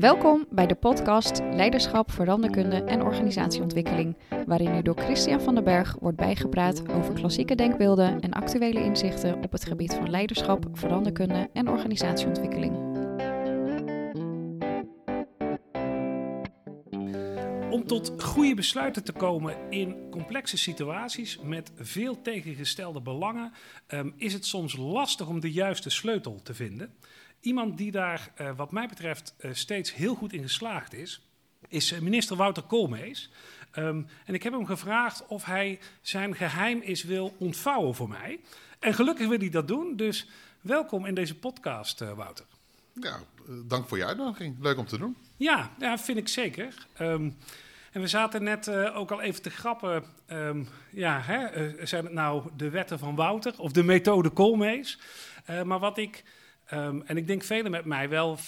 Welkom 0.00 0.46
bij 0.50 0.66
de 0.66 0.74
podcast 0.74 1.38
Leiderschap, 1.38 2.10
Veranderkunde 2.10 2.76
en 2.76 3.02
Organisatieontwikkeling, 3.02 4.16
waarin 4.46 4.74
u 4.74 4.82
door 4.82 4.98
Christian 4.98 5.40
van 5.40 5.54
den 5.54 5.64
Berg 5.64 5.96
wordt 5.98 6.16
bijgepraat 6.16 6.88
over 6.88 7.14
klassieke 7.14 7.54
denkbeelden 7.54 8.20
en 8.20 8.32
actuele 8.32 8.80
inzichten 8.80 9.42
op 9.42 9.52
het 9.52 9.64
gebied 9.64 9.94
van 9.94 10.10
leiderschap, 10.10 10.66
veranderkunde 10.72 11.50
en 11.52 11.68
organisatieontwikkeling. 11.68 12.74
Om 17.70 17.86
tot 17.86 18.22
goede 18.22 18.54
besluiten 18.54 19.04
te 19.04 19.12
komen 19.12 19.70
in 19.70 20.10
complexe 20.10 20.58
situaties 20.58 21.38
met 21.42 21.72
veel 21.76 22.22
tegengestelde 22.22 23.00
belangen, 23.00 23.52
um, 23.88 24.14
is 24.16 24.32
het 24.32 24.46
soms 24.46 24.76
lastig 24.76 25.28
om 25.28 25.40
de 25.40 25.52
juiste 25.52 25.90
sleutel 25.90 26.40
te 26.42 26.54
vinden. 26.54 26.94
Iemand 27.40 27.78
die 27.78 27.90
daar, 27.90 28.32
uh, 28.40 28.50
wat 28.56 28.72
mij 28.72 28.88
betreft, 28.88 29.34
uh, 29.40 29.50
steeds 29.54 29.94
heel 29.94 30.14
goed 30.14 30.32
in 30.32 30.42
geslaagd 30.42 30.92
is, 30.92 31.26
is 31.68 31.92
uh, 31.92 31.98
minister 31.98 32.36
Wouter 32.36 32.62
Koolmees. 32.62 33.30
Um, 33.76 34.06
en 34.24 34.34
ik 34.34 34.42
heb 34.42 34.52
hem 34.52 34.66
gevraagd 34.66 35.26
of 35.26 35.44
hij 35.44 35.78
zijn 36.00 36.34
geheim 36.34 36.80
is 36.80 37.04
wil 37.04 37.34
ontvouwen 37.38 37.94
voor 37.94 38.08
mij. 38.08 38.40
En 38.78 38.94
gelukkig 38.94 39.28
wil 39.28 39.38
hij 39.38 39.48
dat 39.48 39.68
doen, 39.68 39.96
dus 39.96 40.28
welkom 40.60 41.06
in 41.06 41.14
deze 41.14 41.34
podcast, 41.34 42.00
Wouter. 42.00 42.44
Ja, 42.92 43.20
dank 43.66 43.88
voor 43.88 43.98
je 43.98 44.04
uitnodiging. 44.04 44.56
Leuk 44.60 44.78
om 44.78 44.86
te 44.86 44.98
doen. 44.98 45.16
Ja, 45.36 45.70
ja 45.78 45.98
vind 45.98 46.18
ik 46.18 46.28
zeker. 46.28 46.86
Um, 47.00 47.36
en 47.92 48.00
we 48.00 48.06
zaten 48.06 48.42
net 48.42 48.66
uh, 48.66 48.96
ook 48.96 49.10
al 49.10 49.20
even 49.20 49.42
te 49.42 49.50
grappen. 49.50 50.04
Um, 50.26 50.68
ja, 50.90 51.20
hè, 51.20 51.70
uh, 51.72 51.86
zijn 51.86 52.04
het 52.04 52.12
nou 52.12 52.48
de 52.56 52.70
wetten 52.70 52.98
van 52.98 53.14
Wouter 53.14 53.54
of 53.56 53.72
de 53.72 53.82
methode 53.82 54.30
Koolmees? 54.30 54.98
Maar 55.64 55.78
wat 55.78 55.98
ik, 55.98 56.24
um, 56.72 57.02
en 57.02 57.16
ik 57.16 57.26
denk 57.26 57.42
velen 57.42 57.70
met 57.70 57.84
mij 57.84 58.08
wel 58.08 58.38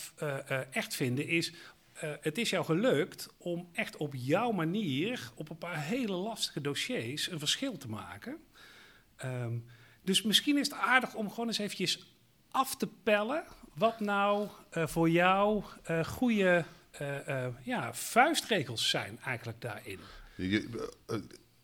echt 0.71 0.95
vinden, 0.95 1.27
is... 1.27 1.53
het 2.21 2.39
is 2.39 2.51
jou 2.51 2.65
gelukt 2.65 3.29
om 3.39 3.69
echt 3.73 3.97
op 3.97 4.15
jouw 4.17 4.51
manier, 4.51 5.31
op 5.35 5.51
een 5.51 5.59
paar 5.59 5.83
hele 5.83 6.13
lastige 6.13 6.61
dossiers, 6.61 7.31
een 7.31 7.39
verschil 7.39 7.77
te 7.77 7.89
maken. 7.89 8.37
Um, 9.25 9.65
dus 10.03 10.23
misschien 10.23 10.59
is 10.59 10.69
het 10.69 10.79
aardig 10.79 11.15
om 11.15 11.29
gewoon 11.29 11.47
eens 11.47 11.59
eventjes 11.59 12.17
af 12.51 12.77
te 12.77 12.89
pellen 13.03 13.45
wat 13.75 14.01
nou 14.01 14.49
voor 14.71 15.11
jou 15.11 15.63
goede 16.05 16.65
ja, 17.63 17.95
vuistregels 17.95 18.91
zijn 18.91 19.19
eigenlijk 19.25 19.61
daarin. 19.61 19.99
Je, 20.37 20.89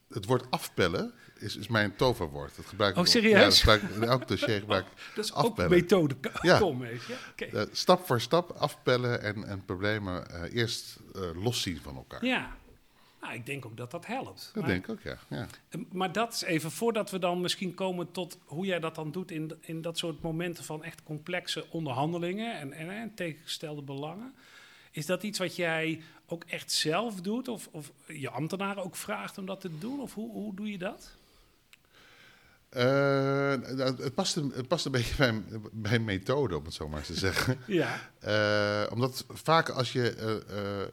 het 0.08 0.24
woord 0.24 0.50
afpellen 0.50 1.14
is, 1.39 1.56
is 1.56 1.69
mijn 1.69 1.97
toverwoord. 1.97 2.56
Dat 2.56 2.67
gebruik 2.67 2.97
oh, 2.97 3.05
serieus? 3.05 3.62
Ja, 3.62 3.72
gebruik, 3.72 3.94
in 3.94 4.05
elk 4.05 4.28
dossier 4.28 4.61
gebruik 4.67 4.84
oh, 4.84 5.14
Dat 5.14 5.25
is 5.25 5.33
afpellen. 5.33 5.70
ook 5.70 5.77
methode 5.77 6.17
ja. 6.42 6.58
Ja? 6.58 7.17
Okay. 7.33 7.67
stap 7.72 8.06
voor 8.06 8.20
stap 8.20 8.50
afpellen 8.50 9.22
en, 9.22 9.45
en 9.45 9.64
problemen 9.64 10.50
eerst 10.50 10.98
loszien 11.34 11.80
van 11.83 11.97
elkaar. 11.97 12.25
Ja, 12.25 12.56
nou, 13.20 13.34
ik 13.34 13.47
denk 13.47 13.67
ook 13.67 13.77
dat 13.77 13.91
dat 13.91 14.06
helpt. 14.06 14.50
Dat 14.55 14.62
maar, 14.62 14.72
denk 14.72 14.84
ik 14.86 14.91
ook, 14.91 15.00
ja. 15.00 15.19
ja. 15.28 15.47
Maar 15.92 16.12
dat 16.12 16.33
is 16.33 16.42
even 16.42 16.70
voordat 16.70 17.11
we 17.11 17.19
dan 17.19 17.41
misschien 17.41 17.75
komen 17.75 18.11
tot 18.11 18.39
hoe 18.45 18.67
jij 18.67 18.80
dat 18.80 18.95
dan 18.95 19.11
doet 19.11 19.30
in, 19.30 19.52
in 19.61 19.83
dat 19.83 19.98
soort 19.98 20.23
momenten 20.23 20.64
van 20.64 20.84
echt 20.84 21.02
complexe 21.02 21.67
onderhandelingen 21.70 22.58
en, 22.58 22.73
en, 22.73 22.91
en 22.91 23.14
tegengestelde 23.14 23.83
belangen. 23.83 24.34
Is 24.91 25.06
dat 25.06 25.23
iets 25.23 25.39
wat 25.39 25.56
jij 25.56 26.02
ook 26.27 26.45
echt 26.45 26.73
zelf 26.73 27.20
doet? 27.20 27.48
Of, 27.48 27.69
of 27.70 27.92
je 28.06 28.30
ambtenaren 28.30 28.84
ook 28.84 28.97
vraagt 28.97 29.39
om 29.39 29.47
dat 29.47 29.61
te 29.61 29.78
doen? 29.78 30.00
Of 30.00 30.14
hoe, 30.14 30.30
hoe 30.33 30.55
doe 30.55 30.70
je 30.70 30.78
dat? 30.78 31.17
Uh, 32.77 33.50
het, 33.98 34.14
past 34.14 34.36
een, 34.36 34.52
het 34.55 34.69
past 34.69 34.84
een 34.86 34.92
beetje 34.92 35.14
bij, 35.16 35.42
bij 35.72 35.94
een 35.94 36.05
methode, 36.05 36.56
om 36.58 36.64
het 36.64 36.74
zo 36.74 36.88
maar 36.88 37.02
te 37.02 37.14
zeggen. 37.14 37.58
ja. 37.66 38.11
Uh, 38.86 38.92
omdat 38.92 39.24
vaak 39.28 39.69
als 39.69 39.92
je 39.92 40.16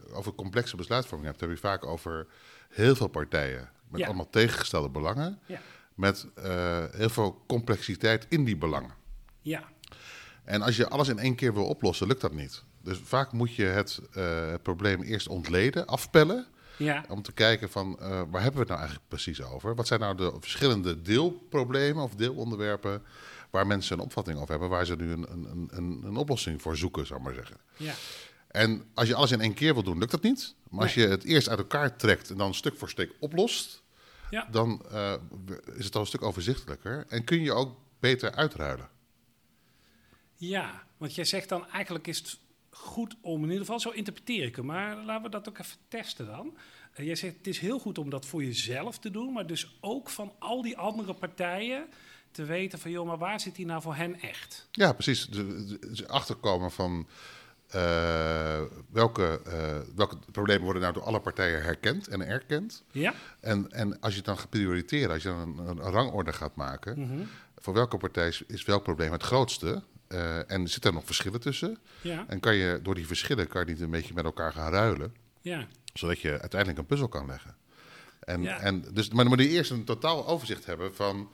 uh, 0.09 0.16
over 0.18 0.34
complexe 0.36 0.76
besluitvorming 0.76 1.28
hebt, 1.30 1.42
heb 1.42 1.50
je 1.50 1.58
vaak 1.58 1.86
over 1.86 2.28
heel 2.70 2.96
veel 2.96 3.08
partijen 3.08 3.69
met 3.90 4.00
Ja. 4.00 4.06
allemaal 4.08 4.30
tegengestelde 4.30 4.90
belangen, 4.90 5.40
Ja. 5.46 5.59
met 5.96 6.28
heel 6.91 7.09
veel 7.09 7.44
complexiteit 7.47 8.25
in 8.30 8.44
die 8.44 8.57
belangen. 8.57 8.94
Ja. 9.42 9.63
En 10.44 10.62
als 10.62 10.75
je 10.78 10.88
alles 10.90 11.07
in 11.07 11.19
één 11.19 11.36
keer 11.36 11.53
wil 11.53 11.66
oplossen, 11.68 12.07
lukt 12.07 12.22
dat 12.22 12.34
niet. 12.34 12.63
Dus 12.84 13.00
vaak 13.03 13.31
moet 13.31 13.56
je 13.56 13.66
het, 13.66 14.00
het 14.12 14.63
probleem 14.63 15.02
eerst 15.02 15.28
ontleden, 15.28 15.86
afpellen. 15.86 16.47
Ja. 16.78 17.06
Om 17.09 17.22
te 17.22 17.31
kijken 17.31 17.69
van 17.69 17.97
uh, 18.02 18.08
waar 18.08 18.41
hebben 18.41 18.53
we 18.53 18.59
het 18.59 18.68
nou 18.68 18.80
eigenlijk 18.80 19.08
precies 19.08 19.41
over? 19.41 19.75
Wat 19.75 19.88
zijn 19.88 20.00
nou 20.00 20.16
de 20.18 20.34
verschillende 20.40 21.02
deelproblemen 21.02 22.03
of 22.03 22.16
deelonderwerpen 22.16 23.03
waar 23.50 23.68
mensen 23.68 23.97
een 23.97 24.03
opvatting 24.03 24.38
over 24.38 24.50
hebben, 24.50 24.69
waar 24.69 24.86
ze 24.86 24.96
nu 24.96 25.12
een, 25.12 25.25
een, 25.31 25.68
een, 25.72 26.02
een 26.03 26.18
oplossing 26.18 26.62
voor 26.62 26.78
zoeken, 26.78 27.06
zou 27.08 27.19
ik 27.19 27.25
maar 27.25 27.34
zeggen. 27.36 27.58
Ja. 27.78 27.94
En 28.47 28.86
als 28.94 29.08
je 29.08 29.16
alles 29.16 29.31
in 29.31 29.41
één 29.41 29.53
keer 29.53 29.74
wil 29.74 29.84
doen, 29.84 29.97
lukt 29.97 30.12
dat 30.12 30.22
niet. 30.22 30.56
Maar 30.69 30.81
als 30.84 30.94
je 30.94 31.08
het 31.08 31.24
eerst 31.24 31.50
uit 31.50 31.59
elkaar 31.59 31.96
trekt 31.96 32.30
en 32.30 32.38
dan 32.38 32.53
stuk 32.53 32.78
voor 32.78 32.90
stuk 32.90 33.13
oplost, 33.19 33.84
Ja. 34.30 34.47
dan 34.52 34.86
uh, 34.92 35.13
is 35.75 35.86
het 35.86 35.96
al 35.96 36.02
een 36.02 36.07
stuk 36.07 36.22
overzichtelijker 36.22 37.06
en 37.09 37.24
kun 37.24 37.42
je 37.42 37.53
ook 37.53 37.75
beter 38.00 38.31
uitruilen. 38.31 38.90
Ja, 40.36 40.84
want 40.97 41.16
jij 41.16 41.25
zegt 41.25 41.50
dan 41.50 41.69
eigenlijk 41.69 42.07
is 42.07 42.18
het 42.18 42.38
goed 42.75 43.16
om, 43.22 43.38
in 43.44 43.50
ieder 43.50 43.66
geval 43.66 43.80
zo 43.80 43.90
interpreteer 43.90 44.46
ik 44.46 44.56
hem, 44.56 44.66
maar 44.66 44.96
laten 44.96 45.24
we 45.24 45.30
dat 45.30 45.50
ook 45.50 45.58
even 45.58 45.78
testen 45.88 46.25
dan. 46.25 46.58
Uh, 47.00 47.06
jij 47.06 47.16
zegt 47.16 47.38
het 47.38 47.47
is 47.47 47.59
heel 47.59 47.80
goed 47.80 47.97
om 47.97 48.09
dat 48.09 48.25
voor 48.25 48.44
jezelf 48.44 49.00
te 49.00 49.12
doen, 49.12 49.34
maar 49.34 49.47
dus 49.47 49.78
ook 49.81 50.09
van 50.09 50.34
al 50.40 50.62
die 50.62 50.78
andere 50.78 51.13
partijen 51.13 51.86
te 52.31 52.44
weten 52.44 52.80
van 52.80 52.91
joh, 52.91 53.08
maar 53.08 53.18
waar 53.18 53.40
zit 53.40 53.56
die 53.56 53.66
nou 53.66 53.81
voor 53.81 53.96
hen 53.96 54.19
echt? 54.19 54.68
Ja, 54.72 54.94
precies. 54.94 55.28
Dus 55.28 56.08
achterkomen 56.08 56.72
van 56.72 57.08
uh, 57.75 58.62
welke, 58.92 59.42
uh, 59.47 59.96
welke 59.96 60.18
problemen 60.31 60.63
worden 60.63 60.81
nou 60.81 60.94
door 60.94 61.03
alle 61.03 61.19
partijen 61.19 61.63
herkend 61.63 62.07
en 62.07 62.28
erkend. 62.28 62.84
Ja. 62.92 63.13
En, 63.40 63.72
en 63.72 64.00
als 64.00 64.12
je 64.12 64.18
het 64.18 64.25
dan 64.25 64.38
gaat 64.38 64.50
prioriteren, 64.50 65.13
als 65.13 65.24
je 65.24 65.30
dan 65.30 65.59
een, 65.59 65.68
een 65.68 65.80
rangorde 65.80 66.34
gaat 66.34 66.56
maken, 66.56 67.00
Mm 67.00 67.07
-hmm. 67.07 67.28
voor 67.57 67.74
welke 67.74 67.97
partij 67.97 68.28
is, 68.28 68.44
is 68.47 68.66
welk 68.66 68.84
probleem 68.84 69.12
het 69.12 69.24
grootste? 69.24 69.84
Uh, 70.08 70.52
en 70.52 70.68
zitten 70.68 70.90
er 70.90 70.96
nog 70.96 71.06
verschillen 71.06 71.40
tussen? 71.40 71.78
Ja. 72.02 72.26
En 72.28 72.40
kan 72.40 72.56
je 72.56 72.80
door 72.84 72.96
die 72.96 73.08
verschillen 73.08 73.48
kan 73.48 73.66
je 73.66 73.72
niet 73.72 73.82
een 73.82 73.90
beetje 73.90 74.14
met 74.14 74.26
elkaar 74.26 74.54
gaan 74.54 74.72
ruilen, 74.72 75.16
ja. 75.42 75.68
zodat 75.94 76.20
je 76.20 76.40
uiteindelijk 76.40 76.80
een 76.80 76.86
puzzel 76.86 77.08
kan 77.08 77.26
leggen. 77.26 77.56
En, 78.20 78.42
Ja. 78.42 78.60
en 78.60 78.86
dus, 78.94 79.10
maar 79.10 79.26
dan 79.26 79.34
moet 79.36 79.44
je 79.44 79.50
eerst 79.50 79.72
een 79.72 79.84
totaal 79.84 80.28
overzicht 80.28 80.66
hebben 80.66 80.96
van 80.96 81.30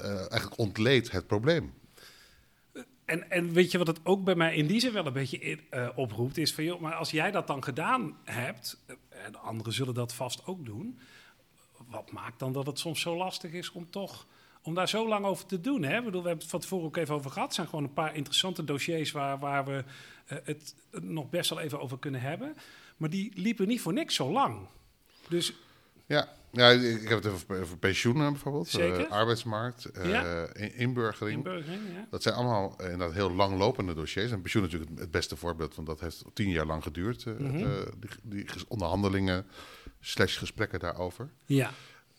uh, 0.00 0.06
eigenlijk 0.16 0.58
ontleed 0.58 1.10
het 1.10 1.26
probleem. 1.26 1.74
En, 3.04 3.30
en 3.30 3.52
weet 3.52 3.70
je 3.70 3.78
wat 3.78 3.86
het 3.86 4.00
ook 4.02 4.24
bij 4.24 4.34
mij 4.34 4.54
in 4.54 4.66
die 4.66 4.80
zin 4.80 4.92
wel 4.92 5.06
een 5.06 5.12
beetje 5.12 5.38
in, 5.38 5.60
uh, 5.70 5.88
oproept, 5.94 6.36
is 6.36 6.54
van 6.54 6.64
joh, 6.64 6.80
maar 6.80 6.94
als 6.94 7.10
jij 7.10 7.30
dat 7.30 7.46
dan 7.46 7.64
gedaan 7.64 8.16
hebt, 8.24 8.78
en 9.08 9.34
anderen 9.40 9.72
zullen 9.72 9.94
dat 9.94 10.14
vast 10.14 10.46
ook 10.46 10.64
doen, 10.64 10.98
wat 11.88 12.12
maakt 12.12 12.38
dan 12.38 12.52
dat 12.52 12.66
het 12.66 12.78
soms 12.78 13.00
zo 13.00 13.16
lastig 13.16 13.52
is 13.52 13.72
om 13.72 13.90
toch 13.90 14.26
om 14.62 14.74
daar 14.74 14.88
zo 14.88 15.08
lang 15.08 15.24
over 15.24 15.46
te 15.46 15.60
doen. 15.60 15.82
Hè? 15.82 15.98
Ik 15.98 16.04
bedoel, 16.04 16.22
we 16.22 16.28
hebben 16.28 16.44
het 16.44 16.52
van 16.52 16.60
tevoren 16.60 16.86
ook 16.86 16.96
even 16.96 17.14
over 17.14 17.30
gehad. 17.30 17.46
Het 17.46 17.56
zijn 17.56 17.68
gewoon 17.68 17.84
een 17.84 17.92
paar 17.92 18.16
interessante 18.16 18.64
dossiers 18.64 19.12
waar, 19.12 19.38
waar 19.38 19.64
we 19.64 19.84
uh, 20.32 20.38
het 20.44 20.74
nog 21.00 21.30
best 21.30 21.50
wel 21.50 21.60
even 21.60 21.80
over 21.80 21.98
kunnen 21.98 22.20
hebben. 22.20 22.56
Maar 22.96 23.10
die 23.10 23.32
liepen 23.34 23.68
niet 23.68 23.80
voor 23.80 23.92
niks 23.92 24.14
zo 24.14 24.32
lang. 24.32 24.68
Dus 25.28 25.54
ja, 26.06 26.28
ja 26.50 26.68
ik 26.70 27.08
heb 27.08 27.22
het 27.22 27.32
over, 27.32 27.60
over 27.60 27.78
pensioenen 27.78 28.32
bijvoorbeeld. 28.32 28.68
Zeker. 28.68 29.00
Uh, 29.00 29.10
arbeidsmarkt, 29.10 29.90
uh, 29.98 30.10
ja. 30.10 30.54
inburgering. 30.54 31.36
inburgering 31.36 31.82
ja. 31.94 32.06
Dat 32.10 32.22
zijn 32.22 32.34
allemaal 32.34 32.76
uh, 32.80 32.90
inderdaad 32.90 33.16
heel 33.16 33.32
langlopende 33.32 33.94
dossiers. 33.94 34.30
En 34.30 34.40
pensioen 34.40 34.62
natuurlijk 34.62 34.90
het 34.98 35.10
beste 35.10 35.36
voorbeeld, 35.36 35.74
want 35.74 35.88
dat 35.88 36.00
heeft 36.00 36.24
tien 36.32 36.50
jaar 36.50 36.66
lang 36.66 36.82
geduurd. 36.82 37.24
Mm 37.24 37.32
Mhm. 37.34 37.56
-hmm. 37.56 37.84
die, 37.98 38.10
die, 38.22 38.46
onderhandelingen 38.68 39.46
slash 40.00 40.38
gesprekken 40.38 40.80
daarover. 40.80 41.28
Ja. 41.44 41.70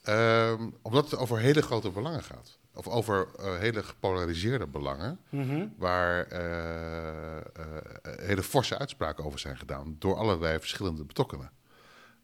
Um, 0.09 0.75
omdat 0.81 1.11
het 1.11 1.19
over 1.19 1.39
hele 1.39 1.61
grote 1.61 1.89
belangen 1.89 2.23
gaat. 2.23 2.57
Of 2.73 2.87
over 2.87 3.27
uh, 3.39 3.57
hele 3.57 3.83
gepolariseerde 3.83 4.67
belangen, 4.67 5.19
mm 5.29 5.49
-hmm. 5.49 5.73
waar 5.77 6.31
uh, 6.31 6.37
uh, 6.37 8.13
hele 8.19 8.43
forse 8.43 8.77
uitspraken 8.77 9.23
over 9.25 9.39
zijn 9.39 9.57
gedaan 9.57 9.95
door 9.99 10.15
allerlei 10.15 10.59
verschillende 10.59 11.03
betrokkenen. 11.03 11.51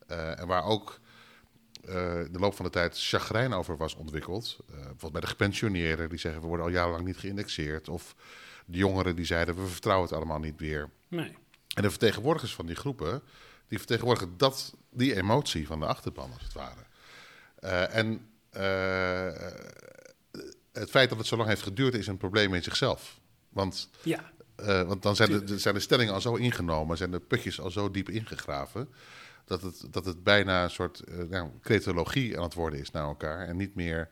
Eh, 0.08 0.40
en 0.40 0.48
waar 0.48 0.64
ook 0.64 1.00
in 1.82 2.30
de 2.32 2.40
loop 2.40 2.56
van 2.56 2.66
de 2.66 2.72
tijd 2.72 3.00
chagrijn 3.00 3.54
over 3.54 3.78
was 3.78 3.96
ontwikkeld. 3.96 4.58
Eh, 4.60 4.76
bijvoorbeeld 4.76 5.12
bij 5.12 5.22
de 5.22 5.28
gepensioneerden 5.28 6.10
die 6.10 6.20
zeggen 6.20 6.42
we 6.42 6.48
worden 6.48 6.66
al 6.66 6.72
jarenlang 6.72 7.06
niet 7.06 7.18
geïndexeerd. 7.18 7.90
Of 7.90 8.16
de 8.66 8.78
jongeren 8.78 9.16
die 9.16 9.26
zeiden 9.26 9.56
we 9.56 9.68
vertrouwen 9.68 10.08
het 10.08 10.18
allemaal 10.18 10.40
niet 10.40 10.60
meer. 10.60 10.90
Nee. 11.08 11.36
En 11.76 11.82
de 11.82 11.90
vertegenwoordigers 11.90 12.56
van 12.56 12.66
die 12.66 12.76
groepen, 12.76 13.22
die 13.68 13.78
vertegenwoordigen 13.78 14.38
dat, 14.38 14.74
die 14.90 15.16
emotie 15.16 15.68
van 15.68 15.80
de 15.80 15.86
achterban 15.86 16.32
als 16.34 16.44
het 16.44 16.54
ware. 16.54 16.86
Uh, 17.64 17.96
en 17.96 18.30
uh, 18.58 19.32
het 20.72 20.90
feit 20.90 21.10
dat 21.10 21.18
het 21.18 21.28
zo 21.28 21.38
lang 21.38 21.50
heeft 21.50 21.62
geduurd 21.62 21.94
is 21.94 22.08
een 22.08 22.18
probleem 22.18 22.54
in 22.54 22.64
zichzelf. 22.64 23.20
Want, 23.50 23.90
ja. 24.04 24.32
uh, 24.60 24.82
want 24.82 25.02
dan 25.02 25.16
zijn 25.16 25.46
de, 25.46 25.60
zijn 25.60 25.74
de 25.74 25.80
stellingen 25.80 26.14
al 26.14 26.22
zo 26.22 26.36
ingenomen, 26.36 26.98
zijn 26.98 27.12
de 27.12 27.20
putjes 27.20 27.60
al 27.60 27.72
zo 27.72 27.92
diep 27.92 28.10
ingegraven. 28.10 28.90
Dat 29.46 29.62
het, 29.62 29.88
dat 29.92 30.06
het 30.06 30.24
bijna 30.24 30.64
een 30.64 30.70
soort 30.70 31.04
nou, 31.30 31.50
cretologie 31.62 32.38
aan 32.38 32.44
het 32.44 32.54
worden 32.54 32.80
is 32.80 32.92
naar 32.92 33.04
elkaar. 33.04 33.48
En 33.48 33.58
niet 33.58 33.76
meer. 33.76 34.10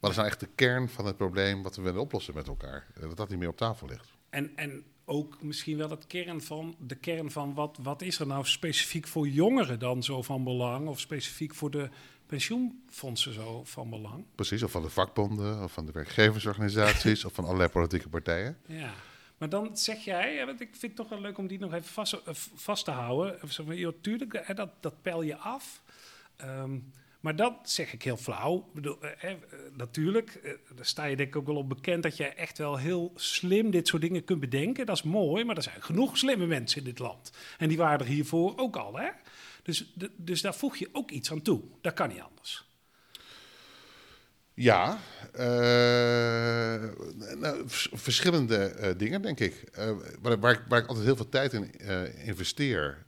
Wat 0.00 0.10
is 0.10 0.16
nou 0.16 0.28
echt 0.28 0.40
de 0.40 0.48
kern 0.54 0.88
van 0.88 1.06
het 1.06 1.16
probleem 1.16 1.62
wat 1.62 1.76
we 1.76 1.82
willen 1.82 2.00
oplossen 2.00 2.34
met 2.34 2.48
elkaar? 2.48 2.86
Dat 3.00 3.16
dat 3.16 3.28
niet 3.28 3.38
meer 3.38 3.48
op 3.48 3.56
tafel 3.56 3.86
ligt. 3.86 4.08
En, 4.30 4.56
en 4.56 4.84
ook 5.04 5.42
misschien 5.42 5.76
wel 5.76 5.90
het 5.90 6.06
kern 6.06 6.42
van, 6.42 6.76
de 6.78 6.94
kern 6.94 7.30
van 7.30 7.54
wat, 7.54 7.78
wat 7.82 8.02
is 8.02 8.18
er 8.18 8.26
nou 8.26 8.44
specifiek 8.44 9.06
voor 9.06 9.28
jongeren 9.28 9.78
dan 9.78 10.02
zo 10.02 10.22
van 10.22 10.44
belang? 10.44 10.88
Of 10.88 11.00
specifiek 11.00 11.54
voor 11.54 11.70
de 11.70 11.88
pensioenfondsen 12.26 13.32
zo 13.32 13.64
van 13.64 13.90
belang? 13.90 14.24
Precies, 14.34 14.62
of 14.62 14.70
van 14.70 14.82
de 14.82 14.90
vakbonden, 14.90 15.62
of 15.62 15.72
van 15.72 15.86
de 15.86 15.92
werkgeversorganisaties, 15.92 17.24
of 17.24 17.32
van 17.32 17.44
allerlei 17.44 17.68
politieke 17.68 18.08
partijen. 18.08 18.58
Ja. 18.66 18.92
Maar 19.38 19.48
dan 19.48 19.76
zeg 19.76 20.04
jij, 20.04 20.46
want 20.46 20.60
ik 20.60 20.68
vind 20.70 20.82
het 20.82 20.96
toch 20.96 21.08
wel 21.08 21.20
leuk 21.20 21.38
om 21.38 21.46
die 21.46 21.58
nog 21.58 21.72
even 21.72 21.88
vast, 21.88 22.12
eh, 22.12 22.34
vast 22.54 22.84
te 22.84 22.90
houden. 22.90 23.38
Joh, 23.66 23.92
tuurlijk, 24.00 24.56
dat, 24.56 24.70
dat 24.80 25.02
peil 25.02 25.22
je 25.22 25.36
af. 25.36 25.82
Ehm, 26.36 26.78
maar 27.26 27.36
dat 27.36 27.52
zeg 27.62 27.92
ik 27.92 28.02
heel 28.02 28.16
flauw. 28.16 28.56
Ik 28.56 28.72
bedoel, 28.74 29.02
eh, 29.02 29.30
eh, 29.30 29.36
natuurlijk, 29.76 30.34
eh, 30.34 30.52
daar 30.74 30.84
sta 30.84 31.04
je 31.04 31.16
denk 31.16 31.28
ik 31.28 31.36
ook 31.36 31.46
wel 31.46 31.56
op 31.56 31.68
bekend 31.68 32.02
dat 32.02 32.16
je 32.16 32.24
echt 32.24 32.58
wel 32.58 32.76
heel 32.76 33.12
slim 33.14 33.70
dit 33.70 33.88
soort 33.88 34.02
dingen 34.02 34.24
kunt 34.24 34.40
bedenken. 34.40 34.86
Dat 34.86 34.96
is 34.96 35.02
mooi, 35.02 35.44
maar 35.44 35.56
er 35.56 35.62
zijn 35.62 35.82
genoeg 35.82 36.18
slimme 36.18 36.46
mensen 36.46 36.78
in 36.78 36.84
dit 36.84 36.98
land. 36.98 37.32
En 37.58 37.68
die 37.68 37.76
waren 37.76 37.98
er 37.98 38.12
hiervoor 38.12 38.52
ook 38.56 38.76
al. 38.76 38.98
Hè? 38.98 39.08
Dus, 39.66 39.94
dus 40.16 40.40
daar 40.40 40.54
voeg 40.54 40.76
je 40.76 40.88
ook 40.92 41.10
iets 41.10 41.30
aan 41.30 41.42
toe. 41.42 41.62
Dat 41.80 41.94
kan 41.94 42.08
niet 42.08 42.20
anders. 42.20 42.64
Ja, 44.54 44.98
nou, 47.38 47.62
verschillende 47.92 48.94
dingen, 48.96 49.22
denk 49.22 49.40
ik. 49.40 49.68
waar, 50.22 50.40
waar, 50.40 50.52
ik, 50.52 50.60
waar, 50.68 50.78
ik, 50.78 50.86
altijd 50.86 51.06
heel 51.06 51.16
veel 51.16 51.28
tijd 51.28 51.52
in 51.52 51.80
investeer, 52.24 53.06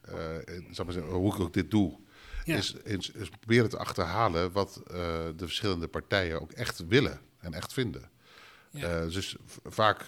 zal 0.71 0.85
maar 0.85 0.95
zeggen, 0.95 1.13
hoe 1.13 1.35
ik 1.35 1.41
ook 1.41 1.53
dit 1.53 1.71
doe, 1.71 1.99
is, 2.45 2.75
is, 2.85 3.11
is, 3.11 3.29
proberen 3.29 3.71
te 3.71 3.79
achterhalen 3.79 4.53
wat 4.53 4.81
de 4.87 5.35
verschillende 5.37 5.89
partijen 5.89 6.41
ook 6.41 6.53
echt 6.53 6.87
willen 6.87 7.21
en 7.41 7.55
echt 7.55 7.73
vinden. 7.73 8.11
Ja. 8.71 9.07
Dus 9.07 9.37
vaak 9.65 10.05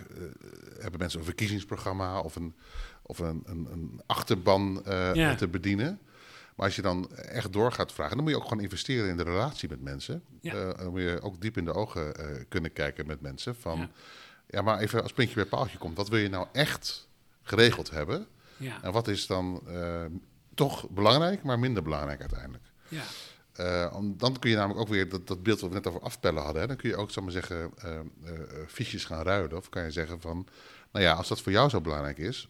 hebben 0.79 1.01
mensen 1.01 1.19
een 1.19 1.25
verkiezingsprogramma 1.25 2.21
of 2.21 2.37
een, 2.37 2.55
of 3.03 3.19
een, 3.19 3.43
een, 3.47 3.69
een 3.73 4.01
achterban 4.07 4.83
ja. 5.15 5.35
te 5.35 5.49
bedienen. 5.49 6.01
Maar 6.57 6.67
als 6.67 6.77
je 6.77 6.83
dan 6.83 7.17
echt 7.17 7.53
door 7.53 7.73
gaat 7.73 7.93
vragen, 7.93 8.15
dan 8.15 8.25
moet 8.25 8.33
je 8.33 8.39
ook 8.39 8.49
gewoon 8.49 8.63
investeren 8.63 9.09
in 9.09 9.17
de 9.17 9.23
relatie 9.23 9.69
met 9.69 9.81
mensen. 9.83 10.23
Ja. 10.41 10.73
dan 10.73 10.91
moet 10.91 11.01
je 11.01 11.19
ook 11.23 11.41
diep 11.41 11.57
in 11.57 11.65
de 11.65 11.73
ogen 11.73 12.15
kunnen 12.49 12.73
kijken 12.73 13.07
met 13.07 13.21
mensen. 13.21 13.57
Van, 13.57 13.79
ja. 13.79 13.91
ja. 14.47 14.63
maar 14.63 14.79
even 14.79 15.03
als 15.03 15.13
puntje 15.13 15.35
bij 15.35 15.45
paaltje 15.45 15.79
komt, 15.79 15.97
wat 15.97 16.09
wil 16.09 16.19
je 16.19 16.29
nou 16.29 16.47
echt 16.53 17.09
geregeld 17.43 17.91
hebben? 17.91 18.27
Ja. 18.57 18.83
En 18.83 18.93
wat 18.93 19.09
is 19.09 19.27
dan 19.27 19.63
toch 20.55 20.89
belangrijk, 20.89 21.43
maar 21.43 21.59
minder 21.59 21.83
belangrijk 21.83 22.21
uiteindelijk. 22.21 22.65
Ja. 22.89 23.03
Uh, 23.61 23.97
dan 24.17 24.39
kun 24.39 24.51
je 24.51 24.57
namelijk 24.57 24.81
ook 24.81 24.89
weer 24.89 25.09
dat, 25.09 25.27
dat 25.27 25.43
beeld 25.43 25.61
wat 25.61 25.69
we 25.69 25.77
net 25.77 25.87
over 25.87 26.01
afpellen 26.01 26.43
hadden. 26.43 26.61
Hè, 26.61 26.69
dan 26.69 26.77
kun 26.77 26.89
je 26.89 26.97
ook, 26.97 27.11
zal 27.11 27.23
maar 27.23 27.33
zeggen, 27.33 27.71
uh, 27.85 27.91
uh, 28.25 28.33
fiches 28.67 29.05
gaan 29.05 29.23
ruilen. 29.23 29.57
Of 29.57 29.69
kan 29.69 29.85
je 29.85 29.91
zeggen 29.91 30.21
van, 30.21 30.47
nou 30.93 31.05
ja, 31.05 31.13
als 31.13 31.29
dat 31.29 31.41
voor 31.41 31.53
jou 31.53 31.69
zo 31.69 31.81
belangrijk 31.81 32.19
is, 32.19 32.49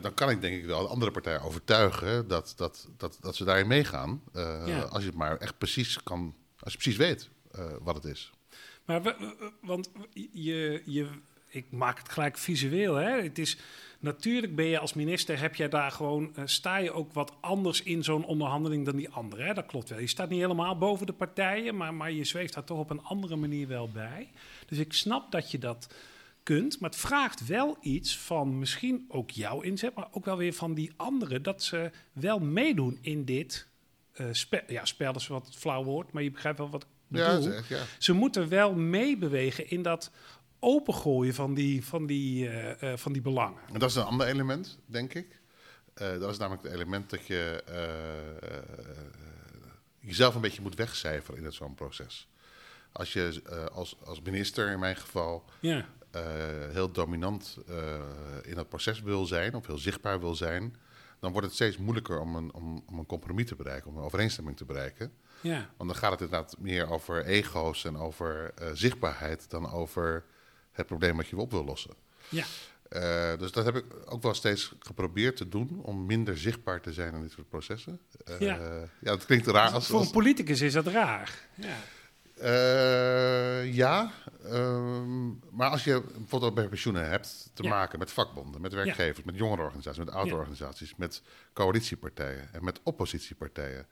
dan 0.00 0.14
kan 0.14 0.30
ik 0.30 0.40
denk 0.40 0.54
ik 0.54 0.64
wel 0.64 0.82
de 0.82 0.88
andere 0.88 1.10
partijen 1.10 1.40
overtuigen 1.40 2.28
dat, 2.28 2.52
dat, 2.56 2.88
dat, 2.96 3.18
dat 3.20 3.36
ze 3.36 3.44
daarin 3.44 3.66
meegaan. 3.66 4.22
Ja. 4.66 4.80
Als 4.80 5.02
je 5.02 5.08
het 5.08 5.18
maar 5.18 5.36
echt 5.36 5.58
precies 5.58 6.02
kan, 6.02 6.34
als 6.58 6.72
je 6.72 6.78
precies 6.78 6.96
weet 6.96 7.30
wat 7.80 7.94
het 7.94 8.04
is. 8.04 8.32
Maar 8.84 9.16
want 9.60 9.90
je, 10.32 10.82
je, 10.84 11.08
ik 11.48 11.66
maak 11.70 11.98
het 11.98 12.08
gelijk 12.08 12.38
visueel. 12.38 12.94
Hè? 12.94 13.22
Het 13.22 13.38
is 13.38 13.58
Natuurlijk 14.02 14.54
ben 14.54 14.64
je 14.64 14.78
als 14.78 14.92
minister, 14.92 15.40
heb 15.40 15.54
jij 15.54 15.68
daar 15.68 15.90
gewoon, 15.90 16.32
sta 16.44 16.76
je 16.76 16.92
ook 16.92 17.12
wat 17.12 17.32
anders 17.40 17.82
in 17.82 18.04
zo'n 18.04 18.24
onderhandeling 18.24 18.84
dan 18.84 18.96
die 18.96 19.10
andere. 19.10 19.42
Hè? 19.42 19.54
Dat 19.54 19.66
klopt 19.66 19.88
wel. 19.88 19.98
Je 19.98 20.06
staat 20.06 20.28
niet 20.28 20.40
helemaal 20.40 20.78
boven 20.78 21.06
de 21.06 21.12
partijen, 21.12 21.76
maar, 21.76 21.94
maar 21.94 22.12
je 22.12 22.24
zweeft 22.24 22.54
daar 22.54 22.64
toch 22.64 22.78
op 22.78 22.90
een 22.90 23.02
andere 23.02 23.36
manier 23.36 23.68
wel 23.68 23.88
bij. 23.88 24.28
Dus 24.66 24.78
ik 24.78 24.92
snap 24.92 25.32
dat 25.32 25.50
je 25.50 25.58
dat 25.58 25.94
kunt, 26.42 26.80
maar 26.80 26.90
het 26.90 26.98
vraagt 26.98 27.46
wel 27.46 27.76
iets 27.80 28.18
van 28.18 28.58
misschien 28.58 29.04
ook 29.08 29.30
jouw 29.30 29.60
inzet, 29.60 29.94
maar 29.94 30.08
ook 30.10 30.24
wel 30.24 30.36
weer 30.36 30.52
van 30.52 30.74
die 30.74 30.92
anderen, 30.96 31.42
dat 31.42 31.62
ze 31.62 31.90
wel 32.12 32.38
meedoen 32.38 32.98
in 33.00 33.24
dit 33.24 33.66
uh, 34.20 34.26
spel. 34.30 34.60
Ja, 34.66 34.84
spel 34.84 35.14
is 35.14 35.26
wat 35.26 35.48
flauw 35.56 35.84
woord, 35.84 36.12
maar 36.12 36.22
je 36.22 36.30
begrijpt 36.30 36.58
wel 36.58 36.70
wat 36.70 36.82
ik 36.82 36.88
bedoel. 37.08 37.52
Ja, 37.52 37.62
ja. 37.68 37.82
Ze 37.98 38.12
moeten 38.12 38.48
wel 38.48 38.74
meebewegen 38.74 39.70
in 39.70 39.82
dat 39.82 40.10
opengooien 40.58 41.34
van 41.34 41.54
die, 41.54 41.84
van 41.84 42.06
die, 42.06 42.48
uh, 42.48 42.92
van 42.96 43.12
die 43.12 43.22
belangen. 43.22 43.60
En 43.72 43.78
dat 43.78 43.90
is 43.90 43.96
een 43.96 44.04
ander 44.04 44.26
element, 44.26 44.78
denk 44.86 45.14
ik. 45.14 45.40
Dat 45.94 46.30
is 46.30 46.38
namelijk 46.38 46.62
het 46.62 46.72
element 46.72 47.10
dat 47.10 47.26
je 47.26 47.64
jezelf 50.00 50.34
een 50.34 50.40
beetje 50.40 50.62
moet 50.62 50.74
wegcijferen 50.74 51.44
in 51.44 51.52
zo'n 51.52 51.74
proces. 51.74 52.28
Als 52.92 53.12
je 53.12 53.42
als, 53.72 53.96
als 54.04 54.20
minister 54.20 54.70
in 54.70 54.78
mijn 54.78 54.96
geval 54.96 55.44
ja. 55.60 55.88
Heel 56.72 56.92
dominant 56.92 57.58
in 58.42 58.56
het 58.56 58.68
proces 58.68 59.00
wil 59.00 59.26
zijn, 59.26 59.54
of 59.54 59.66
heel 59.66 59.78
zichtbaar 59.78 60.20
wil 60.20 60.34
zijn, 60.34 60.76
dan 61.20 61.32
wordt 61.32 61.46
het 61.46 61.56
steeds 61.56 61.76
moeilijker 61.76 62.20
om 62.20 62.36
een, 62.36 62.54
om, 62.54 62.84
om 62.86 62.98
een 62.98 63.06
compromis 63.06 63.46
te 63.46 63.54
bereiken, 63.54 63.90
om 63.90 63.96
een 63.96 64.04
overeenstemming 64.04 64.56
te 64.56 64.64
bereiken. 64.64 65.12
Ja. 65.40 65.70
Want 65.76 65.90
dan 65.90 65.98
gaat 65.98 66.10
het 66.10 66.20
inderdaad 66.20 66.56
meer 66.58 66.90
over 66.90 67.24
ego's 67.24 67.84
en 67.84 67.96
over 67.96 68.54
zichtbaarheid 68.72 69.50
dan 69.50 69.70
over 69.70 70.24
het 70.72 70.86
probleem 70.86 71.16
wat 71.16 71.28
je 71.28 71.36
op 71.36 71.50
wil 71.50 71.64
lossen. 71.64 71.94
Ja. 72.28 72.44
Uh, 72.96 73.38
dus 73.38 73.52
dat 73.52 73.64
heb 73.64 73.76
ik 73.76 73.84
ook 74.04 74.22
wel 74.22 74.34
steeds 74.34 74.74
geprobeerd 74.78 75.36
te 75.36 75.48
doen 75.48 75.80
om 75.82 76.06
minder 76.06 76.38
zichtbaar 76.38 76.80
te 76.80 76.92
zijn 76.92 77.14
in 77.14 77.20
dit 77.20 77.30
soort 77.30 77.48
processen. 77.48 78.00
Uh, 78.30 78.40
ja. 78.40 78.56
ja, 78.78 78.88
dat 79.00 79.24
klinkt 79.24 79.46
raar. 79.46 79.70
Als, 79.70 79.86
Voor 79.86 80.00
een 80.00 80.10
politicus 80.10 80.60
is 80.60 80.72
dat 80.72 80.86
raar. 80.86 81.48
Ja. 81.54 81.76
Uh, 82.42 83.74
ja, 83.74 84.12
ehm, 84.44 85.26
maar 85.50 85.70
als 85.70 85.84
je 85.84 86.02
bijvoorbeeld 86.16 86.54
bij 86.54 86.68
pensioenen 86.68 87.08
hebt 87.08 87.50
te 87.54 87.62
maken 87.62 87.98
met 87.98 88.10
vakbonden, 88.10 88.60
met 88.60 88.72
werkgevers, 88.72 89.24
met 89.24 89.36
jongerenorganisaties, 89.36 90.04
met 90.04 90.14
ouderorganisaties, 90.14 90.96
met 90.96 91.22
coalitiepartijen 91.52 92.52
en 92.52 92.64
met 92.64 92.80
oppositiepartijen 92.82 93.86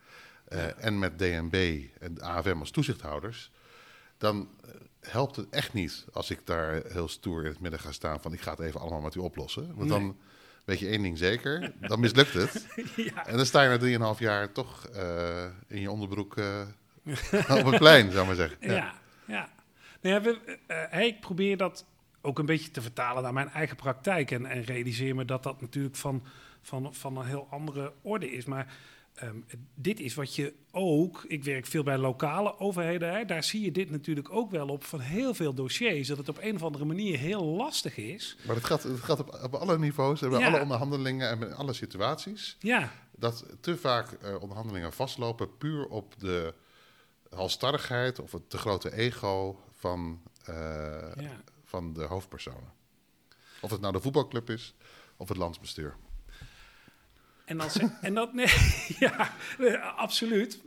en 0.76 0.99
met 0.99 1.19
DNB 1.19 1.85
en 2.00 2.14
de 2.14 2.23
AFM 2.23 2.58
als 2.58 2.70
toezichthouders, 2.70 3.50
dan 4.19 4.49
helpt 5.00 5.37
het 5.37 5.49
echt 5.50 5.73
niet 5.73 6.05
als 6.12 6.31
ik 6.31 6.41
daar 6.44 6.82
heel 6.88 7.08
stoer 7.08 7.44
in 7.44 7.50
het 7.50 7.61
midden 7.61 7.81
ga 7.81 7.93
staan 7.93 8.20
van 8.20 8.32
ik 8.32 8.41
ga 8.41 8.50
het 8.50 8.61
even 8.61 8.81
allemaal 8.81 9.00
met 9.00 9.14
u 9.14 9.20
oplossen. 9.20 9.75
Want 9.75 9.88
dan 9.88 10.17
weet 10.64 10.79
je 10.79 10.88
één 10.88 11.03
ding 11.03 11.19
zeker, 11.19 11.73
dan 11.81 12.00
mislukt 12.00 12.32
het. 12.32 12.67
ja. 12.96 13.26
En 13.26 13.37
dan 13.37 13.46
sta 13.46 13.62
je 13.62 13.99
na 13.99 14.14
3,5 14.14 14.19
jaar 14.19 14.53
toch 14.53 14.88
uh, 14.94 15.44
in 15.67 15.81
je 15.81 15.91
onderbroek 15.91 16.35
op 17.58 17.64
het 17.64 17.79
plein, 17.79 18.12
zou 18.12 18.26
maar 18.26 18.35
zeggen. 18.35 18.56
Ja, 18.61 18.75
ja. 18.75 18.94
ja. 19.26 19.49
Nou 20.00 20.14
ja 20.14 20.20
we, 20.20 20.58
uh, 20.93 21.06
ik 21.06 21.20
probeer 21.20 21.56
dat 21.56 21.85
ook 22.20 22.38
een 22.38 22.47
beetje 22.47 22.70
te 22.70 22.82
vertalen 22.82 23.23
naar 23.23 23.32
mijn 23.32 23.49
eigen 23.49 23.76
praktijk. 23.76 24.31
En, 24.31 24.46
en 24.46 24.63
realiseer 24.63 25.15
me 25.15 25.25
dat 25.25 25.43
dat 25.43 25.60
natuurlijk 25.60 25.96
van, 25.96 26.22
van, 26.63 26.94
van 26.94 27.17
een 27.17 27.27
heel 27.27 27.46
andere 27.51 27.93
orde 28.03 28.31
is. 28.31 28.44
Maar 28.44 28.75
Um, 29.22 29.44
dit 29.75 30.01
is 30.01 30.15
wat 30.15 30.34
je 30.34 30.55
ook, 30.70 31.25
ik 31.29 31.44
werk 31.44 31.67
veel 31.67 31.82
bij 31.82 31.98
lokale 31.98 32.58
overheden, 32.58 33.13
hè, 33.13 33.25
daar 33.25 33.44
zie 33.44 33.65
je 33.65 33.72
dit 33.72 33.91
natuurlijk 33.91 34.32
ook 34.32 34.51
wel 34.51 34.69
op 34.69 34.84
van 34.84 35.01
heel 35.01 35.34
veel 35.34 35.55
dossiers, 35.55 36.08
dat 36.08 36.17
het 36.19 36.29
op 36.29 36.39
een 36.41 36.55
of 36.55 36.63
andere 36.63 36.84
manier 36.84 37.19
heel 37.19 37.44
lastig 37.44 37.96
is. 37.96 38.36
Maar 38.46 38.56
het 38.56 38.65
gaat, 38.65 38.82
het 38.82 39.01
gaat 39.01 39.20
op, 39.20 39.41
op 39.43 39.55
alle 39.55 39.79
niveaus, 39.79 40.20
bij 40.20 40.46
alle 40.46 40.60
onderhandelingen 40.60 41.29
en 41.29 41.43
in 41.43 41.55
alle 41.55 41.72
situaties. 41.72 42.56
Ja. 42.58 42.93
Dat 43.17 43.46
te 43.60 43.77
vaak 43.77 44.17
uh, 44.25 44.41
onderhandelingen 44.41 44.93
vastlopen 44.93 45.56
puur 45.56 45.86
op 45.86 46.15
de 46.19 46.55
halstarrigheid 47.31 48.19
of 48.19 48.32
het 48.32 48.51
te 48.51 48.58
grote 48.58 48.93
ego 48.93 49.65
van, 49.72 50.22
uh, 50.49 50.55
ja. 51.17 51.43
van 51.65 51.93
de 51.93 52.03
hoofdpersonen. 52.03 52.72
Of 53.60 53.70
het 53.70 53.81
nou 53.81 53.93
de 53.93 54.01
voetbalclub 54.01 54.51
is 54.51 54.75
of 55.17 55.29
het 55.29 55.37
landsbestuur. 55.37 55.96
En, 57.44 57.56
dan 57.56 57.69
en 58.01 58.15
dat, 58.15 58.32
nee, 58.32 58.46
ja, 59.05 59.34
absoluut. 59.96 60.60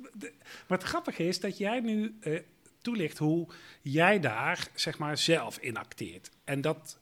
Maar 0.67 0.77
het 0.77 0.87
grappige 0.87 1.27
is 1.27 1.39
dat 1.39 1.57
jij 1.57 1.79
nu 1.79 2.17
uh, 2.21 2.39
toelicht 2.81 3.17
hoe 3.17 3.47
jij 3.81 4.19
daar, 4.19 4.67
zeg 4.73 4.97
maar, 4.97 5.17
zelf 5.17 5.57
in 5.57 5.77
acteert. 5.77 6.29
En 6.43 6.61
dat 6.61 6.99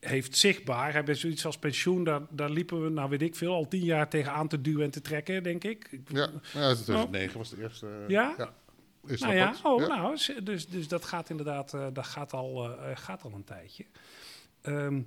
heeft 0.00 0.36
zichtbaar, 0.36 0.92
hebben 0.92 1.16
zoiets 1.16 1.46
als 1.46 1.58
pensioen, 1.58 2.04
daar, 2.04 2.20
daar 2.30 2.50
liepen 2.50 2.82
we, 2.82 2.88
nou 2.88 3.10
weet 3.10 3.22
ik 3.22 3.36
veel, 3.36 3.54
al 3.54 3.68
tien 3.68 3.84
jaar 3.84 4.08
tegenaan 4.08 4.48
te 4.48 4.60
duwen 4.60 4.84
en 4.84 4.90
te 4.90 5.00
trekken, 5.00 5.42
denk 5.42 5.64
ik. 5.64 6.00
Ja, 6.06 6.30
ja 6.52 6.74
2009 6.74 7.38
was 7.38 7.50
de 7.50 7.62
eerste. 7.62 8.04
ja? 8.08 8.34
ja. 8.38 8.54
Is 9.06 9.20
nou 9.20 9.34
ja, 9.34 9.54
oh, 9.62 9.88
nou, 9.88 10.18
dus, 10.42 10.66
dus 10.66 10.88
dat 10.88 11.04
gaat 11.04 11.30
inderdaad, 11.30 11.74
uh, 11.74 11.86
dat 11.92 12.06
gaat 12.06 12.32
al, 12.32 12.70
uh, 12.70 12.76
gaat 12.94 13.22
al 13.22 13.32
een 13.32 13.44
tijdje. 13.44 13.84
Um, 14.62 15.06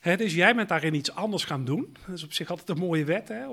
dus 0.00 0.34
jij 0.34 0.54
bent 0.54 0.68
daarin 0.68 0.94
iets 0.94 1.14
anders 1.14 1.44
gaan 1.44 1.64
doen. 1.64 1.96
Dat 2.06 2.16
is 2.16 2.24
op 2.24 2.32
zich 2.32 2.50
altijd 2.50 2.68
een 2.68 2.78
mooie 2.78 3.04
wet. 3.04 3.28
Hè? 3.28 3.48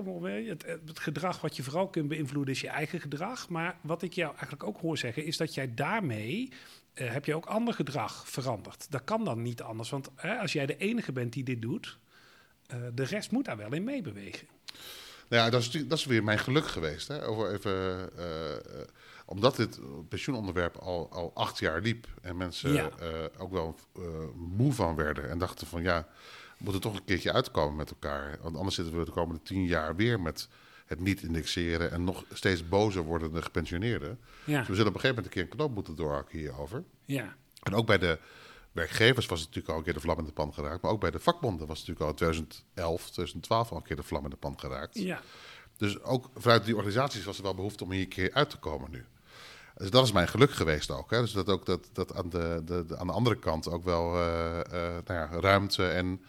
Het, 0.47 0.65
het, 0.85 0.99
gedrag 0.99 1.41
wat 1.41 1.55
je 1.55 1.63
vooral 1.63 1.87
kunt 1.87 2.07
beïnvloeden 2.07 2.53
is 2.53 2.61
je 2.61 2.67
eigen 2.67 2.99
gedrag. 2.99 3.49
Maar 3.49 3.77
wat 3.81 4.01
ik 4.01 4.13
jou 4.13 4.31
eigenlijk 4.31 4.63
ook 4.63 4.77
hoor 4.77 4.97
zeggen, 4.97 5.25
is 5.25 5.37
dat 5.37 5.53
jij 5.53 5.73
daarmee 5.73 6.49
uh, 6.95 7.11
heb 7.11 7.25
je 7.25 7.35
ook 7.35 7.45
ander 7.45 7.73
gedrag 7.73 8.29
veranderd. 8.29 8.91
Dat 8.91 9.03
kan 9.03 9.25
dan 9.25 9.41
niet 9.41 9.61
anders. 9.61 9.89
Want 9.89 10.09
hè, 10.15 10.37
als 10.37 10.53
jij 10.53 10.65
de 10.65 10.77
enige 10.77 11.11
bent 11.11 11.33
die 11.33 11.43
dit 11.43 11.61
doet, 11.61 11.97
de 12.93 13.03
rest 13.03 13.31
moet 13.31 13.45
daar 13.45 13.57
wel 13.57 13.73
in 13.73 13.83
meebewegen. 13.83 14.47
Nou 15.31 15.43
ja, 15.43 15.49
dat 15.49 15.61
is, 15.61 15.71
dat 15.87 15.97
is 15.97 16.05
weer 16.05 16.23
mijn 16.23 16.39
geluk 16.39 16.67
geweest. 16.67 17.07
Hè? 17.07 17.25
Over 17.25 17.53
even, 17.53 17.71
eh, 18.17 18.51
eh, 18.55 18.59
omdat 19.25 19.55
dit 19.55 19.79
pensioenonderwerp 20.09 20.75
al, 20.77 21.09
al 21.11 21.31
acht 21.33 21.59
jaar 21.59 21.81
liep 21.81 22.07
en 22.21 22.37
mensen 22.37 22.71
Ja. 22.73 22.89
eh, 22.99 23.07
ook 23.37 23.51
wel 23.51 23.75
moe 24.35 24.73
van 24.73 24.95
werden 24.95 25.29
en 25.29 25.37
dachten 25.37 25.67
van 25.67 25.81
ja, 25.81 26.07
we 26.57 26.63
moeten 26.63 26.81
toch 26.81 26.95
een 26.95 27.03
keertje 27.05 27.33
uitkomen 27.33 27.75
met 27.75 27.89
elkaar. 27.89 28.37
Want 28.41 28.55
anders 28.57 28.75
zitten 28.75 28.97
we 28.99 29.05
de 29.05 29.11
komende 29.11 29.41
tien 29.43 29.65
jaar 29.65 29.95
weer 29.95 30.19
met 30.19 30.47
het 30.85 30.99
niet 30.99 31.21
indexeren 31.21 31.91
en 31.91 32.03
nog 32.03 32.23
steeds 32.33 32.67
bozer 32.67 33.01
wordende 33.03 33.41
gepensioneerden. 33.41 34.19
Ja, 34.43 34.59
Dus 34.59 34.67
we 34.67 34.75
zullen 34.75 34.89
op 34.89 34.93
een 34.95 35.01
gegeven 35.01 35.07
moment 35.15 35.25
een 35.25 35.31
keer 35.31 35.41
een 35.51 35.57
knoop 35.57 35.73
moeten 35.73 35.95
doorhakken 35.95 36.37
hierover. 36.37 36.83
ja, 37.05 37.35
En 37.63 37.73
ook 37.75 37.85
bij 37.85 37.97
de 37.97 38.19
werkgevers 38.71 39.25
was 39.25 39.39
het 39.39 39.47
natuurlijk 39.47 39.73
al 39.73 39.77
een 39.79 39.83
keer 39.85 39.93
de 39.93 39.99
vlam 39.99 40.17
in 40.19 40.25
de 40.25 40.31
pan 40.31 40.53
geraakt. 40.53 40.81
Maar 40.81 40.91
ook 40.91 40.99
bij 40.99 41.11
de 41.11 41.19
vakbonden 41.19 41.67
was 41.67 41.79
het 41.79 41.87
natuurlijk 41.87 42.21
al 42.21 42.27
in 42.27 42.33
2011, 42.33 43.01
2012 43.01 43.71
al 43.71 43.77
een 43.77 43.83
keer 43.83 43.95
de 43.95 44.03
vlam 44.03 44.23
in 44.23 44.29
de 44.29 44.35
pan 44.35 44.59
geraakt. 44.59 44.99
ja. 44.99 45.21
Dus 45.77 46.01
ook 46.01 46.29
vanuit 46.35 46.65
die 46.65 46.75
organisaties 46.75 47.23
was 47.23 47.37
er 47.37 47.43
wel 47.43 47.55
behoefte 47.55 47.83
om 47.83 47.91
hier 47.91 48.01
een 48.01 48.07
keer 48.07 48.33
uit 48.33 48.49
te 48.49 48.57
komen 48.57 48.91
nu. 48.91 49.05
Dus 49.75 49.89
dat 49.89 50.03
is 50.03 50.11
mijn 50.11 50.27
geluk 50.27 50.51
geweest 50.51 50.91
ook. 50.91 51.11
Hè? 51.11 51.21
Dus 51.21 51.31
dat 51.31 51.49
ook 51.49 51.65
dat, 51.65 51.89
dat 51.93 52.13
aan, 52.15 52.29
de, 52.29 52.61
de, 52.65 52.85
de- 52.85 52.97
aan 52.97 53.07
de 53.07 53.13
andere 53.13 53.39
kant 53.39 53.67
ook 53.69 53.83
wel 53.83 54.15
eh, 54.15 54.59
eh, 54.59 55.03
nou 55.05 55.19
ja, 55.19 55.29
ruimte 55.39 55.87
en 55.87 56.21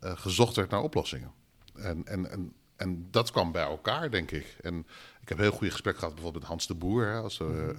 eh, 0.00 0.12
gezocht 0.16 0.56
werd 0.56 0.70
naar 0.70 0.82
oplossingen. 0.82 1.32
En, 1.74 2.04
en, 2.06 2.30
en, 2.30 2.52
en 2.80 3.08
dat 3.10 3.30
kwam 3.30 3.52
bij 3.52 3.62
elkaar, 3.62 4.10
denk 4.10 4.30
ik. 4.30 4.56
En 4.62 4.86
ik 5.20 5.28
heb 5.28 5.38
heel 5.38 5.50
goede 5.50 5.70
gesprekken 5.70 6.00
gehad 6.02 6.14
bijvoorbeeld 6.14 6.42
met 6.44 6.52
Hans 6.52 6.66
de 6.66 6.74
Boer, 6.74 7.06
hè, 7.06 7.18
als 7.18 7.40
eh, 7.40 7.68
eh, 7.68 7.76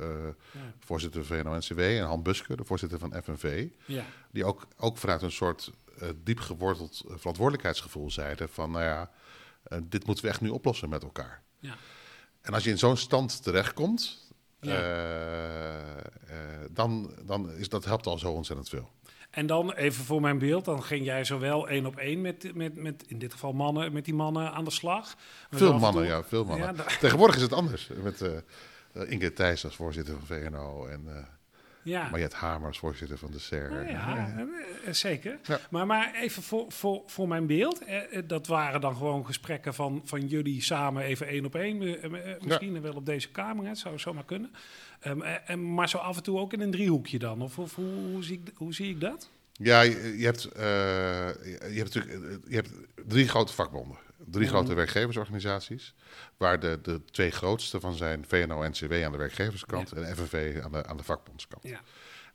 Ja. 0.51 0.73
voorzitter 0.79 1.25
van 1.25 1.37
VNO-NCW, 1.37 1.79
en 1.79 2.03
Han 2.05 2.23
Buske, 2.23 2.55
de 2.55 2.63
voorzitter 2.63 2.99
van 2.99 3.13
FNV. 3.23 3.67
ja. 3.85 4.05
Die 4.31 4.45
ook, 4.45 4.67
ook 4.77 4.97
vanuit 4.97 5.21
een 5.21 5.31
soort 5.31 5.71
eh, 5.99 6.09
diep 6.23 6.39
geworteld 6.39 7.03
eh, 7.09 7.13
verantwoordelijkheidsgevoel 7.17 8.11
zeiden 8.11 8.49
van, 8.49 8.71
nou 8.71 8.83
ja, 8.83 9.11
eh, 9.63 9.77
dit 9.83 10.05
moeten 10.05 10.23
we 10.25 10.29
echt 10.31 10.41
nu 10.41 10.49
oplossen 10.49 10.89
met 10.89 11.03
elkaar. 11.03 11.41
Ja. 11.59 11.75
En 12.41 12.53
als 12.53 12.63
je 12.63 12.69
in 12.69 12.77
zo'n 12.77 12.97
stand 12.97 13.43
terechtkomt, 13.43 14.29
eh, 14.59 15.79
eh, 15.79 16.09
dan, 16.71 17.13
dan 17.25 17.51
is 17.51 17.69
dat 17.69 17.85
helpt 17.85 18.05
al 18.07 18.17
zo 18.19 18.31
ontzettend 18.31 18.69
veel. 18.69 18.91
En 19.31 19.45
dan 19.45 19.71
even 19.73 20.03
voor 20.03 20.21
mijn 20.21 20.37
beeld, 20.37 20.65
dan 20.65 20.83
ging 20.83 21.05
jij 21.05 21.23
zowel 21.23 21.67
één 21.69 21.85
op 21.85 21.95
één 21.97 22.21
met, 22.21 22.55
met, 22.55 22.75
met 22.75 23.03
in 23.07 23.19
dit 23.19 23.31
geval 23.33 23.53
mannen, 23.53 23.93
met 23.93 24.05
die 24.05 24.13
mannen 24.13 24.51
aan 24.53 24.63
de 24.63 24.71
slag. 24.71 25.15
Veel 25.51 25.79
mannen, 25.79 26.05
ja, 26.05 26.23
veel 26.23 26.45
mannen. 26.45 26.67
Ja, 26.67 26.73
da- 26.73 26.85
Tegenwoordig 26.99 27.35
is 27.35 27.41
het 27.41 27.53
anders. 27.53 27.89
Met 28.03 28.21
eh 28.21 28.31
Ingrid 29.11 29.35
Thijs 29.35 29.63
als 29.65 29.75
voorzitter 29.75 30.15
van 30.17 30.25
VNO 30.37 30.85
en 30.85 31.01
eh 31.07 31.23
ja. 31.83 32.09
Mariette 32.09 32.35
Hamer 32.35 32.67
als 32.67 32.79
voorzitter 32.79 33.17
van 33.17 33.31
de 33.31 33.39
SER. 33.39 33.71
Nou 33.71 33.87
ja, 33.87 34.33
eh, 34.37 34.41
eh, 34.87 34.93
zeker. 34.93 35.39
Ja. 35.43 35.59
Maar, 35.69 35.85
maar 35.85 36.13
even 36.15 36.43
voor, 36.43 36.71
voor, 36.71 37.01
voor 37.05 37.27
mijn 37.27 37.47
beeld. 37.47 37.83
eh, 37.83 38.21
dat 38.25 38.47
waren 38.47 38.81
dan 38.81 38.95
gewoon 38.95 39.25
gesprekken 39.25 39.73
van, 39.73 40.01
van 40.05 40.27
jullie 40.27 40.61
samen 40.61 41.03
even 41.03 41.27
één 41.27 41.45
op 41.45 41.55
één. 41.55 41.77
misschien 42.41 42.81
wel 42.81 42.93
op 42.93 43.05
deze 43.05 43.31
kamer, 43.31 43.67
het 43.67 43.77
zou 43.77 43.99
zomaar 43.99 44.25
kunnen. 44.25 44.51
Ehm, 44.99 45.21
en, 45.21 45.73
maar 45.73 45.89
zo 45.89 45.97
af 45.97 46.17
en 46.17 46.23
toe 46.23 46.39
ook 46.39 46.53
in 46.53 46.61
een 46.61 46.71
driehoekje 46.71 47.19
dan? 47.19 47.41
Of, 47.41 47.59
of 47.59 47.75
hoe, 47.75 48.11
hoe, 48.11 48.23
zie 48.23 48.41
ik, 48.45 48.53
hoe 48.55 48.73
zie 48.73 48.89
ik 48.89 48.99
dat? 48.99 49.29
Ja, 49.53 49.81
je, 49.81 50.17
je 50.17 50.25
hebt, 50.25 50.41
je, 50.41 51.77
hebt 51.77 51.93
natuurlijk 51.93 52.39
je 52.47 52.55
hebt 52.55 52.69
drie 53.07 53.27
grote 53.27 53.53
vakbonden. 53.53 53.97
Drie 54.31 54.45
Mhm. 54.45 54.53
grote 54.55 54.73
werkgeversorganisaties. 54.73 55.93
Waar 56.37 56.59
de, 56.59 56.79
de 56.81 57.01
twee 57.11 57.31
grootste 57.31 57.79
van 57.79 57.93
zijn 57.95 58.25
VNO-NCW 58.27 58.93
aan 59.03 59.11
de 59.11 59.17
werkgeverskant 59.17 59.91
en 59.91 60.15
FNV 60.15 60.59
aan 60.63 60.71
de, 60.71 60.85
aan 60.85 60.97
de 60.97 61.03
vakbondskant. 61.03 61.63
Ja. 61.63 61.81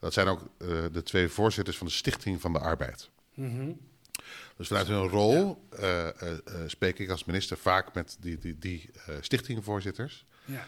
Dat 0.00 0.12
zijn 0.12 0.29
ook 0.29 0.41
eh, 0.59 0.69
de 0.93 1.03
twee 1.03 1.29
voorzitters 1.29 1.76
van 1.79 1.87
de 1.87 1.93
Stichting 1.93 2.41
van 2.41 2.53
de 2.53 2.59
Arbeid. 2.59 3.11
Mhm. 3.35 3.73
Dus 4.57 4.67
vanuit 4.69 4.87
hun 4.87 5.09
rol 5.09 5.67
eh, 5.71 6.09
eh, 6.09 6.38
spreek 6.67 6.99
ik 6.99 7.11
als 7.11 7.25
minister 7.25 7.57
vaak 7.57 7.95
met 7.95 8.17
die, 8.21 8.38
die, 8.38 8.59
die 8.59 8.91
stichtingvoorzitters. 9.21 10.26
ja. 10.45 10.65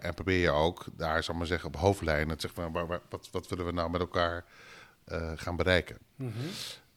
En 0.00 0.14
probeer 0.14 0.38
je 0.40 0.50
ook 0.50 0.84
daar, 0.92 1.22
zal 1.24 1.34
maar 1.34 1.46
zeggen, 1.46 1.68
op 1.68 1.76
hoofdlijnen 1.76 2.36
te 2.36 2.40
zeggen 2.46 2.62
van 2.62 2.72
waar, 2.72 2.86
waar- 2.86 3.00
wat, 3.08 3.28
wat 3.32 3.48
willen 3.48 3.64
we 3.66 3.72
nou 3.72 3.90
met 3.90 4.00
elkaar 4.00 4.44
gaan 5.36 5.56
bereiken. 5.56 5.98
Mhm. 6.16 6.32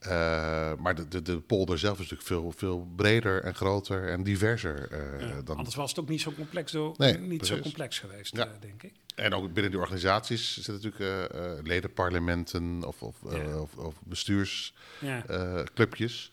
Eh, 0.03 0.73
maar 0.77 0.95
de, 0.95 1.07
de, 1.07 1.21
de 1.21 1.39
polder 1.39 1.79
zelf 1.79 1.93
is 1.93 1.99
natuurlijk 2.09 2.27
veel, 2.27 2.51
veel 2.55 2.87
breder 2.95 3.43
en 3.43 3.55
groter 3.55 4.09
en 4.09 4.23
diverser. 4.23 4.87
Ja, 5.19 5.41
dan, 5.41 5.57
Anders 5.57 5.75
was 5.75 5.89
het 5.89 5.99
ook 5.99 6.09
niet 6.09 6.21
zo 6.21 6.33
complex, 6.33 6.71
door, 6.71 6.93
Nee, 6.97 7.17
niet 7.17 7.45
zo 7.45 7.59
complex 7.59 7.99
geweest, 7.99 8.35
Ja. 8.35 8.45
eh, 8.45 8.51
denk 8.59 8.83
ik. 8.83 8.93
En 9.15 9.33
ook 9.33 9.53
binnen 9.53 9.71
die 9.71 9.79
organisaties 9.81 10.53
zitten 10.53 10.73
natuurlijk 10.73 11.33
ledenparlementen 11.67 12.83
of, 12.87 13.01
of, 13.01 13.15
Ja. 13.29 13.59
of, 13.59 13.75
of 13.77 13.95
bestuursclubjes. 14.03 16.31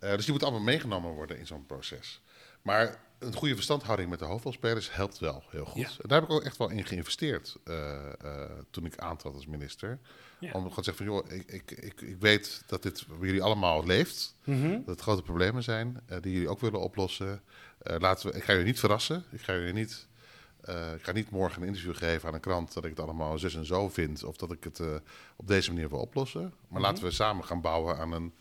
Dus 0.00 0.20
die 0.22 0.30
moeten 0.30 0.48
allemaal 0.48 0.66
meegenomen 0.66 1.10
worden 1.10 1.38
in 1.38 1.46
zo'n 1.46 1.66
proces. 1.66 2.20
Maar 2.62 3.00
een 3.18 3.34
goede 3.34 3.54
verstandhouding 3.54 4.10
met 4.10 4.18
de 4.18 4.24
hoofdrolspelers 4.24 4.94
helpt 4.94 5.18
wel 5.18 5.42
heel 5.50 5.64
goed. 5.64 5.80
Ja. 5.80 5.88
En 5.88 6.08
daar 6.08 6.20
heb 6.20 6.28
ik 6.28 6.34
ook 6.34 6.42
echt 6.44 6.56
wel 6.56 6.70
in 6.70 6.84
geïnvesteerd 6.86 7.56
eh, 7.64 8.12
eh, 8.20 8.50
toen 8.70 8.84
ik 8.84 8.98
aantrad 8.98 9.34
als 9.34 9.46
minister. 9.46 9.98
Ja. 10.38 10.46
Om 10.52 10.60
gewoon 10.60 10.74
te 10.74 10.82
zeggen 10.82 11.04
van, 11.06 11.14
joh, 11.14 11.30
ik, 11.30 11.52
ik, 11.52 11.70
ik, 11.70 12.00
ik 12.00 12.16
weet 12.20 12.62
dat 12.66 12.82
dit 12.82 13.06
bij 13.06 13.26
jullie 13.26 13.42
allemaal 13.42 13.86
leeft. 13.86 14.34
Mhm. 14.44 14.70
Dat 14.70 14.86
het 14.86 15.00
grote 15.00 15.22
problemen 15.22 15.62
zijn 15.62 16.00
eh, 16.06 16.20
die 16.20 16.32
jullie 16.32 16.48
ook 16.48 16.60
willen 16.60 16.80
oplossen. 16.80 17.42
Laten 17.82 18.30
we, 18.30 18.36
ik 18.36 18.44
ga 18.44 18.52
jullie 18.52 18.66
niet 18.66 18.78
verrassen. 18.78 19.24
Ik 19.30 19.40
ga 19.40 19.52
jullie 19.52 19.72
niet, 19.72 20.06
ik 20.94 21.02
ga 21.02 21.12
niet 21.12 21.30
morgen 21.30 21.62
een 21.62 21.68
interview 21.68 21.96
geven 21.96 22.28
aan 22.28 22.34
een 22.34 22.40
krant 22.40 22.74
dat 22.74 22.84
ik 22.84 22.90
het 22.90 23.00
allemaal 23.00 23.38
zus 23.38 23.54
en 23.54 23.66
zo 23.66 23.88
vind. 23.88 24.24
Of 24.24 24.36
dat 24.36 24.52
ik 24.52 24.64
het 24.64 24.80
op 25.36 25.46
deze 25.46 25.72
manier 25.72 25.88
wil 25.88 25.98
oplossen. 25.98 26.40
Maar 26.42 26.52
Mhm. 26.68 26.80
laten 26.80 27.04
we 27.04 27.10
samen 27.10 27.44
gaan 27.44 27.60
bouwen 27.60 27.96
aan 27.98 28.12
een, 28.12 28.34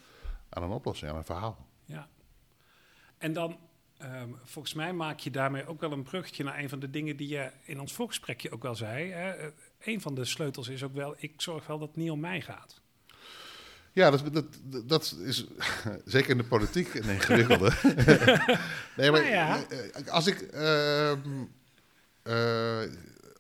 aan 0.50 0.64
een 0.64 0.70
oplossing, 0.70 1.12
aan 1.12 1.18
een 1.18 1.26
verhaal. 1.26 1.68
Ja. 1.86 2.08
En 3.18 3.34
dan, 3.34 3.58
ehm, 3.98 4.30
volgens 4.44 4.74
mij 4.74 4.94
maak 4.94 5.20
je 5.20 5.32
daarmee 5.32 5.68
ook 5.68 5.80
wel 5.82 5.92
een 5.92 6.04
bruggetje 6.04 6.44
naar 6.44 6.60
een 6.60 6.70
van 6.70 6.80
de 6.80 6.90
dingen 6.90 7.18
die 7.18 7.28
je 7.28 7.52
in 7.64 7.80
ons 7.80 7.94
voorgesprekje 7.94 8.52
ook 8.52 8.64
wel 8.64 8.76
zei. 8.76 9.12
Hè? 9.12 9.32
Eh, 9.32 9.48
Een 9.84 10.02
van 10.02 10.16
de 10.16 10.26
sleutels 10.26 10.68
is 10.68 10.84
ook 10.84 10.94
wel, 10.94 11.16
ik 11.18 11.42
zorg 11.42 11.68
wel 11.68 11.80
dat 11.80 11.88
het 11.88 11.98
niet 11.98 12.12
om 12.12 12.20
mij 12.20 12.42
gaat. 12.42 12.82
Ja, 13.92 14.10
dat, 14.12 14.34
dat, 14.34 14.46
dat 14.90 15.16
is 15.24 15.46
zeker 16.06 16.30
in 16.30 16.38
de 16.38 16.44
politiek 16.44 16.94
een 16.94 17.10
ingewikkelde. 17.10 17.72
nee, 18.98 19.12
maar 19.12 19.22
Nou 19.22 19.32
ja. 19.34 19.64
eh, 19.68 20.08
als 20.14 20.28
ik, 20.28 20.42
ehm, 20.42 21.44
eh, 22.24 22.82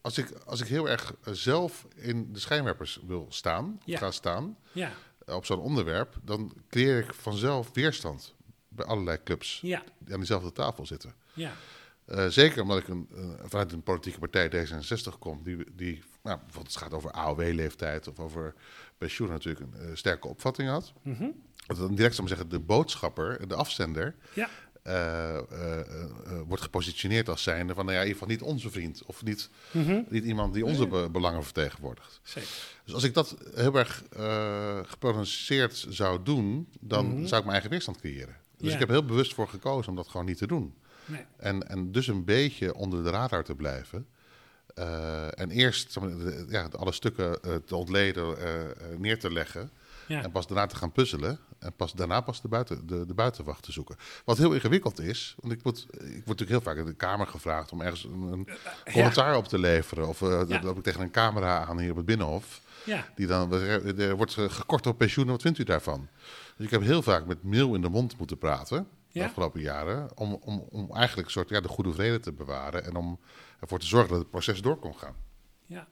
als 0.02 0.18
ik, 0.18 0.32
als 0.46 0.62
ik 0.62 0.68
heel 0.68 0.90
erg 0.90 1.14
zelf 1.32 1.88
in 1.96 2.34
de 2.34 2.40
schijnwerpers 2.40 3.00
wil 3.08 3.26
staan, 3.30 3.80
Ja. 3.86 3.98
ga 3.98 4.12
staan, 4.12 4.58
Ja, 4.72 4.92
op 5.26 5.46
zo'n 5.46 5.60
onderwerp, 5.60 6.16
dan 6.24 6.54
creëer 6.70 6.98
ik 7.04 7.14
vanzelf 7.14 7.70
weerstand 7.74 8.36
bij 8.77 8.86
allerlei 8.86 9.17
clubs 9.24 9.60
ja, 9.62 9.84
die 10.00 10.13
aan 10.13 10.19
diezelfde 10.19 10.51
tafel 10.51 10.86
zitten. 10.86 11.13
ja. 11.34 11.51
Eh, 12.05 12.27
zeker 12.27 12.62
omdat 12.62 12.77
ik 12.77 12.88
een, 12.88 13.07
eh, 13.15 13.29
vanuit 13.46 13.72
een 13.72 13.84
politieke 13.84 14.19
partij 14.19 14.50
D66 14.50 15.19
kom, 15.19 15.43
die, 15.43 15.57
die 15.75 16.03
nou, 16.24 16.38
bijvoorbeeld 16.38 16.74
het 16.74 16.84
gaat 16.84 16.93
over 16.93 17.12
AOW-leeftijd 17.12 18.07
of 18.07 18.19
over 18.19 18.53
pensioen 18.98 19.29
natuurlijk 19.29 19.65
een 19.65 19.79
eh, 19.89 19.96
sterke 19.96 20.27
opvatting 20.27 20.69
had. 20.69 20.93
Mhm. 21.01 21.27
Dat 21.65 21.77
dan 21.77 21.96
direct, 21.96 22.17
maar 22.19 22.27
zeggen, 22.27 22.50
de 22.50 22.60
boodschapper, 22.60 23.48
de 23.48 23.55
afzender, 23.55 24.15
Ja, 24.34 24.50
wordt 26.48 26.63
gepositioneerd 26.63 27.29
als 27.29 27.43
zijnde 27.43 27.74
van, 27.74 27.86
nou 27.86 27.98
ja, 27.98 28.03
in 28.03 28.07
ieder 28.07 28.22
geval 28.24 28.36
niet 28.38 28.55
onze 28.55 28.69
vriend 28.69 29.03
of 29.05 29.24
niet, 29.24 29.50
Mhm. 29.72 30.01
niet 30.10 30.24
iemand 30.24 30.53
die 30.53 30.65
onze 30.65 30.88
be- 30.88 31.10
belangen 31.12 31.43
vertegenwoordigt. 31.43 32.19
zeker. 32.24 32.50
Dus 32.84 32.93
als 32.93 33.03
ik 33.03 33.13
dat 33.13 33.38
heel 33.55 33.75
erg 33.75 34.03
geprononceerd 34.89 35.86
zou 35.89 36.24
doen, 36.24 36.67
dan 36.79 37.05
Mhm. 37.05 37.15
zou 37.25 37.36
ik 37.36 37.41
mijn 37.41 37.51
eigen 37.51 37.69
weerstand 37.69 37.98
creëren. 38.00 38.36
Dus 38.58 38.68
Ja. 38.68 38.74
ik 38.74 38.80
heb 38.80 38.90
heel 38.90 39.06
bewust 39.06 39.34
voor 39.34 39.48
gekozen 39.48 39.90
om 39.90 39.96
dat 39.96 40.08
gewoon 40.08 40.26
niet 40.26 40.38
te 40.38 40.48
doen. 40.48 40.74
Nee. 41.06 41.26
En, 41.38 41.70
en 41.70 41.92
dus 41.92 42.08
een 42.08 42.26
beetje 42.26 42.76
onder 42.76 43.04
de 43.04 43.10
radar 43.10 43.44
te 43.44 43.56
blijven. 43.56 44.08
Eh, 44.76 45.40
en 45.40 45.52
eerst 45.52 45.98
ja, 46.50 46.70
alle 46.72 46.92
stukken 46.92 47.42
eh, 47.42 47.56
te 47.56 47.76
ontleden, 47.76 48.40
eh, 48.40 48.98
neer 48.98 49.20
te 49.20 49.32
leggen. 49.32 49.72
Ja. 50.08 50.24
En 50.24 50.32
pas 50.32 50.48
daarna 50.48 50.66
te 50.66 50.76
gaan 50.76 50.92
puzzelen. 50.92 51.40
En 51.60 51.74
pas 51.76 51.94
daarna 51.94 52.22
pas 52.22 52.42
de, 52.42 52.48
buiten, 52.48 52.88
de, 52.88 53.06
de 53.06 53.14
buitenwacht 53.14 53.64
te 53.64 53.72
zoeken. 53.72 53.96
Wat 54.26 54.38
heel 54.38 54.54
ingewikkeld 54.54 55.00
is. 55.00 55.36
Want 55.40 55.54
ik 55.54 55.60
word, 55.64 55.78
ik 55.92 56.00
word 56.00 56.12
natuurlijk 56.26 56.50
heel 56.50 56.62
vaak 56.62 56.78
in 56.78 56.86
de 56.86 56.94
Kamer 56.94 57.28
gevraagd 57.28 57.72
om 57.72 57.82
ergens 57.82 58.04
een, 58.04 58.22
een 58.22 58.48
commentaar 58.92 59.38
op 59.38 59.48
te 59.48 59.60
leveren. 59.60 60.08
Of 60.08 60.22
eh, 60.22 60.28
Ja. 60.30 60.44
dan 60.46 60.64
loop 60.64 60.78
ik 60.78 60.84
tegen 60.84 61.02
een 61.02 61.12
camera 61.12 61.66
aan 61.66 61.80
hier 61.80 61.92
op 61.92 61.98
het 61.98 62.06
Binnenhof. 62.06 62.62
Ja, 62.86 63.06
Die 63.16 63.28
dan, 63.28 63.54
er 63.54 64.16
wordt 64.16 64.34
gekort 64.34 64.88
op 64.88 64.98
pensioen, 64.98 65.28
wat 65.28 65.42
vindt 65.42 65.58
u 65.58 65.64
daarvan? 65.64 66.08
Dus 66.56 66.66
ik 66.66 66.72
heb 66.72 66.82
heel 66.82 67.02
vaak 67.02 67.26
met 67.26 67.44
meel 67.44 67.76
in 67.76 67.82
de 67.82 67.90
mond 67.90 68.18
moeten 68.18 68.38
praten 68.38 68.88
de 69.12 69.24
afgelopen 69.24 69.62
jaren. 69.62 70.18
Om, 70.18 70.34
om, 70.42 70.66
om 70.70 70.92
eigenlijk 70.96 71.28
een 71.28 71.34
soort 71.34 71.50
ja, 71.50 71.62
de 71.62 71.68
goede 71.68 71.94
vrede 71.94 72.20
te 72.20 72.32
bewaren. 72.32 72.86
En 72.86 72.96
om 72.96 73.20
ervoor 73.60 73.80
te 73.80 73.86
zorgen 73.86 74.10
dat 74.10 74.20
het 74.20 74.30
proces 74.30 74.62
door 74.62 74.78
kon 74.78 74.96
gaan. 74.98 75.16
ja. 75.66 75.88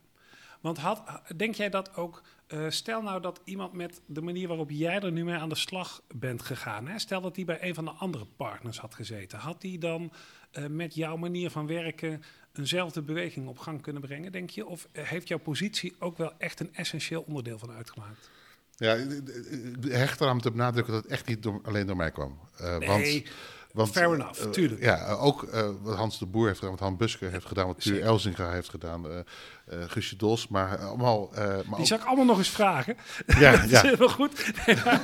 Want 0.65 0.77
had, 0.77 1.03
denk 1.36 1.55
jij 1.55 1.69
dat 1.69 1.95
ook, 1.95 2.22
eh, 2.48 2.65
stel 2.69 3.01
nou 3.01 3.22
dat 3.22 3.41
iemand 3.43 3.74
met 3.74 4.01
de 4.05 4.22
manier 4.22 4.48
waarop 4.48 4.69
jij 4.69 5.00
er 5.00 5.12
nu 5.12 5.24
mee 5.24 5.36
aan 5.36 5.50
de 5.50 5.55
slag 5.55 6.01
bent 6.15 6.41
gegaan, 6.41 6.88
hè, 6.88 7.00
stel 7.00 7.22
dat 7.22 7.36
die 7.36 7.45
bij 7.45 7.57
een 7.62 7.74
van 7.74 7.86
de 7.86 7.91
andere 7.91 8.25
partners 8.25 8.79
had 8.79 8.95
gezeten, 8.95 9.39
had 9.39 9.62
die 9.62 9.77
dan 9.77 10.12
eh, 10.51 10.65
met 10.65 10.95
jouw 10.95 11.17
manier 11.17 11.50
van 11.50 11.67
werken 11.67 12.24
eenzelfde 12.53 13.01
beweging 13.01 13.48
op 13.48 13.60
gang 13.60 13.81
kunnen 13.81 14.01
brengen, 14.01 14.31
denk 14.31 14.50
je? 14.50 14.65
Of 14.65 14.88
eh, 14.91 15.03
heeft 15.03 15.27
jouw 15.27 15.38
positie 15.38 15.95
ook 16.00 16.17
wel 16.17 16.34
echt 16.38 16.60
een 16.60 16.75
essentieel 16.75 17.22
onderdeel 17.27 17.60
van 17.60 17.72
uitgemaakt? 17.72 18.29
Ja, 18.75 18.93
ik 18.93 19.22
hecht 19.88 20.22
eraan 20.22 20.41
te 20.41 20.51
benadrukken 20.51 20.93
dat 20.93 21.03
het 21.03 21.12
echt 21.12 21.27
niet 21.27 21.43
door, 21.43 21.62
alleen 21.63 21.88
door 21.88 21.95
mij 21.95 22.12
kwam. 22.12 22.39
Eh, 22.57 22.77
Nee, 22.77 22.88
Want 22.88 23.24
Want, 23.75 23.91
Fair 23.91 24.13
enough, 24.13 24.41
eh, 24.44 24.50
tuurlijk. 24.50 24.82
Ja, 24.82 24.98
eh, 25.05 25.24
ook 25.24 25.44
eh, 25.44 25.70
wat 25.82 25.96
Hans 25.96 26.20
de 26.20 26.25
Boer 26.25 26.46
heeft 26.48 26.58
gedaan, 26.60 26.74
wat 26.75 26.84
Han 26.84 26.98
Buske 26.98 27.25
heeft 27.25 27.46
gedaan, 27.46 27.67
wat 27.67 27.79
Tuur. 27.82 28.01
Elzinga 28.01 28.51
heeft 28.51 28.70
gedaan, 28.70 29.10
eh, 29.10 29.20
Guusje 29.88 30.15
Dols, 30.15 30.48
maar 30.48 30.77
allemaal... 30.77 31.29
maar, 31.34 31.63
Die 31.63 31.74
ook- 31.77 31.86
zou 31.86 32.00
ik 32.01 32.05
allemaal 32.05 32.25
nog 32.25 32.38
eens 32.38 32.50
vragen. 32.50 32.98
ja, 33.39 33.51
Dat 33.55 33.63
is 33.63 33.70
ja, 33.70 33.82
helemaal 33.82 34.10
goed. 34.10 34.51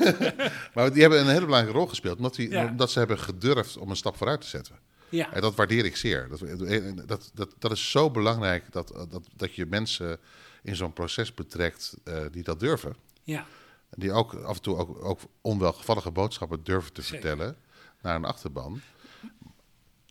maar 0.74 0.92
die 0.94 1.02
hebben 1.02 1.20
een 1.20 1.28
hele 1.30 1.46
belangrijke 1.46 1.78
rol 1.78 1.88
gespeeld, 1.88 2.18
omdat, 2.18 2.36
die, 2.36 2.50
Ja. 2.50 2.66
omdat 2.66 2.92
ze 2.92 3.00
hebben 3.00 3.20
gedurfd 3.20 3.78
om 3.78 3.90
een 3.90 3.96
stap 3.96 4.18
vooruit 4.18 4.42
te 4.42 4.48
zetten. 4.48 4.76
Ja, 5.10 5.34
En 5.34 5.42
dat 5.42 5.56
waardeer 5.56 5.86
ik 5.86 5.98
zeer. 5.98 6.28
Dat, 6.30 6.40
dat, 7.08 7.32
dat, 7.34 7.56
dat 7.60 7.72
is 7.72 7.92
zo 7.92 8.10
belangrijk 8.12 8.64
dat, 8.72 8.88
dat, 9.10 9.22
dat 9.36 9.56
je 9.56 9.66
mensen 9.66 10.18
in 10.64 10.76
zo'n 10.76 10.94
proces 10.94 11.34
betrekt 11.34 11.94
die 12.32 12.44
dat 12.44 12.60
durven. 12.60 12.96
ja. 13.24 13.46
Die 13.96 14.12
ook 14.12 14.34
af 14.34 14.56
en 14.56 14.62
toe 14.62 14.78
ook, 14.78 15.04
ook 15.06 15.20
onwelgevallige 15.42 16.12
boodschappen 16.12 16.64
durven 16.64 16.94
te 16.94 17.02
Zeker. 17.02 17.20
vertellen 17.20 17.56
naar 18.02 18.16
een 18.16 18.26
achterban. 18.26 18.82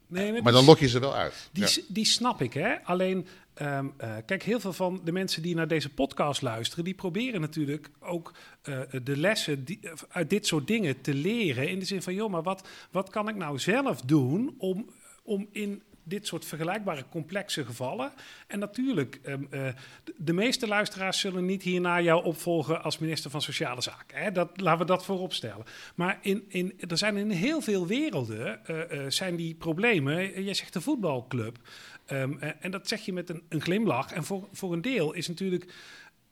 Nee, 0.06 0.42
Maar 0.42 0.52
dan 0.52 0.64
lok 0.64 0.78
je 0.78 0.88
ze 0.88 0.99
wel 1.00 1.14
uit. 1.14 1.49
Die, 1.52 1.62
Ja. 1.62 1.82
die 1.88 2.04
snap 2.04 2.42
ik, 2.42 2.52
hè. 2.52 2.85
Alleen, 2.85 3.26
ehm, 3.54 3.87
eh, 3.97 4.16
kijk, 4.26 4.42
heel 4.42 4.61
veel 4.61 4.73
van 4.73 5.00
de 5.04 5.12
mensen 5.12 5.42
die 5.42 5.54
naar 5.54 5.68
deze 5.68 5.88
podcast 5.88 6.42
luisteren... 6.42 6.85
die 6.85 6.94
proberen 6.94 7.40
natuurlijk 7.40 7.90
ook 8.00 8.35
eh, 8.62 8.80
de 9.02 9.16
lessen 9.16 9.64
die, 9.64 9.80
uit 10.09 10.30
dit 10.30 10.47
soort 10.47 10.66
dingen 10.66 11.00
te 11.00 11.14
leren. 11.14 11.68
In 11.68 11.78
de 11.78 11.85
zin 11.85 12.02
van, 12.02 12.14
joh, 12.14 12.30
maar 12.30 12.42
wat, 12.42 12.68
wat 12.90 13.11
kan 13.11 13.28
ik 13.28 13.37
nou 13.37 13.59
zelf 13.59 14.00
doen 14.00 14.54
om, 14.59 14.90
om 15.23 15.49
in 15.52 15.82
dit 16.11 16.26
soort 16.26 16.45
vergelijkbare 16.45 17.05
complexe 17.11 17.64
gevallen... 17.64 18.12
En 18.47 18.59
natuurlijk, 18.59 19.19
ehm, 19.23 19.43
eh, 19.50 19.67
de- 20.17 20.33
meeste 20.33 20.67
luisteraars 20.69 21.21
zullen 21.21 21.45
niet 21.45 21.62
hierna 21.62 22.00
jou 22.00 22.25
opvolgen 22.25 22.83
als 22.83 22.99
minister 22.99 23.31
van 23.31 23.43
Sociale 23.43 23.81
Zaken. 23.81 24.19
Hè? 24.19 24.33
Dat, 24.33 24.50
laten 24.61 24.79
we 24.81 24.85
dat 24.85 25.05
voorop 25.05 25.33
stellen. 25.33 25.64
Maar 25.95 26.19
in, 26.23 26.45
in, 26.49 26.81
er 26.88 26.99
zijn 26.99 27.17
in 27.17 27.31
heel 27.31 27.61
veel 27.61 27.87
werelden 27.87 28.67
eh, 28.67 29.05
eh, 29.05 29.11
zijn 29.11 29.37
die 29.37 29.55
problemen. 29.55 30.43
Jij 30.45 30.55
zegt 30.55 30.73
de 30.73 30.81
voetbalclub. 30.81 31.57
Ehm, 32.07 32.33
eh, 32.40 32.50
en 32.61 32.71
dat 32.71 32.88
zeg 32.88 33.00
je 33.00 33.12
met 33.12 33.29
een, 33.31 33.43
een 33.49 33.61
glimlach. 33.61 34.12
En 34.12 34.25
voor, 34.25 34.49
voor 34.52 34.73
een 34.73 34.83
deel 34.83 35.12
is 35.12 35.29
natuurlijk... 35.29 35.73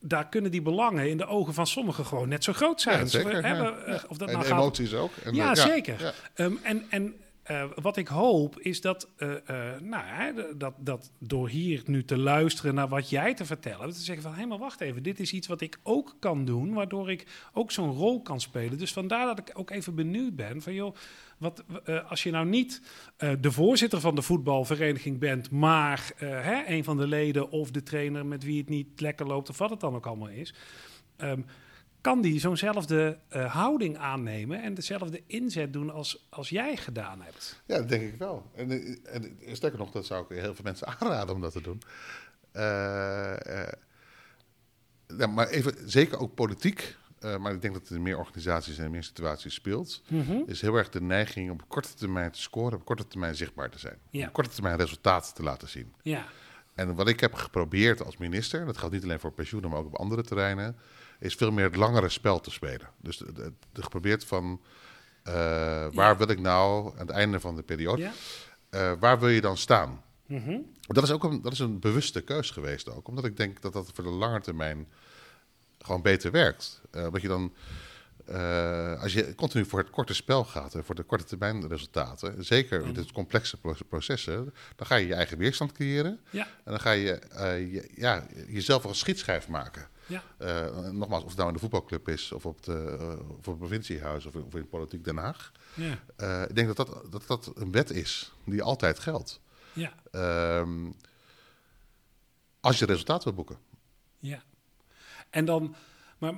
Daar 0.01 0.29
kunnen 0.29 0.51
die 0.51 0.63
belangen 0.63 1.09
in 1.11 1.17
de 1.17 1.27
ogen 1.27 1.55
van 1.55 1.67
sommigen 1.67 2.05
gewoon 2.05 2.29
net 2.29 2.45
zo 2.45 2.53
groot 2.53 2.81
zijn. 2.81 2.99
Ja, 2.99 3.07
zeker, 3.07 3.31
Zo, 3.35 3.41
hè, 3.41 3.57
ja. 3.57 3.75
we- 3.75 4.05
Of 4.09 4.17
dat 4.17 4.29
en 4.29 4.35
nou 4.35 4.47
gaat 4.47 4.59
emoties 4.59 4.95
ook. 4.95 5.11
En, 5.25 5.35
ja, 5.35 5.55
zeker. 5.55 6.15
Ehm, 6.35 6.53
en 6.63 6.85
en 6.91 7.15
eh, 7.49 7.64
wat 7.75 7.97
ik 7.97 8.09
hoop 8.09 8.61
is 8.61 8.81
dat, 8.81 9.09
eh, 9.17 9.35
eh, 9.35 9.81
nou, 9.81 10.05
hè, 10.07 10.57
dat, 10.57 10.75
dat 10.78 11.11
door 11.19 11.49
hier 11.49 11.83
nu 11.87 12.05
te 12.05 12.19
luisteren 12.19 12.75
naar 12.75 12.88
wat 12.88 13.11
jij 13.11 13.35
te 13.35 13.45
vertellen, 13.45 13.90
te 13.90 14.00
zeggen 14.00 14.23
van, 14.23 14.35
hé, 14.35 14.47
maar 14.47 14.59
wacht 14.59 14.81
even, 14.81 15.02
dit 15.02 15.21
is 15.21 15.33
iets 15.33 15.47
wat 15.47 15.61
ik 15.61 15.78
ook 15.83 16.17
kan 16.19 16.45
doen, 16.45 16.73
waardoor 16.73 17.11
ik 17.11 17.49
ook 17.52 17.71
zo'n 17.71 17.93
rol 17.93 18.23
kan 18.23 18.40
spelen. 18.40 18.78
Dus 18.78 18.93
vandaar 18.93 19.26
dat 19.26 19.38
ik 19.38 19.50
ook 19.59 19.71
even 19.71 19.95
benieuwd 19.95 20.37
ben 20.37 20.62
van, 20.62 20.75
joh, 20.75 20.95
wat, 21.38 21.64
als 22.09 22.23
je 22.23 22.31
nou 22.31 22.47
niet 22.47 22.83
de 23.40 23.52
voorzitter 23.52 24.00
van 24.00 24.14
de 24.14 24.23
voetbalvereniging 24.23 25.19
bent, 25.19 25.50
maar 25.50 26.12
hè, 26.17 26.67
een 26.67 26.85
van 26.85 26.97
de 26.97 27.07
leden 27.07 27.50
of 27.50 27.71
de 27.71 27.83
trainer 27.83 28.26
met 28.26 28.45
wie 28.45 28.59
het 28.59 28.69
niet 28.69 29.00
lekker 29.00 29.26
loopt 29.26 29.49
of 29.49 29.59
wat 29.59 29.71
het 29.71 29.81
dan 29.81 29.95
ook 29.95 30.07
allemaal 30.07 30.28
is. 30.28 30.55
ehm, 31.17 31.40
kan 32.00 32.21
die 32.21 32.40
zo'nzelfde 32.40 33.19
eh, 33.28 33.55
houding 33.55 33.97
aannemen 33.97 34.62
en 34.62 34.75
dezelfde 34.75 35.23
inzet 35.26 35.73
doen 35.73 35.90
als, 35.90 36.26
als 36.28 36.49
jij 36.49 36.76
gedaan 36.76 37.23
hebt. 37.23 37.62
Ja, 37.67 37.76
dat 37.76 37.88
denk 37.88 38.02
ik 38.02 38.19
wel. 38.19 38.50
En, 38.55 38.71
eh, 38.71 39.14
en 39.14 39.38
eh, 39.40 39.55
sterker 39.55 39.78
nog, 39.78 39.90
dat 39.90 40.07
zou 40.07 40.25
ik 40.28 40.40
heel 40.40 40.55
veel 40.55 40.64
mensen 40.64 40.87
aanraden 40.99 41.35
om 41.35 41.40
dat 41.40 41.52
te 41.52 41.62
doen. 41.62 41.83
Ja, 45.19 45.26
maar 45.26 45.49
even, 45.49 45.90
zeker 45.90 46.19
ook 46.19 46.35
politiek, 46.35 46.97
maar 47.21 47.52
ik 47.52 47.62
denk 47.62 47.75
dat 47.75 47.83
het 47.83 47.90
in 47.90 48.02
meer 48.02 48.19
organisaties 48.19 48.78
en 48.78 48.85
in 48.85 48.90
meer 48.90 49.02
situaties 49.02 49.55
speelt, 49.55 50.02
is 50.47 50.61
heel 50.61 50.75
erg 50.75 50.88
de 50.88 51.00
neiging 51.00 51.50
om 51.50 51.61
op 51.61 51.69
korte 51.69 51.95
termijn 51.95 52.31
te 52.31 52.40
scoren, 52.40 52.78
op 52.78 52.85
korte 52.85 53.07
termijn 53.07 53.35
zichtbaar 53.35 53.71
te 53.71 53.78
zijn. 53.78 53.99
Ja. 54.11 54.26
Op 54.26 54.33
korte 54.33 54.50
termijn 54.50 54.76
resultaten 54.76 55.35
te 55.35 55.43
laten 55.43 55.69
zien. 55.69 55.95
Ja, 56.02 56.26
En 56.75 56.95
wat 56.95 57.09
ik 57.09 57.21
heb 57.21 57.35
geprobeerd 57.35 58.05
als 58.05 58.17
minister, 58.17 58.67
dat 58.67 58.78
geldt 58.78 58.95
niet 58.95 59.05
alleen 59.05 59.21
voor 59.21 59.33
pensioenen, 59.33 59.71
maar 59.71 59.78
ook 59.78 59.87
op 59.87 59.99
andere 59.99 60.23
terreinen, 60.23 60.76
is 61.19 61.35
veel 61.35 61.51
meer 61.51 61.65
het 61.65 61.77
langere 61.77 62.09
spel 62.09 62.41
te 62.41 62.51
spelen. 62.51 62.89
Dus 63.01 63.17
de 63.17 63.53
geprobeerd 63.73 64.25
van 64.25 64.61
eh, 65.23 65.87
waar 65.93 66.17
wil 66.19 66.29
ik 66.29 66.41
nou 66.41 66.92
aan 66.92 67.07
het 67.07 67.11
einde 67.16 67.40
van 67.40 67.57
de 67.57 67.62
periode, 67.62 68.03
ja. 68.03 68.12
eh, 68.71 68.92
waar 69.01 69.19
wil 69.19 69.29
je 69.29 69.40
dan 69.40 69.57
staan? 69.57 70.03
Mhm. 70.27 70.59
Dat 70.81 71.03
is 71.05 71.11
ook 71.11 71.25
een, 71.25 71.42
dat 71.42 71.53
is 71.53 71.59
een 71.59 71.79
bewuste 71.81 72.21
keus 72.21 72.51
geweest 72.51 72.88
ook, 72.90 73.09
omdat 73.09 73.25
ik 73.25 73.37
denk 73.37 73.61
dat 73.61 73.73
dat 73.73 73.90
voor 73.95 74.05
de 74.05 74.11
lange 74.11 74.40
termijn 74.40 74.88
gewoon 75.79 76.03
beter 76.03 76.31
werkt. 76.31 76.81
Eh 76.90 77.05
omdat 77.07 77.23
je 77.23 77.29
dan, 77.29 77.53
als 79.01 79.12
je 79.12 79.35
continu 79.35 79.64
voor 79.64 79.79
het 79.79 79.90
korte 79.90 80.14
spel 80.14 80.45
gaat 80.45 80.75
en 80.75 80.85
voor 80.85 80.95
de 80.95 81.03
korte 81.03 81.25
termijn 81.25 81.69
resultaten, 81.69 82.45
zeker 82.45 82.85
in 82.87 82.92
dit 82.92 83.12
complexe 83.12 83.57
pro- 83.61 83.77
processen, 83.88 84.55
dan 84.77 84.87
ga 84.87 84.95
je 84.95 85.07
je 85.07 85.14
eigen 85.14 85.38
weerstand 85.38 85.73
creëren. 85.73 86.21
ja, 86.31 86.45
En 86.47 86.71
dan 86.73 86.81
ga 86.81 86.90
je, 86.90 87.21
je 87.73 87.90
ja, 87.95 88.27
jezelf 88.49 88.85
als 88.85 88.99
schietschijf 88.99 89.49
maken. 89.49 89.88
Ja, 90.09 90.23
Eh, 90.38 90.90
nogmaals, 90.90 91.23
of 91.23 91.29
het 91.29 91.37
nou 91.37 91.49
in 91.49 91.55
de 91.55 91.61
voetbalclub 91.61 92.09
is, 92.09 92.33
of 92.33 92.47
op, 92.47 92.62
de, 92.62 92.97
eh, 93.01 93.09
of 93.31 93.37
op 93.37 93.44
het 93.47 93.59
provinciehuis, 93.59 94.27
of, 94.27 94.35
in- 94.35 94.42
of 94.44 94.55
in 94.55 94.68
politiek 94.68 95.05
Den 95.05 95.16
Haag. 95.16 95.53
ja, 95.75 95.99
Eh, 96.16 96.42
ik 96.49 96.55
denk 96.55 96.77
dat 96.77 96.87
dat, 96.87 97.12
dat 97.12 97.27
dat 97.27 97.53
een 97.55 97.73
wet 97.73 97.90
is 97.90 98.33
die 98.44 98.62
altijd 98.62 98.99
geldt. 98.99 99.40
ja, 99.73 99.92
Ehm, 100.11 100.90
als 102.61 102.79
je 102.79 102.85
resultaat 102.87 103.25
wil 103.25 103.33
boeken. 103.33 103.59
ja. 104.18 104.42
En 105.31 105.44
dan, 105.44 105.75
maar 106.18 106.35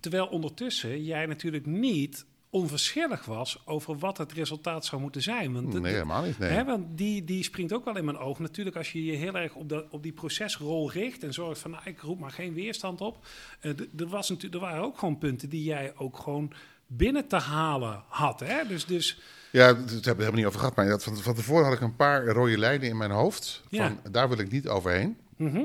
terwijl 0.00 0.26
ondertussen 0.26 1.04
jij 1.04 1.26
natuurlijk 1.26 1.66
niet 1.66 2.26
onverschillig 2.50 3.24
was 3.24 3.62
over 3.64 3.98
wat 3.98 4.18
het 4.18 4.32
resultaat 4.32 4.84
zou 4.84 5.00
moeten 5.02 5.22
zijn. 5.22 5.52
Want 5.52 5.80
Nee, 5.80 5.92
helemaal 5.92 6.22
niet. 6.24 6.38
Nee. 6.38 6.50
Hè, 6.50 6.64
want 6.64 6.98
die, 6.98 7.24
die 7.24 7.42
springt 7.42 7.72
ook 7.72 7.84
wel 7.84 7.96
in 7.96 8.04
mijn 8.04 8.18
oog. 8.18 8.38
Natuurlijk, 8.38 8.76
als 8.76 8.92
je 8.92 9.04
je 9.04 9.12
heel 9.16 9.34
erg 9.36 9.54
op, 9.54 9.68
de, 9.68 9.86
op 9.90 10.02
die 10.02 10.12
procesrol 10.12 10.90
richt 10.92 11.22
en 11.22 11.32
zorgt 11.32 11.60
van, 11.60 11.70
nou, 11.70 11.82
ik 11.84 12.00
roep 12.00 12.18
maar 12.18 12.30
geen 12.30 12.54
weerstand 12.54 13.00
op. 13.00 13.26
Eh, 13.60 13.70
er, 13.98 14.06
was 14.08 14.28
natuurlijk, 14.28 14.62
er 14.62 14.68
waren 14.68 14.82
ook 14.84 14.98
gewoon 14.98 15.18
punten 15.18 15.48
die 15.48 15.62
jij 15.64 15.92
ook 15.96 16.16
gewoon 16.18 16.52
binnen 16.86 17.28
te 17.28 17.36
halen 17.36 18.02
had. 18.08 18.40
Hè? 18.40 18.66
Dus, 18.68 18.86
dus 18.86 19.20
Ja, 19.52 19.72
daar 19.72 19.76
hebben 19.76 20.02
we 20.02 20.08
helemaal 20.08 20.32
niet 20.34 20.46
over 20.46 20.58
gehad. 20.58 20.76
Maar 20.76 20.86
dat- 20.88 21.04
van, 21.04 21.16
van 21.16 21.34
tevoren 21.34 21.64
had 21.64 21.74
ik 21.74 21.80
een 21.80 21.96
paar 21.96 22.26
rode 22.26 22.58
lijnen 22.58 22.88
in 22.88 22.96
mijn 22.96 23.10
hoofd. 23.10 23.62
Van, 23.70 23.78
Ja. 23.78 23.96
Daar 24.10 24.28
wil 24.28 24.38
ik 24.38 24.50
niet 24.50 24.68
overheen. 24.68 25.16
mhm, 25.36 25.62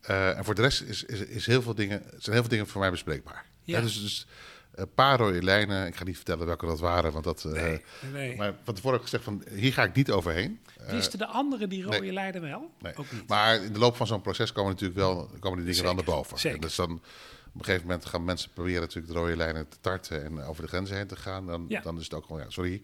Eh, 0.00 0.38
en 0.38 0.44
voor 0.44 0.54
de 0.54 0.62
rest 0.62 0.80
is, 0.82 1.04
is, 1.04 1.20
is 1.20 1.46
heel 1.46 1.62
veel 1.62 1.74
dingen, 1.74 2.02
zijn 2.02 2.32
heel 2.32 2.40
veel 2.40 2.48
dingen 2.50 2.66
voor 2.66 2.80
mij 2.80 2.90
bespreekbaar. 2.90 3.44
Ja. 3.62 3.76
Ja, 3.76 3.82
dus, 3.82 4.00
dus 4.02 4.26
een 4.74 4.92
paar 4.94 5.18
rode 5.18 5.42
lijnen. 5.42 5.86
Ik 5.86 5.96
ga 5.96 6.04
niet 6.04 6.16
vertellen 6.16 6.46
welke 6.46 6.66
dat 6.66 6.80
waren. 6.80 7.12
Want 7.12 7.24
dat, 7.24 7.44
eh, 7.44 7.52
nee, 7.52 7.82
nee. 8.12 8.36
Maar 8.36 8.54
van 8.64 8.74
tevoren 8.74 8.98
heb 8.98 9.06
ik 9.06 9.10
gezegd 9.10 9.24
van 9.24 9.42
hier 9.54 9.72
ga 9.72 9.82
ik 9.84 9.94
niet 9.94 10.10
overheen. 10.10 10.60
Eh, 10.80 10.90
Wisten 10.90 11.18
de 11.18 11.26
anderen 11.26 11.68
die 11.68 11.82
rode 11.82 12.00
nee. 12.00 12.12
lijnen 12.12 12.40
wel? 12.40 12.70
nee. 12.80 12.96
Ook 12.96 13.12
niet. 13.12 13.28
Maar 13.28 13.62
in 13.64 13.72
de 13.72 13.78
loop 13.78 13.96
van 13.96 14.06
zo'n 14.06 14.20
proces 14.20 14.52
komen 14.52 14.70
natuurlijk 14.70 14.98
wel 14.98 15.30
komen 15.40 15.58
die 15.58 15.66
dingen 15.66 15.82
wel 15.84 15.94
naar 15.94 16.04
boven. 16.04 16.38
zeker. 16.38 16.56
En 16.58 16.62
dus 16.64 16.74
dan 16.76 16.90
op 16.92 17.58
een 17.58 17.64
gegeven 17.64 17.86
moment 17.86 18.04
gaan 18.06 18.24
mensen 18.24 18.50
proberen 18.54 18.80
natuurlijk 18.80 19.12
de 19.12 19.18
rode 19.18 19.36
lijnen 19.36 19.68
te 19.68 19.76
tarten 19.80 20.24
en 20.24 20.42
over 20.42 20.62
de 20.62 20.68
grenzen 20.68 20.96
heen 20.96 21.06
te 21.06 21.16
gaan. 21.16 21.46
Dan, 21.46 21.64
Ja. 21.68 21.80
dan 21.80 21.96
is 21.98 22.04
het 22.04 22.14
ook 22.14 22.26
gewoon, 22.26 22.42
ja, 22.42 22.50
sorry, 22.50 22.82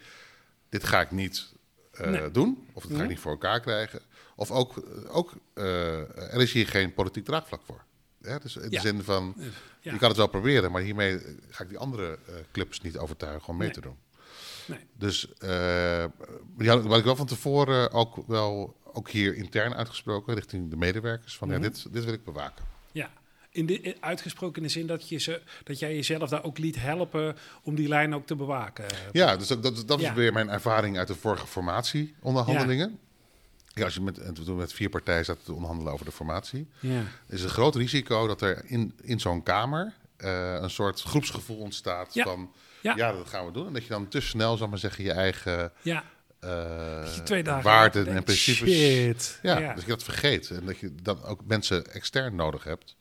dit 0.68 0.84
ga 0.84 1.00
ik 1.00 1.10
niet 1.10 1.52
eh, 1.92 2.06
Nee. 2.10 2.30
doen. 2.30 2.68
Of 2.72 2.82
dat 2.82 2.90
ga 2.90 2.96
Mhm. 2.96 3.02
ik 3.04 3.08
niet 3.10 3.18
voor 3.20 3.30
elkaar 3.32 3.60
krijgen. 3.60 4.00
Of 4.36 4.50
ook, 4.50 4.74
ook 5.08 5.32
eh, 5.54 5.98
er 6.34 6.40
is 6.40 6.52
hier 6.52 6.66
geen 6.68 6.94
politiek 6.94 7.24
draagvlak 7.24 7.60
voor. 7.66 7.84
Dus 8.20 8.56
in 8.56 8.62
Ja. 8.62 8.68
de 8.68 8.80
zin 8.88 9.02
van, 9.02 9.34
Ja. 9.80 9.92
je 9.92 9.98
kan 9.98 10.08
het 10.08 10.16
wel 10.16 10.26
proberen, 10.28 10.72
maar 10.72 10.82
hiermee 10.82 11.18
ga 11.50 11.62
ik 11.62 11.68
die 11.68 11.78
andere 11.78 12.18
eh, 12.26 12.34
clubs 12.52 12.80
niet 12.80 12.98
overtuigen 12.98 13.48
om 13.48 13.56
mee 13.56 13.66
Nee. 13.66 13.74
te 13.76 13.80
doen. 13.80 13.96
Nee. 14.66 14.78
Dus 14.98 15.32
eh 15.38 16.04
had 16.66 16.96
ik 16.98 17.04
wel 17.04 17.16
van 17.16 17.26
tevoren 17.26 17.92
ook 17.92 18.26
wel 18.26 18.76
ook 18.92 19.10
hier 19.10 19.34
intern 19.34 19.74
uitgesproken 19.74 20.34
richting 20.34 20.70
de 20.70 20.76
medewerkers 20.76 21.36
van 21.36 21.48
Mhm. 21.48 21.56
ja, 21.56 21.62
dit, 21.68 21.92
dit 21.92 22.04
wil 22.04 22.12
ik 22.14 22.24
bewaken. 22.24 22.64
Ja. 22.92 23.10
In 23.50 23.66
de, 23.66 23.96
uitgesproken 24.00 24.56
in 24.56 24.62
de 24.62 24.68
zin 24.68 24.86
dat, 24.86 25.08
je 25.08 25.18
ze, 25.18 25.42
dat 25.64 25.78
jij 25.78 25.94
jezelf 25.94 26.28
daar 26.28 26.44
ook 26.44 26.58
liet 26.58 26.76
helpen 26.80 27.36
om 27.62 27.74
die 27.74 27.88
lijn 27.88 28.14
ook 28.14 28.26
te 28.26 28.36
bewaken. 28.36 28.84
Ja, 29.12 29.36
dus 29.36 29.46
dat, 29.48 29.62
dat, 29.62 29.88
dat 29.88 30.00
Ja. 30.00 30.08
is 30.08 30.14
weer 30.14 30.32
mijn 30.32 30.48
ervaring 30.50 30.98
uit 30.98 31.08
de 31.08 31.14
vorige 31.14 31.46
formatieonderhandelingen. 31.46 32.98
Als 33.84 33.94
je 33.94 34.00
met, 34.00 34.18
en 34.18 34.34
toen 34.34 34.56
met 34.56 34.72
vier 34.72 34.88
partijen 34.88 35.24
zat 35.24 35.44
te 35.44 35.52
onderhandelen 35.52 35.92
over 35.92 36.04
de 36.04 36.12
formatie, 36.12 36.68
Ja. 36.80 37.02
is 37.28 37.42
een 37.42 37.48
groot 37.48 37.74
risico 37.74 38.26
dat 38.26 38.42
er 38.42 38.62
in, 38.64 38.92
in 39.02 39.20
zo'n 39.20 39.42
kamer 39.42 39.94
eh, 40.16 40.54
een 40.60 40.70
soort 40.70 41.02
groepsgevoel 41.02 41.58
ontstaat 41.58 42.14
Ja. 42.14 42.24
van 42.24 42.52
Ja. 42.80 42.96
ja. 42.96 43.12
dat 43.12 43.28
gaan 43.28 43.46
we 43.46 43.52
doen. 43.52 43.66
En 43.66 43.72
dat 43.72 43.82
je 43.82 43.88
dan 43.88 44.08
te 44.08 44.20
snel, 44.20 44.56
zal 44.56 44.68
maar 44.68 44.78
zeggen, 44.78 45.04
je 45.04 45.12
eigen 45.12 45.72
Ja. 45.82 46.04
Dat 46.40 47.44
dagen 47.44 47.62
waarden 47.62 48.06
en 48.06 48.22
principes. 48.24 48.68
Shit. 48.74 49.38
Ja, 49.42 49.74
dus 49.74 49.82
je 49.84 49.88
dat 49.90 50.02
vergeet. 50.02 50.50
En 50.50 50.66
dat 50.66 50.78
je 50.78 50.94
dan 51.02 51.22
ook 51.24 51.40
mensen 51.46 51.86
extern 51.92 52.34
nodig 52.34 52.64
hebt. 52.64 52.96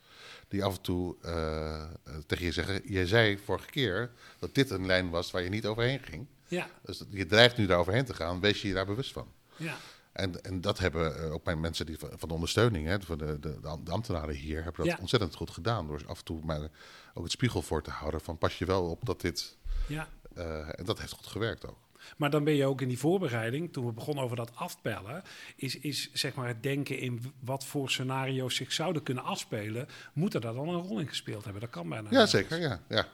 Die 0.47 0.63
af 0.63 0.75
en 0.75 0.81
toe 0.81 1.15
eh, 1.21 1.83
tegen 2.27 2.45
je 2.45 2.51
zeggen. 2.51 2.81
Je 2.85 3.07
zei 3.07 3.37
vorige 3.45 3.69
keer 3.69 4.11
dat 4.39 4.55
dit 4.55 4.69
een 4.69 4.85
lijn 4.85 5.09
was 5.09 5.31
waar 5.31 5.41
je 5.43 5.49
niet 5.49 5.65
overheen 5.65 5.99
ging. 6.09 6.25
Ja. 6.47 6.67
Dus 6.85 6.97
dat- 6.97 7.07
je 7.11 7.25
dreigt 7.25 7.57
nu 7.57 7.65
daar 7.65 7.77
overheen 7.77 8.05
te 8.05 8.13
gaan. 8.13 8.39
Wees 8.39 8.61
je 8.61 8.67
je 8.67 8.73
daar 8.73 8.85
bewust 8.85 9.11
van. 9.11 9.27
Ja. 9.55 9.75
En, 10.17 10.41
en 10.43 10.62
dat 10.62 10.80
hebben 10.80 11.17
eh, 11.23 11.34
ook 11.34 11.45
mijn 11.45 11.60
mensen 11.60 11.86
die 11.86 11.97
van, 11.99 12.27
de 12.27 12.34
ondersteuning, 12.34 12.88
hè, 12.88 13.01
van 13.01 13.17
de, 13.17 13.39
de, 13.39 13.60
de 13.84 13.91
ambtenaren 13.91 14.36
hier, 14.36 14.63
hebben 14.63 14.86
dat 14.86 14.93
Ja. 14.95 14.97
ontzettend 15.01 15.36
goed 15.36 15.49
gedaan. 15.49 15.88
Door 15.88 16.01
af 16.08 16.17
en 16.17 16.25
toe 16.25 16.45
maar 16.45 16.69
ook 17.13 17.23
het 17.23 17.32
spiegel 17.32 17.62
voor 17.62 17.84
te 17.84 17.89
houden 17.91 18.21
van 18.21 18.38
pas 18.38 18.58
je 18.60 18.65
wel 18.65 18.89
op 18.89 19.06
dat 19.06 19.21
dit. 19.21 19.58
Ja. 19.88 20.08
eh, 20.36 20.80
en 20.80 20.86
dat 20.86 20.99
heeft 20.99 21.12
goed 21.12 21.27
gewerkt 21.27 21.67
ook. 21.67 21.77
Maar 22.17 22.30
dan 22.30 22.43
ben 22.43 22.53
je 22.53 22.65
ook 22.65 22.82
in 22.82 22.88
die 22.88 22.99
voorbereiding, 22.99 23.73
toen 23.73 23.86
we 23.86 23.91
begonnen 23.91 24.23
over 24.23 24.36
dat 24.36 24.56
afbellen, 24.56 25.23
is, 25.56 25.77
is 25.77 26.10
zeg 26.13 26.36
maar 26.36 26.47
het 26.47 26.63
denken 26.63 26.99
in 26.99 27.34
wat 27.39 27.65
voor 27.65 27.89
scenario's 27.89 28.56
zich 28.56 28.71
zouden 28.73 29.03
kunnen 29.03 29.23
afspelen, 29.23 29.88
moet 30.13 30.34
er 30.34 30.41
daar 30.41 30.53
dan 30.53 30.67
een 30.69 30.82
rol 30.82 30.99
in 30.99 31.08
gespeeld 31.08 31.43
hebben. 31.43 31.62
Dat 31.62 31.69
kan 31.69 31.89
bijna. 31.89 32.10
Ja, 32.12 32.25
zeker. 32.25 32.60
Ja, 32.60 32.82
ja. 32.89 33.08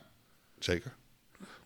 zeker. 0.60 0.96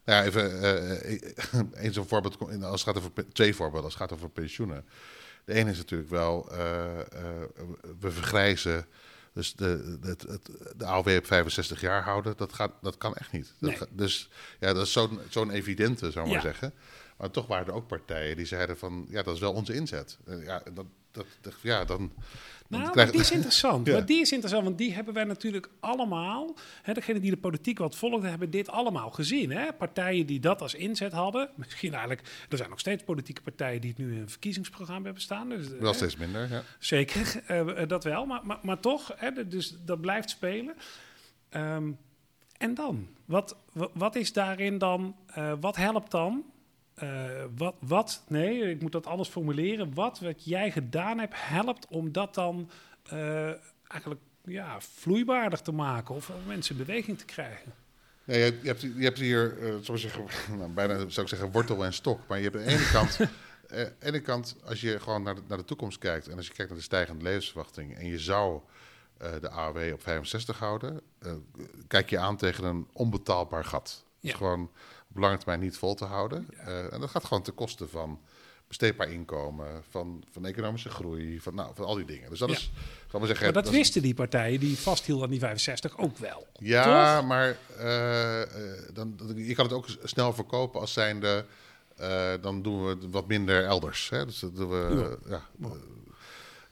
Nou 0.05 0.19
Ja, 0.19 0.23
even 0.25 0.51
uh, 0.63 1.83
een 1.83 1.93
zo'n 1.93 2.07
voorbeeld, 2.07 2.63
als 2.63 2.85
het 2.85 2.95
gaat 2.95 3.03
over 3.03 3.31
twee 3.31 3.55
voorbeelden, 3.55 3.83
als 3.83 3.93
het 3.93 4.03
gaat 4.03 4.13
over 4.13 4.29
pensioenen. 4.29 4.85
De 5.47 5.53
ene 5.53 5.69
is 5.71 5.77
natuurlijk 5.77 6.09
wel, 6.09 6.51
eh, 6.51 6.99
eh, 6.99 7.05
we 7.99 8.11
vergrijzen, 8.11 8.85
dus 9.33 9.53
de, 9.53 9.97
de, 10.01 10.07
het- 10.07 10.49
de 10.77 10.85
AOW 10.85 11.07
op 11.17 11.25
65 11.25 11.81
jaar 11.81 12.03
houden, 12.03 12.33
dat, 12.37 12.53
gaat, 12.53 12.71
dat 12.81 12.97
kan 12.97 13.15
echt 13.15 13.31
niet. 13.31 13.53
Nee. 13.59 13.77
dus 13.89 14.29
ja, 14.59 14.73
dat 14.73 14.85
is 14.85 14.91
zo'n 14.91 15.19
zo'n 15.29 15.51
evidente, 15.51 16.11
zou 16.11 16.25
ik 16.25 16.31
maar 16.31 16.41
zeggen. 16.41 16.73
Maar 17.17 17.31
toch 17.31 17.47
waren 17.47 17.67
er 17.67 17.73
ook 17.73 17.87
partijen 17.87 18.35
die 18.37 18.45
zeiden 18.45 18.77
van, 18.77 19.05
ja, 19.09 19.23
dat 19.23 19.33
is 19.35 19.39
wel 19.41 19.53
onze 19.53 19.73
inzet. 19.73 20.17
Eh, 20.25 20.43
Ja, 20.45 20.63
dat, 20.73 20.85
dat, 21.17 21.25
dat- 21.41 21.55
ja 21.61 21.85
dan... 21.85 22.11
Nou, 22.69 22.95
maar 22.95 23.11
die 23.11 23.19
is 23.21 23.31
interessant. 23.39 23.87
Ja. 23.87 23.93
Maar 23.93 24.05
die 24.05 24.21
is 24.21 24.31
interessant, 24.31 24.63
want 24.63 24.77
die 24.77 24.93
hebben 24.93 25.13
wij 25.13 25.23
natuurlijk 25.23 25.69
allemaal. 25.79 26.55
Hè, 26.81 26.93
degene 26.93 27.19
die 27.19 27.31
de 27.31 27.37
politiek 27.37 27.77
wat 27.77 27.95
volgden, 27.95 28.29
hebben 28.29 28.49
dit 28.49 28.69
allemaal 28.69 29.09
gezien. 29.09 29.51
Hè? 29.51 29.73
Partijen 29.73 30.25
die 30.25 30.39
dat 30.39 30.61
als 30.61 30.73
inzet 30.73 31.11
hadden. 31.11 31.49
Misschien 31.55 31.89
eigenlijk, 31.91 32.21
er 32.49 32.57
zijn 32.57 32.69
nog 32.69 32.79
steeds 32.79 33.03
politieke 33.03 33.41
partijen 33.41 33.81
die 33.81 33.89
het 33.89 33.99
nu 33.99 34.13
in 34.13 34.21
een 34.21 34.29
verkiezingsprogramma 34.29 35.03
hebben 35.03 35.21
staan. 35.21 35.49
Dus, 35.49 35.67
wel 35.67 35.89
hè, 35.91 35.93
steeds 35.95 36.15
minder, 36.17 36.49
ja. 36.51 36.63
Zeker, 36.79 37.41
eh, 37.47 37.81
eh, 37.81 37.87
dat 37.89 38.03
wel. 38.03 38.25
Maar, 38.25 38.41
maar, 38.45 38.59
maar 38.61 38.79
toch, 38.79 39.13
hè, 39.15 39.47
dus 39.47 39.75
dat 39.85 40.01
blijft 40.01 40.29
spelen. 40.29 40.75
Ehm, 41.49 41.91
en 42.57 42.73
dan? 42.73 43.07
Wat, 43.25 43.55
wa- 43.73 43.89
wat 43.93 44.15
is 44.15 44.33
daarin 44.33 44.77
dan? 44.77 45.15
eh, 45.27 45.53
wat 45.59 45.75
helpt 45.75 46.11
dan? 46.11 46.43
Eh, 46.97 47.43
wat, 47.55 47.75
wat, 47.79 48.23
nee, 48.27 48.69
ik 48.69 48.81
moet 48.81 48.91
dat 48.91 49.05
anders 49.05 49.29
formuleren. 49.29 49.93
Wat 49.93 50.19
wat 50.19 50.45
jij 50.45 50.71
gedaan 50.71 51.19
hebt, 51.19 51.33
helpt 51.35 51.87
om 51.87 52.11
dat 52.11 52.33
dan 52.33 52.69
eh, 53.03 53.51
eigenlijk 53.87 54.21
ja, 54.43 54.81
vloeibaarder 54.81 55.61
te 55.61 55.71
maken 55.71 56.15
of 56.15 56.29
om 56.29 56.45
mensen 56.47 56.77
in 56.77 56.85
beweging 56.85 57.17
te 57.17 57.25
krijgen. 57.25 57.73
Ja, 58.23 58.35
je, 58.35 58.59
je, 58.61 58.67
hebt, 58.67 58.81
je 58.81 59.03
hebt 59.03 59.19
hier, 59.19 59.57
eh 59.59 59.75
zou 59.81 59.97
ik 59.97 59.97
zeggen, 59.97 60.25
nou, 60.57 60.69
bijna 60.71 60.97
zou 60.97 61.21
ik 61.21 61.27
zeggen 61.27 61.51
wortel 61.51 61.85
en 61.85 61.93
stok. 61.93 62.27
Maar 62.27 62.37
je 62.37 62.43
hebt 62.43 62.55
aan 62.55 62.63
de 62.63 62.69
ene 62.69 62.89
kant, 62.97 63.19
eh, 63.19 63.79
aan 63.79 63.91
de 63.99 64.05
ene 64.05 64.19
kant 64.19 64.55
als 64.65 64.81
je 64.81 64.99
gewoon 64.99 65.23
naar 65.23 65.35
de, 65.35 65.41
naar 65.47 65.57
de 65.57 65.65
toekomst 65.65 65.97
kijkt... 65.97 66.27
en 66.27 66.37
als 66.37 66.47
je 66.47 66.53
kijkt 66.53 66.69
naar 66.69 66.79
de 66.79 66.85
stijgende 66.85 67.23
levensverwachting... 67.23 67.95
en 67.95 68.05
je 68.05 68.19
zou 68.19 68.61
eh, 69.17 69.31
de 69.41 69.49
AOW 69.49 69.93
op 69.93 70.01
65 70.01 70.59
houden... 70.59 71.01
eh, 71.19 71.31
kijk 71.87 72.09
je 72.09 72.17
aan 72.17 72.37
tegen 72.37 72.63
een 72.63 72.87
onbetaalbaar 72.93 73.65
gat. 73.65 74.05
Ja. 74.19 74.35
gewoon 74.35 74.61
op 74.61 74.71
lange 75.19 75.37
termijn 75.37 75.59
niet 75.59 75.77
vol 75.77 75.95
te 75.95 76.05
houden. 76.05 76.47
Eh, 76.57 76.93
en 76.93 76.99
dat 76.99 77.09
gaat 77.09 77.25
gewoon 77.25 77.43
ten 77.43 77.53
koste 77.53 77.87
van 77.87 78.19
besteedbaar 78.67 79.11
inkomen... 79.11 79.83
van, 79.89 80.23
van 80.31 80.45
economische 80.45 80.89
groei, 80.89 81.39
van, 81.41 81.55
nou, 81.55 81.71
van 81.75 81.85
al 81.85 81.95
die 81.95 82.05
dingen. 82.05 82.29
Dus 82.29 82.39
dat 82.39 82.49
Ja. 82.49 82.55
is, 82.55 82.71
zal 83.09 83.19
maar 83.19 83.27
zeggen... 83.27 83.45
Maar 83.45 83.53
dat 83.55 83.63
dat 83.63 83.73
is- 83.73 83.79
wisten 83.79 84.01
die 84.01 84.13
partijen 84.13 84.59
die 84.59 84.77
vasthielden 84.77 85.23
aan 85.25 85.31
die 85.31 85.39
65 85.39 85.97
ook 85.97 86.17
wel. 86.17 86.47
Ja, 86.53 87.15
Toch? 87.17 87.27
maar 87.27 87.57
eh, 87.77 88.41
eh, 88.41 88.49
dan, 88.93 89.13
dan- 89.17 89.35
je 89.45 89.55
kan 89.55 89.65
het 89.65 89.73
ook 89.73 89.85
snel 90.03 90.33
verkopen 90.33 90.79
als 90.79 90.93
zijnde... 90.93 91.45
dan 92.41 92.61
doen 92.61 92.83
we 92.83 92.89
het 92.89 93.09
wat 93.11 93.27
minder 93.27 93.63
elders. 93.65 94.09
Hè? 94.09 94.25
Dus 94.25 94.39
dat 94.39 94.55
doen 94.55 94.69
we, 94.69 95.17
ja. 95.27 95.41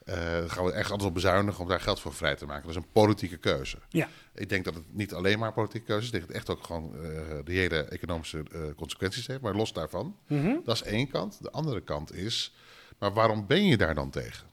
Dan 0.05 0.49
gaan 0.49 0.65
we 0.65 0.71
echt 0.71 0.89
anders 0.91 1.07
op 1.09 1.13
bezuinigen 1.13 1.61
om 1.61 1.67
daar 1.69 1.79
geld 1.81 1.99
voor 1.99 2.13
vrij 2.13 2.35
te 2.35 2.45
maken. 2.45 2.61
Dat 2.67 2.71
is 2.75 2.83
een 2.83 2.91
politieke 2.91 3.37
keuze. 3.37 3.77
Ja, 3.89 4.07
Ik 4.33 4.49
denk 4.49 4.65
dat 4.65 4.73
het 4.73 4.83
niet 4.93 5.13
alleen 5.13 5.39
maar 5.39 5.53
politieke 5.53 5.85
keuze 5.85 6.01
is. 6.01 6.05
Ik 6.07 6.11
denk 6.13 6.25
dat 6.27 6.35
het 6.35 6.47
echt 6.47 6.57
ook 6.57 6.65
gewoon 6.65 6.95
eh 7.03 7.39
reële 7.45 7.77
economische 7.83 8.43
eh, 8.51 8.61
consequenties 8.75 9.27
heeft. 9.27 9.41
Maar 9.41 9.55
los 9.55 9.73
daarvan, 9.73 10.17
Mhm. 10.27 10.55
dat 10.63 10.75
is 10.75 10.81
één 10.83 11.07
kant. 11.07 11.37
De 11.43 11.51
andere 11.51 11.81
kant 11.81 12.13
is, 12.13 12.53
maar 12.99 13.13
waarom 13.13 13.47
ben 13.47 13.65
je 13.65 13.77
daar 13.77 13.95
dan 13.95 14.09
tegen? 14.09 14.47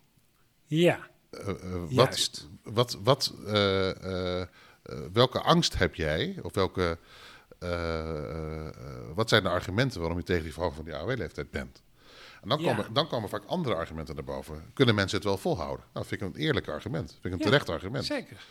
ja. 0.66 1.10
Wat, 1.30 1.90
Juist. 1.90 2.48
wat, 2.62 2.98
wat, 3.02 3.34
eh, 3.46 4.42
welke 5.12 5.40
angst 5.40 5.78
heb 5.78 5.94
jij? 5.94 6.38
Of 6.42 6.54
welke, 6.54 6.98
wat 9.14 9.28
zijn 9.28 9.42
de 9.42 9.48
argumenten 9.48 10.00
waarom 10.00 10.18
je 10.18 10.24
tegen 10.24 10.42
die 10.42 10.52
verhoging 10.52 10.76
van 10.76 10.84
die 10.92 10.94
AOW-leeftijd 10.94 11.50
bent? 11.50 11.82
En 12.42 12.48
dan, 12.48 12.60
Ja. 12.60 12.74
komen, 12.74 12.92
dan 12.92 13.08
komen 13.08 13.28
vaak 13.28 13.44
andere 13.46 13.74
argumenten 13.74 14.14
naar 14.14 14.24
boven. 14.24 14.70
Kunnen 14.74 14.94
mensen 14.94 15.16
het 15.16 15.26
wel 15.26 15.38
volhouden? 15.38 15.84
Nou, 15.92 16.06
vind 16.06 16.20
ik 16.20 16.26
een 16.28 16.40
eerlijk 16.40 16.68
argument. 16.68 17.10
Vind 17.10 17.24
ik 17.24 17.32
een 17.32 17.38
Ja, 17.38 17.44
terecht 17.44 17.68
argument. 17.68 18.04
Zeker. 18.04 18.44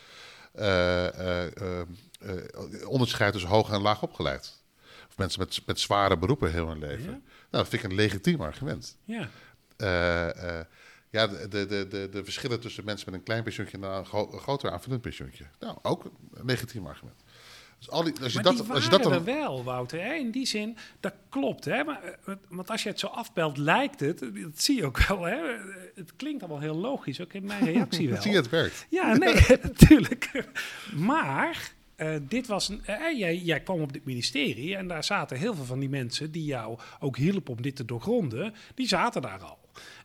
Eh, 0.52 1.46
eh, 1.46 1.80
eh, 1.80 2.88
onderscheid 2.88 3.32
tussen 3.32 3.50
hoog 3.50 3.70
en 3.70 3.80
laag 3.80 4.02
opgeleid. 4.02 4.62
Of 5.08 5.16
mensen 5.18 5.40
met, 5.40 5.62
met 5.66 5.80
zware 5.80 6.18
beroepen 6.18 6.50
heel 6.50 6.68
hun 6.68 6.78
leven. 6.78 7.04
Ja. 7.04 7.10
Nou, 7.10 7.20
dat 7.50 7.68
vind 7.68 7.84
ik 7.84 7.90
een 7.90 7.96
legitiem 7.96 8.40
argument. 8.40 8.96
Ja. 9.04 9.28
Ja, 11.10 11.26
de, 11.26 11.48
de, 11.48 11.66
de, 11.66 12.08
de, 12.10 12.24
verschillen 12.24 12.60
tussen 12.60 12.84
mensen 12.84 13.10
met 13.10 13.18
een 13.18 13.24
klein 13.24 13.42
pensioentje 13.42 13.76
en 13.76 13.82
een 13.82 14.06
groter 14.40 14.70
aanvullend 14.70 15.02
pensioentje. 15.02 15.44
Nou, 15.58 15.78
ook 15.82 16.04
een 16.04 16.44
legitiem 16.46 16.86
argument. 16.86 17.21
Dus 17.82 17.90
al 17.90 18.02
die, 18.02 18.12
als 18.22 18.32
je 18.32 18.34
Maar 18.34 18.54
dat, 18.54 18.64
die 18.64 18.74
als 18.74 18.84
je 18.84 18.90
dat 18.90 19.04
er 19.04 19.10
dan. 19.10 19.24
wel, 19.24 19.64
Wouter. 19.64 20.00
Hè? 20.00 20.14
In 20.14 20.30
die 20.30 20.46
zin, 20.46 20.76
dat 21.00 21.14
klopt. 21.28 21.64
Hè? 21.64 21.84
Maar, 21.84 22.18
eh, 22.24 22.34
want 22.48 22.70
als 22.70 22.82
je 22.82 22.88
het 22.88 22.98
zo 22.98 23.06
afbelt, 23.06 23.56
lijkt 23.56 24.00
het, 24.00 24.18
dat 24.18 24.32
zie 24.54 24.76
je 24.76 24.84
ook 24.84 25.06
wel. 25.06 25.22
Hè? 25.22 25.38
Het 25.94 26.16
klinkt 26.16 26.42
allemaal 26.42 26.60
heel 26.60 26.76
logisch, 26.76 27.20
ook 27.20 27.32
in 27.32 27.44
mijn 27.44 27.64
reactie 27.64 28.08
wel. 28.10 28.22
Zie 28.22 28.30
je, 28.30 28.36
het 28.36 28.48
werkt. 28.48 28.86
Ja, 28.88 29.16
nee, 29.16 29.34
natuurlijk. 29.62 30.44
Maar 30.96 31.72
eh, 31.96 32.14
dit 32.28 32.46
was 32.46 32.68
een, 32.68 32.84
eh, 32.84 33.18
jij, 33.18 33.36
jij 33.36 33.60
kwam 33.60 33.80
op 33.80 33.92
dit 33.92 34.04
ministerie 34.04 34.76
en 34.76 34.88
daar 34.88 35.04
zaten 35.04 35.36
heel 35.36 35.54
veel 35.54 35.64
van 35.64 35.78
die 35.78 35.88
mensen 35.88 36.30
die 36.30 36.44
jou 36.44 36.78
ook 37.00 37.16
hielpen 37.16 37.54
om 37.54 37.62
dit 37.62 37.76
te 37.76 37.84
doorgronden, 37.84 38.54
die 38.74 38.88
zaten 38.88 39.22
daar 39.22 39.42
al. 39.42 39.58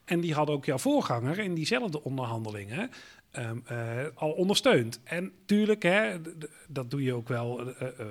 En 0.06 0.20
die 0.20 0.34
hadden 0.34 0.56
ook 0.56 0.66
jouw 0.66 0.78
voorganger 0.78 1.40
in 1.40 1.54
diezelfde 1.54 2.04
onderhandelingen 2.04 2.92
ehm, 3.32 3.58
eh, 3.66 4.06
al 4.14 4.32
ondersteund. 4.32 5.00
En 5.04 5.32
tuurlijk, 5.46 5.84
hè, 5.84 6.22
dat 6.68 6.92
doe 6.92 7.04
je 7.04 7.14
ook 7.14 7.28
wel 7.28 7.60
eh, 7.60 7.88
eh, 7.88 8.06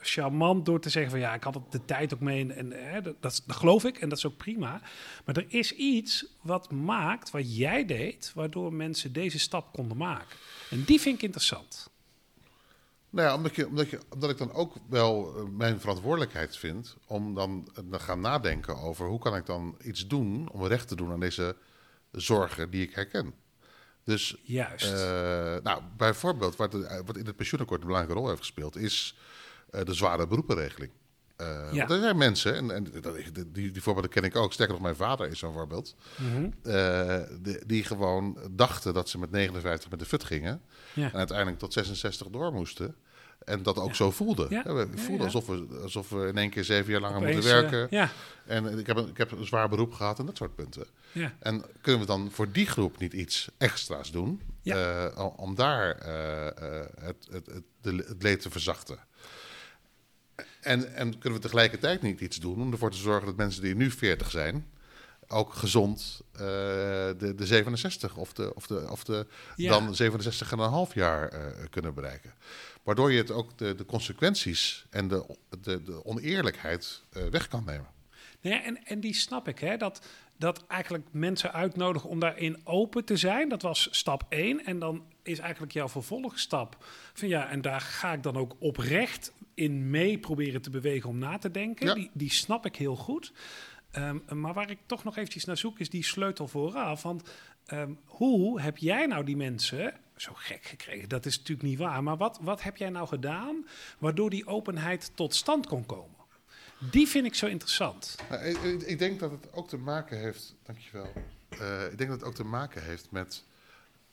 charmant 0.00 0.66
door 0.66 0.80
te 0.80 0.90
zeggen 0.90 1.10
van 1.10 1.20
ja, 1.20 1.34
ik 1.34 1.42
had 1.42 1.60
de 1.70 1.84
tijd 1.84 2.14
ook 2.14 2.20
mee 2.20 2.52
en, 2.52 2.72
dat, 3.02 3.14
dat, 3.20 3.42
geloof 3.46 3.84
ik 3.84 3.98
en 3.98 4.08
dat 4.08 4.18
is 4.18 4.26
ook 4.26 4.36
prima. 4.36 4.80
Maar 5.24 5.36
er 5.36 5.46
is 5.48 5.72
iets 5.72 6.26
wat 6.40 6.70
maakt, 6.70 7.30
wat 7.30 7.56
jij 7.56 7.84
deed, 7.86 8.32
waardoor 8.34 8.72
mensen 8.72 9.12
deze 9.12 9.38
stap 9.38 9.72
konden 9.72 9.96
maken. 9.96 10.36
En 10.70 10.82
die 10.82 11.00
vind 11.00 11.16
ik 11.16 11.22
interessant. 11.22 11.90
Nou 13.10 13.28
ja, 13.28 13.34
omdat, 13.34 13.54
je, 13.54 13.66
omdat, 13.66 13.90
je, 13.90 14.00
omdat 14.08 14.30
ik 14.30 14.38
dan 14.38 14.52
ook 14.52 14.74
wel 14.88 15.32
mijn 15.50 15.80
verantwoordelijkheid 15.80 16.56
vind 16.56 16.96
om 17.06 17.34
dan 17.34 17.68
te 17.90 17.98
gaan 17.98 18.20
nadenken 18.20 18.76
over 18.76 19.06
hoe 19.06 19.18
kan 19.18 19.36
ik 19.36 19.46
dan 19.46 19.76
iets 19.84 20.06
doen 20.06 20.48
om 20.50 20.66
recht 20.66 20.88
te 20.88 20.96
doen 20.96 21.12
aan 21.12 21.20
deze 21.20 21.56
zorgen 22.10 22.70
die 22.70 22.82
ik 22.82 22.94
herken. 22.94 23.34
Dus 24.06 24.36
Juist. 24.42 24.92
Eh, 24.92 25.56
nou, 25.62 25.82
bijvoorbeeld, 25.96 26.56
wat, 26.56 26.70
de- 26.72 27.02
wat 27.06 27.16
in 27.16 27.26
het 27.26 27.36
pensioenakkoord 27.36 27.80
een 27.80 27.86
belangrijke 27.86 28.20
rol 28.20 28.28
heeft 28.28 28.40
gespeeld, 28.40 28.76
is 28.76 29.16
eh, 29.70 29.84
de 29.84 29.94
zware 29.94 30.26
beroepenregeling. 30.26 30.90
Eh, 31.36 31.46
Ja. 31.72 31.78
want 31.78 31.90
er 31.90 32.00
zijn 32.00 32.16
mensen, 32.16 32.54
en, 32.54 32.70
en 32.70 32.84
die, 33.52 33.70
die 33.70 33.82
voorbeelden 33.82 34.10
ken 34.12 34.22
ik 34.24 34.36
ook, 34.36 34.52
sterker 34.52 34.74
nog, 34.74 34.82
mijn 34.82 34.96
vader 34.96 35.28
is 35.28 35.38
zo'n 35.38 35.52
voorbeeld, 35.52 35.94
Mhm. 36.16 36.50
eh, 36.62 37.20
die, 37.40 37.66
die 37.66 37.84
gewoon 37.84 38.38
dachten 38.50 38.94
dat 38.94 39.08
ze 39.08 39.18
met 39.18 39.30
59 39.30 39.90
met 39.90 39.98
de 39.98 40.04
fut 40.06 40.24
gingen 40.24 40.62
Ja. 40.94 41.06
en 41.12 41.18
uiteindelijk 41.18 41.58
tot 41.58 41.72
66 41.72 42.26
door 42.28 42.52
moesten. 42.52 42.94
En 43.46 43.62
dat 43.62 43.78
ook 43.78 43.94
zo 43.94 44.10
voelden. 44.10 44.50
Ja. 44.50 44.62
We 44.74 44.88
voelden. 44.94 45.24
Alsof, 45.26 45.46
we, 45.46 45.78
alsof 45.82 46.08
we 46.08 46.26
in 46.26 46.38
één 46.38 46.50
keer 46.50 46.64
zeven 46.64 46.92
jaar 46.92 47.00
langer 47.00 47.16
Opeens, 47.20 47.34
moeten 47.34 47.52
werken. 47.52 47.82
eh, 47.84 47.90
ja, 47.90 48.10
En 48.46 48.78
ik 48.78 48.86
heb, 48.86 48.96
een, 48.96 49.08
ik 49.08 49.16
heb 49.16 49.30
een 49.30 49.46
zwaar 49.46 49.68
beroep 49.68 49.92
gehad 49.92 50.18
en 50.18 50.26
dat 50.26 50.36
soort 50.36 50.54
punten. 50.54 50.86
ja. 51.12 51.34
En 51.38 51.64
kunnen 51.80 52.00
we 52.00 52.06
dan 52.06 52.28
voor 52.32 52.52
die 52.52 52.66
groep 52.66 52.98
niet 52.98 53.12
iets 53.12 53.48
extra's 53.58 54.10
doen? 54.10 54.40
Eh, 54.62 55.30
om- 55.36 55.54
daar 55.54 55.90
eh, 55.90 56.84
het, 57.04 57.28
het, 57.30 57.46
het, 57.86 58.22
leed 58.22 58.40
te 58.40 58.50
verzachten. 58.50 58.98
En, 60.60 60.94
en 60.94 61.18
kunnen 61.18 61.38
we 61.38 61.44
tegelijkertijd 61.44 62.02
niet 62.02 62.20
iets 62.20 62.36
doen 62.40 62.60
om 62.60 62.72
ervoor 62.72 62.90
te 62.90 62.96
zorgen 62.96 63.26
dat 63.26 63.36
mensen 63.36 63.62
die 63.62 63.74
nu 63.74 63.90
40 63.90 64.30
zijn, 64.30 64.66
ook 65.28 65.52
gezond 65.54 66.20
eh, 66.32 66.40
de, 67.18 67.32
de 67.36 67.46
67 67.46 68.16
of 68.16 68.32
de, 68.32 68.54
of 68.54 68.66
de, 68.66 68.86
of 68.90 69.04
de 69.04 69.26
Ja. 69.56 69.70
dan 69.70 69.94
67,5 70.88 70.94
jaar 70.94 71.32
kunnen 71.70 71.94
bereiken. 71.94 72.32
Waardoor 72.86 73.12
je 73.12 73.18
het 73.18 73.30
ook 73.30 73.58
de, 73.58 73.74
de 73.74 73.84
consequenties 73.84 74.86
en 74.90 75.08
de, 75.08 75.36
de, 75.60 75.82
de 75.82 76.04
oneerlijkheid 76.04 77.04
eh, 77.12 77.22
weg 77.24 77.48
kan 77.48 77.64
nemen. 77.64 77.86
Nee, 78.40 78.58
en, 78.58 78.84
en 78.84 79.00
die 79.00 79.14
snap 79.14 79.48
ik, 79.48 79.58
hè, 79.58 79.76
dat, 79.76 80.06
dat 80.36 80.66
eigenlijk 80.66 81.04
mensen 81.10 81.52
uitnodigen 81.52 82.08
om 82.08 82.20
daarin 82.20 82.60
open 82.64 83.04
te 83.04 83.16
zijn. 83.16 83.48
Dat 83.48 83.62
was 83.62 83.88
stap 83.90 84.26
1. 84.28 84.64
En 84.64 84.78
dan 84.78 85.04
is 85.22 85.38
eigenlijk 85.38 85.72
jouw 85.72 85.88
vervolgstap 85.88 86.84
van 87.12 87.28
ja, 87.28 87.48
en 87.50 87.60
daar 87.60 87.80
ga 87.80 88.12
ik 88.12 88.22
dan 88.22 88.36
ook 88.36 88.56
oprecht 88.58 89.32
in 89.54 89.90
mee 89.90 90.18
proberen 90.18 90.62
te 90.62 90.70
bewegen 90.70 91.08
om 91.08 91.18
na 91.18 91.38
te 91.38 91.50
denken. 91.50 91.86
Ja. 91.86 91.94
Die, 91.94 92.10
die 92.12 92.32
snap 92.32 92.66
ik 92.66 92.76
heel 92.76 92.96
goed. 92.96 93.32
Ehm, 93.90 94.18
maar 94.40 94.54
waar 94.54 94.70
ik 94.70 94.78
toch 94.86 95.04
nog 95.04 95.16
eventjes 95.16 95.44
naar 95.44 95.56
zoek 95.56 95.78
is 95.78 95.90
die 95.90 96.04
sleutel 96.04 96.48
vooraf. 96.48 97.02
Want 97.02 97.28
ehm, 97.66 97.92
hoe 98.04 98.60
heb 98.60 98.76
jij 98.76 99.06
nou 99.06 99.24
die 99.24 99.36
mensen 99.36 99.94
zo 100.16 100.32
gek 100.34 100.64
gekregen? 100.64 101.08
Dat 101.08 101.26
is 101.26 101.38
natuurlijk 101.38 101.68
niet 101.68 101.78
waar. 101.78 102.02
Maar 102.02 102.16
wat, 102.16 102.38
wat 102.42 102.62
heb 102.62 102.76
jij 102.76 102.90
nou 102.90 103.08
gedaan 103.08 103.66
waardoor 103.98 104.30
die 104.30 104.46
openheid 104.46 105.10
tot 105.14 105.34
stand 105.34 105.66
kon 105.66 105.86
komen? 105.86 106.14
Die 106.90 107.08
vind 107.08 107.26
ik 107.26 107.34
zo 107.34 107.46
interessant. 107.46 108.16
Nou, 108.30 108.44
ik, 108.86 108.98
denk 108.98 109.20
dat 109.20 109.30
het 109.30 109.52
ook 109.52 109.68
te 109.68 109.76
maken 109.76 110.18
heeft, 110.18 110.54
dankjewel. 110.62 111.12
Eh 111.48 111.84
ik 111.90 111.98
denk 111.98 112.10
dat 112.10 112.18
het 112.18 112.28
ook 112.28 112.34
te 112.34 112.44
maken 112.44 112.82
heeft 112.82 113.10
met 113.10 113.44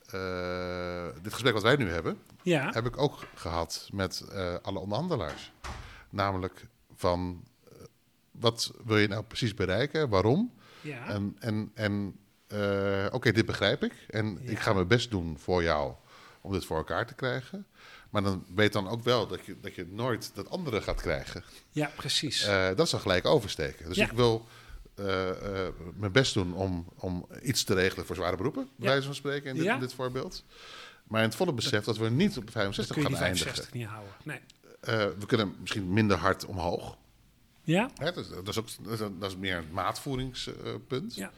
eh, 0.05 1.07
dit 1.21 1.33
gesprek 1.33 1.53
wat 1.53 1.63
wij 1.63 1.75
nu 1.75 1.89
hebben, 1.89 2.17
Ja, 2.41 2.69
heb 2.71 2.85
ik 2.85 2.97
ook 2.97 3.27
gehad 3.35 3.89
met 3.93 4.19
eh, 4.31 4.55
alle 4.61 4.79
onderhandelaars. 4.79 5.51
Namelijk 6.09 6.67
van, 6.95 7.43
wat 8.31 8.73
wil 8.85 8.97
je 8.97 9.07
nou 9.07 9.23
precies 9.23 9.53
bereiken, 9.53 10.09
waarom? 10.09 10.53
ja. 10.81 11.07
En, 11.07 11.35
en, 11.39 11.71
en 11.73 12.15
eh, 12.47 13.05
oké, 13.11 13.31
dit 13.31 13.45
begrijp 13.45 13.83
ik. 13.83 13.93
En 14.09 14.39
Ja. 14.41 14.51
ik 14.51 14.59
ga 14.59 14.73
mijn 14.73 14.87
best 14.87 15.11
doen 15.11 15.37
voor 15.39 15.63
jou 15.63 15.93
om 16.41 16.51
dit 16.51 16.65
voor 16.65 16.77
elkaar 16.77 17.07
te 17.07 17.13
krijgen. 17.13 17.65
Maar 18.09 18.23
dan 18.23 18.45
weet 18.55 18.73
dan 18.73 18.87
ook 18.87 19.03
wel 19.03 19.27
dat 19.27 19.45
je, 19.45 19.59
dat 19.61 19.75
je 19.75 19.85
nooit 19.89 20.31
dat 20.35 20.49
andere 20.49 20.81
gaat 20.81 21.01
krijgen. 21.01 21.43
ja 21.71 21.91
precies. 21.95 22.43
Eh, 22.45 22.67
dat 22.67 22.79
is 22.79 22.89
dan 22.89 22.99
gelijk 22.99 23.25
oversteken. 23.25 23.87
Dus 23.87 23.97
Ja. 23.97 24.05
ik 24.05 24.11
wil 24.11 24.45
eh, 24.95 25.29
mijn 25.95 26.11
best 26.11 26.33
doen 26.33 26.53
om, 26.53 26.87
om 26.95 27.27
iets 27.41 27.63
te 27.63 27.73
regelen 27.73 28.05
voor 28.05 28.15
zware 28.15 28.35
beroepen, 28.37 28.63
bij 28.75 28.85
Ja. 28.87 28.91
wijze 28.91 29.05
van 29.05 29.15
spreken, 29.15 29.49
in 29.49 29.55
dit, 29.55 29.63
Ja. 29.63 29.73
in 29.73 29.79
dit 29.79 29.93
voorbeeld. 29.93 30.43
Maar 31.03 31.21
in 31.21 31.27
het 31.27 31.35
volle 31.37 31.53
besef 31.53 31.83
dat 31.83 31.97
we 31.97 32.09
niet 32.09 32.37
op 32.37 32.45
de 32.45 32.51
Dan 32.51 32.61
65 32.61 32.95
kun 32.95 33.03
je 33.09 33.09
gaan 33.15 33.23
eindigen. 33.23 33.47
65 33.53 33.73
niet 33.79 33.87
houden. 33.87 34.13
Nee. 34.23 34.39
We 35.19 35.25
kunnen 35.25 35.55
misschien 35.59 35.93
minder 35.93 36.17
hard 36.17 36.45
omhoog. 36.45 36.97
Ja? 37.63 37.89
Hè, 37.95 38.11
dat, 38.11 38.17
is, 38.25 38.29
dat, 38.29 38.47
is 38.47 38.57
ook, 38.59 38.67
dat, 38.81 38.93
is, 38.93 38.99
dat 39.19 39.29
is 39.31 39.37
meer 39.37 39.57
een 39.57 39.71
maatvoeringspunt. 39.71 41.15
Ja. 41.15 41.31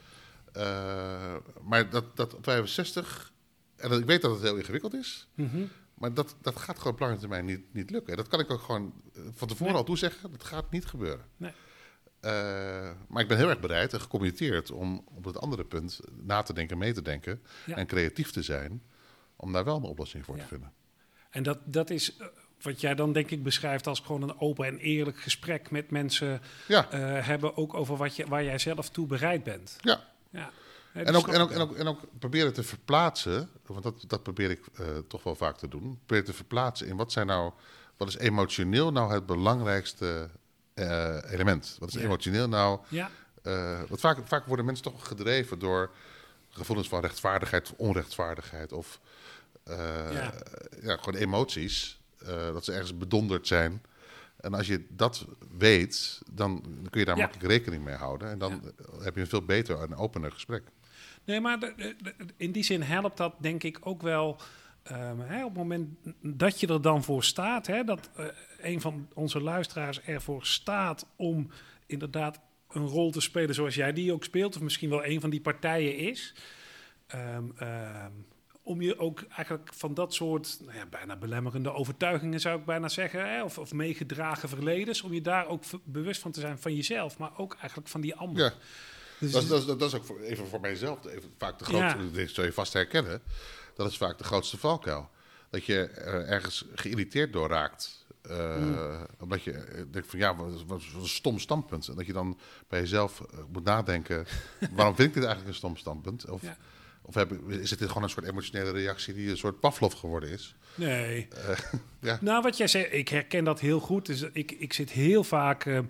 Eh, 0.56 1.34
maar 1.62 1.90
dat, 1.90 2.16
dat 2.16 2.34
op 2.34 2.44
65, 2.44 3.32
en 3.76 3.88
dat, 3.90 3.98
ik 4.00 4.04
weet 4.06 4.22
dat 4.22 4.30
het 4.32 4.42
heel 4.42 4.56
ingewikkeld 4.56 4.94
is, 4.94 5.28
Mhm. 5.34 5.62
maar 5.94 6.14
dat, 6.14 6.36
dat 6.42 6.56
gaat 6.56 6.78
gewoon 6.78 6.92
op 6.92 7.00
lange 7.00 7.16
termijn 7.16 7.44
niet, 7.44 7.72
niet 7.74 7.90
lukken. 7.90 8.16
Dat 8.16 8.28
kan 8.28 8.40
ik 8.40 8.50
ook 8.50 8.60
gewoon 8.60 8.92
eh, 9.14 9.22
van 9.34 9.48
tevoren 9.48 9.72
Nee. 9.72 9.80
al 9.82 9.86
toezeggen, 9.86 10.30
dat 10.30 10.44
gaat 10.44 10.70
niet 10.70 10.86
gebeuren. 10.86 11.24
Nee. 11.36 11.52
Eh, 12.20 12.90
maar 13.08 13.22
ik 13.22 13.28
ben 13.28 13.36
heel 13.36 13.48
erg 13.48 13.60
bereid 13.60 13.92
en 13.92 14.00
gecommitteerd 14.00 14.70
om 14.70 15.04
op 15.14 15.24
het 15.24 15.38
andere 15.40 15.64
punt 15.64 16.00
na 16.22 16.42
te 16.42 16.52
denken, 16.52 16.78
mee 16.78 16.92
te 16.92 17.02
denken 17.02 17.42
Ja. 17.66 17.76
en 17.76 17.86
creatief 17.86 18.30
te 18.30 18.42
zijn 18.42 18.82
om 19.36 19.52
daar 19.52 19.64
wel 19.64 19.76
een 19.76 19.82
oplossing 19.82 20.24
voor 20.24 20.36
Ja. 20.36 20.42
te 20.42 20.48
vinden. 20.48 20.72
En 21.30 21.42
dat, 21.42 21.58
dat 21.64 21.90
is 21.90 22.16
wat 22.60 22.80
jij 22.80 22.94
dan 22.94 23.12
denk 23.12 23.30
ik 23.30 23.42
beschrijft 23.42 23.86
als 23.86 24.00
gewoon 24.00 24.22
een 24.22 24.40
open 24.40 24.66
en 24.66 24.78
eerlijk 24.78 25.20
gesprek 25.20 25.70
met 25.70 25.90
mensen 25.90 26.40
Ja, 26.68 26.88
hebben, 27.22 27.56
ook 27.56 27.74
over 27.74 27.96
wat 27.96 28.16
je, 28.16 28.26
waar 28.26 28.44
jij 28.44 28.58
zelf 28.58 28.90
toe 28.90 29.06
bereid 29.06 29.42
bent. 29.44 29.76
ja. 29.80 30.14
Ja. 30.30 30.50
Nee, 30.92 31.04
En 31.04 31.16
ook, 31.16 31.28
en, 31.28 31.40
ook, 31.40 31.50
en, 31.50 31.60
ook, 31.60 31.74
en 31.76 31.86
ook 31.86 32.00
proberen 32.18 32.52
te 32.52 32.62
verplaatsen, 32.62 33.50
want 33.66 33.82
dat, 33.82 34.04
dat 34.06 34.22
probeer 34.22 34.50
ik 34.50 34.60
eh, 34.74 34.86
toch 35.08 35.22
wel 35.22 35.34
vaak 35.34 35.56
te 35.58 35.68
doen. 35.68 35.96
Proberen 35.98 36.24
te 36.24 36.32
verplaatsen 36.32 36.86
in 36.86 36.96
wat 36.96 37.12
zijn 37.12 37.26
nou, 37.26 37.52
wat 37.96 38.08
is 38.08 38.16
emotioneel 38.18 38.92
nou 38.92 39.12
het 39.12 39.26
belangrijkste 39.26 40.28
eh, 40.74 41.16
element? 41.30 41.76
Wat 41.78 41.88
is 41.88 41.94
Ja. 41.94 42.00
emotioneel 42.00 42.48
nou? 42.48 42.80
Ja, 42.88 43.10
eh 43.42 43.78
want 43.88 44.00
vaak, 44.00 44.18
vaak 44.24 44.46
worden 44.46 44.64
mensen 44.64 44.84
toch 44.84 45.06
gedreven 45.06 45.58
door 45.58 45.90
gevoelens 46.50 46.88
van 46.88 47.00
rechtvaardigheid 47.00 47.70
of 47.70 47.78
onrechtvaardigheid 47.78 48.72
of 48.72 49.00
eh, 49.64 50.12
Ja. 50.12 50.32
ja. 50.82 50.96
gewoon 50.96 51.20
emoties. 51.20 52.00
eh, 52.26 52.52
dat 52.52 52.64
ze 52.64 52.72
ergens 52.72 52.98
bedonderd 52.98 53.46
zijn. 53.46 53.82
En 54.40 54.54
als 54.54 54.66
je 54.66 54.86
dat 54.88 55.26
weet, 55.58 56.20
dan 56.32 56.62
kun 56.90 57.00
je 57.00 57.06
daar 57.06 57.16
Ja. 57.16 57.22
makkelijk 57.22 57.50
rekening 57.52 57.84
mee 57.84 57.94
houden. 57.94 58.30
En 58.30 58.38
dan 58.38 58.72
heb 59.02 59.14
je 59.14 59.20
een 59.20 59.26
veel 59.26 59.44
beter 59.44 59.78
en 59.82 59.94
opener 59.96 60.32
gesprek. 60.32 60.62
Nee, 61.24 61.40
maar 61.40 61.58
de- 61.60 61.72
de- 61.76 61.96
de- 62.02 62.14
in 62.36 62.52
die 62.52 62.62
zin 62.64 62.82
helpt 62.82 63.16
dat 63.16 63.34
denk 63.40 63.62
ik 63.62 63.78
ook 63.80 64.02
wel. 64.02 64.40
ehm, 64.82 65.18
hè, 65.18 65.42
op 65.44 65.48
het 65.48 65.58
moment 65.58 65.88
dat 66.22 66.60
je 66.60 66.66
er 66.66 66.82
dan 66.82 67.04
voor 67.04 67.24
staat, 67.24 67.66
hè, 67.66 67.84
dat 67.84 68.10
eh, 68.16 68.26
een 68.58 68.80
van 68.80 69.08
onze 69.14 69.40
luisteraars 69.40 70.00
ervoor 70.00 70.44
staat 70.46 71.06
om 71.16 71.50
inderdaad 71.86 72.40
een 72.70 72.86
rol 72.86 73.10
te 73.10 73.20
spelen 73.20 73.54
zoals 73.54 73.74
jij 73.74 73.92
die 73.92 74.12
ook 74.12 74.24
speelt, 74.24 74.56
of 74.56 74.62
misschien 74.62 74.90
wel 74.90 75.04
een 75.04 75.20
van 75.20 75.30
die 75.30 75.40
partijen 75.40 75.96
is. 75.96 76.34
ehm, 77.06 77.44
om 78.66 78.82
je 78.82 78.98
ook 78.98 79.22
eigenlijk 79.22 79.70
van 79.74 79.94
dat 79.94 80.14
soort 80.14 80.58
nou 80.64 80.76
ja, 80.76 80.86
bijna 80.86 81.16
belemmerende 81.16 81.72
overtuigingen, 81.72 82.40
zou 82.40 82.58
ik 82.58 82.64
bijna 82.64 82.88
zeggen, 82.88 83.30
hè, 83.30 83.42
of, 83.44 83.58
of 83.58 83.72
meegedragen 83.72 84.48
verledens, 84.48 85.02
om 85.02 85.12
je 85.12 85.20
daar 85.20 85.46
ook 85.46 85.62
bewust 85.84 86.20
van 86.20 86.30
te 86.30 86.40
zijn 86.40 86.58
van 86.58 86.74
jezelf, 86.74 87.18
maar 87.18 87.30
ook 87.38 87.56
eigenlijk 87.58 87.88
van 87.88 88.00
die 88.00 88.14
ander. 88.14 88.44
Ja. 88.44 88.52
Dus 89.18 89.32
Dat, 89.32 89.42
is- 89.42 89.48
dat, 89.48 89.58
is- 89.60 89.66
dat 89.66 89.82
is 89.82 89.94
ook 89.94 90.04
voor, 90.04 90.20
even 90.20 90.46
voor 90.46 90.60
mijzelf 90.60 91.04
even 91.06 91.30
vaak 91.38 91.58
de 91.58 91.64
grootste, 91.64 91.98
Ja. 91.98 92.08
dit 92.12 92.30
zul 92.30 92.44
je 92.44 92.52
vast 92.52 92.72
herkennen, 92.72 93.22
dat 93.74 93.90
is 93.90 93.96
vaak 93.96 94.18
de 94.18 94.24
grootste 94.24 94.58
valkuil. 94.58 95.08
Dat 95.50 95.64
je 95.64 95.86
er 95.86 96.24
ergens 96.26 96.64
geïrriteerd 96.74 97.32
door 97.32 97.48
raakt. 97.48 98.04
eh, 98.22 98.56
Mm. 98.56 99.06
Omdat 99.20 99.42
je 99.42 99.52
eh, 99.52 99.82
denkt 99.90 100.08
van 100.10 100.18
ja, 100.18 100.36
wat, 100.36 100.80
een 101.00 101.06
stom 101.08 101.38
standpunt. 101.38 101.88
En 101.88 101.94
dat 101.96 102.06
je 102.06 102.12
dan 102.12 102.38
bij 102.68 102.80
jezelf 102.80 103.20
eh, 103.20 103.38
moet 103.52 103.64
nadenken, 103.64 104.26
waarom 104.76 104.94
vind 104.94 105.08
ik 105.08 105.14
dit 105.14 105.24
eigenlijk 105.24 105.48
een 105.48 105.58
stom 105.58 105.76
standpunt? 105.76 106.30
Of, 106.30 106.42
Ja. 106.42 106.56
Of 107.06 107.14
heb, 107.14 107.32
is 107.48 107.70
het 107.70 107.82
gewoon 107.82 108.02
een 108.02 108.08
soort 108.08 108.26
emotionele 108.26 108.70
reactie 108.70 109.14
die 109.14 109.30
een 109.30 109.36
soort 109.36 109.60
Pavlov 109.60 109.94
geworden 109.94 110.30
is? 110.30 110.54
Nee. 110.74 111.28
ja. 112.00 112.18
Nou, 112.20 112.42
wat 112.42 112.56
jij 112.56 112.66
zegt, 112.66 112.92
ik 112.92 113.08
herken 113.08 113.44
dat 113.44 113.60
heel 113.60 113.80
goed. 113.80 114.06
Dus 114.06 114.24
ik, 114.32 114.50
ik 114.52 114.72
zit 114.72 114.90
heel 114.90 115.24
vaak, 115.24 115.64
eh, 115.64 115.78
eh, 115.78 115.84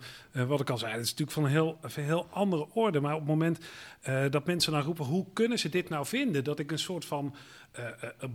wat 0.46 0.60
ik 0.60 0.70
al 0.70 0.78
zei, 0.78 0.92
het 0.92 1.00
is 1.00 1.10
natuurlijk 1.10 1.36
van 1.36 1.44
een 1.44 1.50
heel, 1.50 1.78
een 1.82 2.04
heel 2.04 2.26
andere 2.30 2.66
orde. 2.72 3.00
Maar 3.00 3.12
op 3.12 3.18
het 3.20 3.28
moment 3.28 3.58
eh, 4.00 4.24
dat 4.30 4.46
mensen 4.46 4.72
dan 4.72 4.82
roepen, 4.82 5.04
hoe 5.04 5.26
kunnen 5.32 5.58
ze 5.58 5.68
dit 5.68 5.88
nou 5.88 6.06
vinden? 6.06 6.44
Dat 6.44 6.58
ik 6.58 6.70
een 6.70 6.78
soort 6.78 7.04
van 7.04 7.34
eh, 7.34 7.34
eh, 7.34 7.65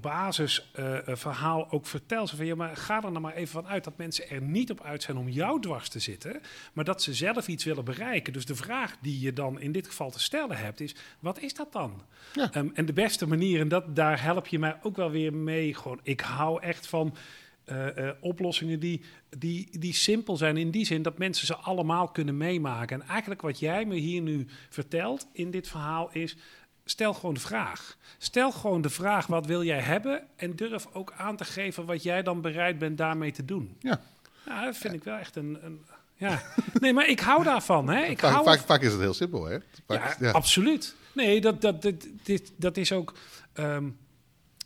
basisverhaal 0.02 1.72
ook 1.72 1.86
vertel. 1.86 2.28
Zo 2.28 2.36
van, 2.36 2.46
ja, 2.46 2.56
maar 2.56 2.78
ga 2.78 2.96
er 2.96 3.12
nou 3.12 3.20
maar 3.20 3.34
even 3.34 3.52
van 3.52 3.68
uit 3.68 3.84
dat 3.84 3.98
mensen 3.98 4.30
er 4.30 4.42
niet 4.42 4.72
op 4.72 4.82
uit 4.82 5.04
zijn 5.04 5.18
om 5.18 5.30
jou 5.30 5.62
dwars 5.62 5.90
te 5.90 6.00
zitten. 6.00 6.42
Maar 6.74 6.86
dat 6.86 7.02
ze 7.02 7.14
zelf 7.14 7.48
iets 7.48 7.64
willen 7.64 7.86
bereiken. 7.86 8.34
Dus 8.34 8.46
de 8.46 8.56
vraag 8.56 8.98
die 9.02 9.20
je 9.20 9.34
dan 9.34 9.60
in 9.60 9.72
dit 9.72 9.88
geval 9.88 10.12
te 10.12 10.20
stellen 10.20 10.58
hebt 10.58 10.80
is, 10.80 10.96
wat 11.20 11.40
is 11.40 11.54
dat 11.54 11.72
dan? 11.72 12.02
Ja. 12.34 12.52
Ehm, 12.52 12.68
en 12.74 12.86
de 12.86 12.94
beste 12.94 13.28
manier, 13.28 13.60
en 13.60 13.68
dat, 13.68 13.96
daar 13.96 14.24
help 14.24 14.48
je 14.48 14.60
mij 14.60 14.78
ook 14.82 14.96
wel 14.96 15.12
weer 15.12 15.34
mee. 15.34 15.76
Gewoon, 15.76 16.00
ik 16.04 16.20
hou 16.22 16.62
echt 16.62 16.88
van 16.88 17.16
eh, 17.64 18.08
eh, 18.08 18.16
oplossingen 18.20 18.80
die, 18.80 19.02
die, 19.38 19.80
die 19.80 19.94
simpel 19.94 20.38
zijn. 20.38 20.58
In 20.58 20.72
die 20.72 20.86
zin 20.86 21.02
dat 21.02 21.18
mensen 21.18 21.46
ze 21.46 21.56
allemaal 21.56 22.08
kunnen 22.08 22.38
meemaken. 22.38 23.02
En 23.02 23.08
eigenlijk 23.08 23.42
wat 23.42 23.60
jij 23.60 23.86
me 23.86 23.96
hier 23.96 24.22
nu 24.22 24.48
vertelt 24.70 25.28
in 25.34 25.52
dit 25.52 25.68
verhaal 25.68 26.10
is. 26.12 26.38
Stel 26.86 27.14
gewoon 27.14 27.34
de 27.34 27.40
vraag. 27.40 27.98
Stel 28.18 28.52
gewoon 28.52 28.82
de 28.82 28.90
vraag: 28.90 29.28
wat 29.28 29.46
wil 29.46 29.64
jij 29.64 29.80
hebben? 29.80 30.24
En 30.36 30.56
durf 30.56 30.88
ook 30.94 31.14
aan 31.18 31.36
te 31.36 31.46
geven 31.46 31.86
wat 31.86 32.04
jij 32.04 32.24
dan 32.24 32.42
bereid 32.42 32.80
bent 32.80 32.98
daarmee 32.98 33.32
te 33.32 33.46
doen. 33.46 33.76
Ja. 33.80 34.02
Nou, 34.46 34.66
dat 34.66 34.78
vind 34.78 34.94
ik 34.94 35.04
wel 35.04 35.18
echt 35.18 35.36
een. 35.36 35.58
een 35.62 35.86
ja. 36.16 36.42
Nee, 36.80 36.94
maar 36.94 37.08
ik 37.08 37.20
hou 37.20 37.44
daarvan. 37.44 37.90
Hè? 37.90 38.04
Ik 38.04 38.20
Vaak, 38.20 38.32
hou 38.32 38.46
vaak, 38.46 38.60
vaak 38.60 38.82
is 38.82 38.92
het 38.92 39.02
heel 39.02 39.14
simpel, 39.14 39.46
hè? 39.46 39.58
Vaak- 39.88 40.20
ja, 40.20 40.32
absoluut. 40.32 40.96
Nee, 41.14 41.42
dat, 41.42 41.62
dat, 41.62 41.82
dat, 41.82 42.08
dit, 42.24 42.52
dat 42.56 42.78
is 42.78 42.92
ook. 42.92 43.14
ehm, 43.54 43.90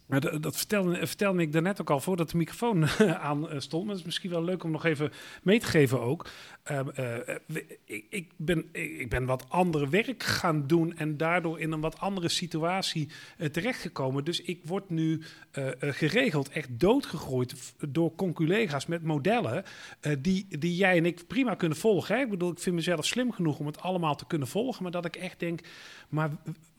maar 0.06 0.42
dat, 0.42 0.58
vertelde, 0.58 1.08
vertelde 1.08 1.42
ik 1.42 1.52
daarnet 1.52 1.82
ook 1.82 1.90
al 1.90 2.00
voordat 2.00 2.30
de 2.30 2.38
microfoon 2.38 2.88
aan 3.30 3.50
eh, 3.50 3.60
stond. 3.60 3.84
Maar 3.84 3.92
het 3.92 4.00
is 4.00 4.06
misschien 4.06 4.30
wel 4.30 4.44
leuk 4.44 4.64
om 4.64 4.72
nog 4.72 4.86
even 4.86 5.12
mee 5.44 5.60
te 5.60 5.66
geven 5.66 6.02
ook. 6.02 6.28
Ehm, 6.64 6.90
eh, 6.90 7.36
ik, 8.10 8.32
ben, 8.38 8.66
ik 8.72 9.10
ben 9.10 9.26
wat 9.26 9.46
andere 9.50 9.90
werk 9.90 10.24
gaan 10.24 10.68
doen 10.68 10.98
en 10.98 11.18
daardoor 11.18 11.60
in 11.60 11.72
een 11.72 11.82
wat 11.82 12.00
andere 12.00 12.30
situatie 12.30 13.10
eh, 13.38 13.50
terechtgekomen. 13.50 14.24
Dus 14.24 14.42
ik 14.42 14.60
word 14.66 14.90
nu 14.90 15.22
geregeld 15.80 16.50
echt 16.50 16.80
doodgegooid 16.80 17.54
f- 17.58 17.74
door 17.90 18.16
conculega's 18.16 18.86
met 18.86 19.04
modellen 19.04 19.64
die, 20.20 20.46
die 20.60 20.76
jij 20.76 20.98
en 20.98 21.06
ik 21.06 21.28
prima 21.28 21.56
kunnen 21.56 21.78
volgen. 21.78 22.16
Hè? 22.16 22.22
Ik 22.22 22.30
bedoel, 22.30 22.52
ik 22.52 22.60
vind 22.60 22.76
mezelf 22.76 23.06
slim 23.06 23.32
genoeg 23.32 23.60
om 23.60 23.66
het 23.66 23.80
allemaal 23.80 24.16
te 24.16 24.28
kunnen 24.28 24.48
volgen, 24.48 24.84
maar 24.84 24.92
dat 24.92 25.06
ik 25.06 25.16
echt 25.16 25.40
denk, 25.40 25.60
maar 26.16 26.30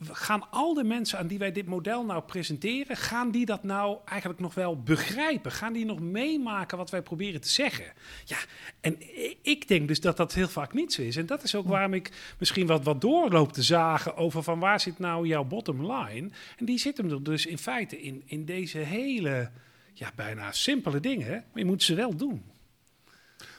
gaan 0.02 0.50
al 0.50 0.74
de 0.74 0.84
mensen 0.84 1.18
aan 1.18 1.26
die 1.26 1.38
wij 1.38 1.52
dit 1.52 1.66
model 1.66 2.04
nou 2.04 2.22
presenteren, 2.22 2.96
gaan 2.96 3.30
die 3.30 3.46
dat 3.46 3.62
nou 3.62 3.98
eigenlijk 4.04 4.40
nog 4.40 4.54
wel 4.54 4.82
begrijpen? 4.82 5.52
Gaan 5.52 5.72
die 5.72 5.84
nog 5.84 6.00
meemaken 6.00 6.78
wat 6.78 6.90
wij 6.90 7.02
proberen 7.02 7.40
te 7.40 7.48
zeggen? 7.48 7.84
Ja, 8.24 8.36
en 8.80 8.96
ik 9.42 9.68
denk 9.68 9.88
dus 9.88 10.00
dat 10.00 10.16
dat 10.16 10.34
heel 10.34 10.48
vaak 10.48 10.72
niet 10.72 10.92
zo 10.92 11.02
is. 11.02 11.16
En 11.16 11.26
dat 11.26 11.42
is 11.42 11.54
ook 11.54 11.66
waarom 11.66 11.94
ik 11.94 12.34
misschien 12.38 12.66
wat, 12.66 12.84
wat 12.84 13.00
doorloop 13.00 13.52
te 13.52 13.62
zagen 13.62 14.16
over 14.16 14.42
van 14.42 14.58
waar 14.58 14.80
zit 14.80 14.98
nou 14.98 15.26
jouw 15.26 15.44
bottom 15.44 15.92
line? 15.92 16.30
En 16.56 16.64
die 16.64 16.78
zit 16.78 16.96
hem 16.96 17.10
er 17.10 17.22
dus 17.22 17.46
in 17.46 17.58
feite 17.58 18.00
in, 18.00 18.22
in 18.26 18.44
deze 18.44 18.78
hele, 18.78 19.50
ja, 19.92 20.12
bijna 20.14 20.52
simpele 20.52 21.00
dingen. 21.00 21.30
Maar 21.30 21.62
je 21.62 21.64
moet 21.64 21.82
ze 21.82 21.94
wel 21.94 22.16
doen. 22.16 22.44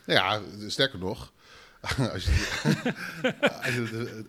Nou 0.05 0.19
ja, 0.19 0.41
sterker 0.69 0.99
nog, 0.99 1.33
als 2.13 2.25
je, 2.25 2.53
als 3.63 3.73
je, 3.75 4.23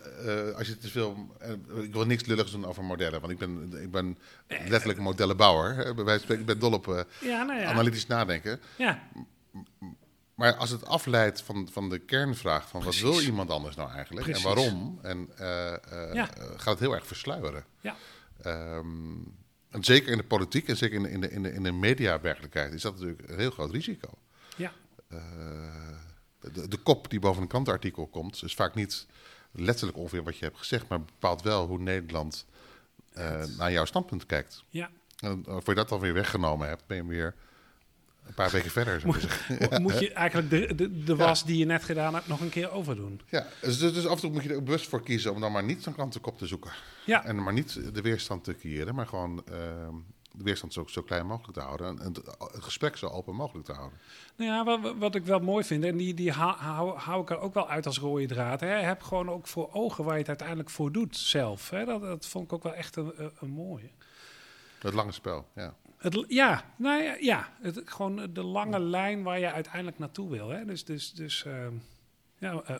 eh, 0.50 0.56
als 0.58 0.66
je 0.66 0.78
te 0.78 0.88
veel. 0.88 1.36
eh, 1.40 1.82
ik 1.82 1.92
wil 1.92 2.06
niks 2.06 2.24
lulligs 2.24 2.50
doen 2.50 2.64
over 2.66 2.84
modellen, 2.84 3.20
want 3.20 3.32
ik 3.32 3.38
ben, 3.38 3.72
ik 3.82 3.90
ben 3.90 4.18
letterlijk 4.46 4.98
een 4.98 5.04
modellenbouwer. 5.04 5.76
hè, 5.76 5.94
bij 5.94 6.04
wijze 6.04 6.04
van 6.04 6.18
spreken. 6.18 6.40
Ik 6.40 6.46
ben 6.46 6.58
dol 6.58 6.72
op 6.72 6.88
eh, 6.88 7.00
Ja, 7.20 7.42
nou 7.42 7.60
ja. 7.60 7.66
analytisch 7.66 8.06
nadenken. 8.06 8.60
ja. 8.76 9.02
Maar 10.34 10.54
als 10.54 10.70
het 10.70 10.86
afleidt 10.86 11.42
van, 11.42 11.68
van 11.72 11.88
de 11.88 11.98
kernvraag 11.98 12.68
van 12.68 12.80
Precies. 12.80 13.02
wat 13.02 13.12
wil 13.14 13.22
iemand 13.22 13.50
anders 13.50 13.76
nou 13.76 13.90
eigenlijk 13.90 14.26
Precies. 14.26 14.44
en 14.44 14.54
waarom, 14.54 14.98
en, 15.02 15.28
eh, 15.36 15.72
eh, 15.72 16.18
eh, 16.18 16.28
gaat 16.56 16.64
het 16.64 16.78
heel 16.78 16.94
erg 16.94 17.06
versluieren. 17.06 17.64
Ja. 17.80 17.96
Ehm, 18.42 19.12
en 19.70 19.84
zeker 19.84 20.12
in 20.12 20.18
de 20.18 20.24
politiek 20.24 20.68
en 20.68 20.76
zeker 20.76 20.96
in 20.96 21.02
de, 21.02 21.10
in 21.10 21.20
de, 21.20 21.30
in 21.30 21.42
de, 21.42 21.52
in 21.52 21.62
de 21.62 21.72
mediawerkelijkheid 21.72 22.72
is 22.72 22.82
dat 22.82 22.92
natuurlijk 22.94 23.28
een 23.28 23.38
heel 23.38 23.50
groot 23.50 23.70
risico. 23.70 24.08
Ja. 24.56 24.72
De, 26.40 26.68
de 26.68 26.76
kop 26.76 27.10
die 27.10 27.20
boven 27.20 27.42
een 27.42 27.48
krantenartikel 27.48 28.06
komt, 28.06 28.42
is 28.44 28.54
vaak 28.54 28.74
niet 28.74 29.06
letterlijk 29.52 29.98
ongeveer 29.98 30.22
wat 30.22 30.38
je 30.38 30.44
hebt 30.44 30.58
gezegd, 30.58 30.88
maar 30.88 31.00
bepaalt 31.00 31.42
wel 31.42 31.66
hoe 31.66 31.78
Nederland 31.78 32.46
eh, 33.12 33.44
naar 33.58 33.72
jouw 33.72 33.84
standpunt 33.84 34.26
kijkt. 34.26 34.64
Ja. 34.68 34.90
En 35.20 35.44
eh, 35.46 35.52
voor 35.52 35.68
je 35.68 35.74
dat 35.74 35.88
dan 35.88 36.00
weer 36.00 36.14
weggenomen 36.14 36.68
hebt, 36.68 36.86
ben 36.86 36.96
je 36.96 37.04
weer 37.04 37.34
een 38.26 38.34
paar 38.34 38.50
weken 38.50 38.70
verder. 38.70 39.02
Moet 39.80 39.98
je 39.98 40.12
eigenlijk 40.24 40.50
de, 40.50 40.74
de, 40.74 41.04
de 41.04 41.16
was 41.16 41.44
die 41.44 41.58
je 41.58 41.64
net 41.64 41.84
gedaan 41.84 42.14
hebt 42.14 42.28
nog 42.28 42.40
een 42.40 42.50
keer 42.50 42.70
overdoen. 42.70 43.20
Ja, 43.28 43.46
dus, 43.60 43.78
dus 43.78 44.06
af 44.06 44.14
en 44.14 44.20
toe 44.20 44.30
moet 44.30 44.42
je 44.42 44.54
er 44.54 44.62
bewust 44.62 44.88
voor 44.88 45.02
kiezen 45.02 45.34
om 45.34 45.40
dan 45.40 45.52
maar 45.52 45.64
niet 45.64 45.82
zo'n 45.82 45.94
krantenkop 45.94 46.38
te 46.38 46.46
zoeken. 46.46 46.70
Ja, 47.06 47.24
En 47.24 47.42
maar 47.42 47.52
niet 47.52 47.94
de 47.94 48.00
weerstand 48.00 48.44
te 48.44 48.54
creëren, 48.54 48.94
maar 48.94 49.06
gewoon 49.06 49.42
ehm, 49.46 49.94
de 50.38 50.44
weerstand 50.44 50.72
zo, 50.72 50.84
zo 50.86 51.02
klein 51.02 51.26
mogelijk 51.26 51.52
te 51.52 51.64
houden. 51.64 51.86
En 51.86 52.12
het, 52.12 52.16
het 52.52 52.62
gesprek 52.64 52.96
zo 52.96 53.06
open 53.06 53.34
mogelijk 53.34 53.66
te 53.66 53.72
houden. 53.72 53.98
nou 54.36 54.50
ja 54.50 54.64
wat, 54.64 54.96
wat 54.96 55.14
ik 55.14 55.24
wel 55.24 55.40
mooi 55.40 55.64
vind, 55.64 55.84
en 55.84 55.96
die, 55.96 56.14
die 56.14 56.32
hou, 56.32 56.96
hou, 56.98 57.22
ik 57.22 57.30
er 57.30 57.38
ook 57.38 57.54
wel 57.54 57.68
uit 57.68 57.86
als 57.86 57.98
rode 57.98 58.26
draad. 58.26 58.60
Hè. 58.60 58.66
Heb 58.66 59.02
gewoon 59.02 59.30
ook 59.30 59.46
voor 59.46 59.72
ogen 59.72 60.04
waar 60.04 60.12
je 60.12 60.18
het 60.18 60.28
uiteindelijk 60.28 60.70
voor 60.70 60.92
doet 60.92 61.16
zelf. 61.16 61.70
Hè. 61.70 61.84
Dat, 61.84 62.00
dat 62.00 62.26
vond 62.26 62.44
ik 62.44 62.52
ook 62.52 62.62
wel 62.62 62.74
echt 62.74 62.96
een, 62.96 63.12
een, 63.16 63.32
een 63.40 63.50
mooie. 63.50 63.90
Het 64.78 64.94
lange 64.94 65.12
spel, 65.12 65.46
ja. 65.54 65.74
Het, 65.96 66.24
ja, 66.28 66.64
nou 66.76 67.02
ja, 67.02 67.16
ja 67.20 67.52
het, 67.60 67.82
gewoon 67.84 68.28
de 68.32 68.42
lange 68.42 68.80
lijn 68.80 69.22
waar 69.22 69.38
je 69.38 69.52
uiteindelijk 69.52 69.98
naartoe 69.98 70.30
wil. 70.30 70.48
Hè. 70.48 70.64
Dus, 70.64 70.84
dus, 70.84 71.12
dus 71.12 71.44
ehm, 71.44 71.74
ja, 72.38 72.62
eh, 72.66 72.74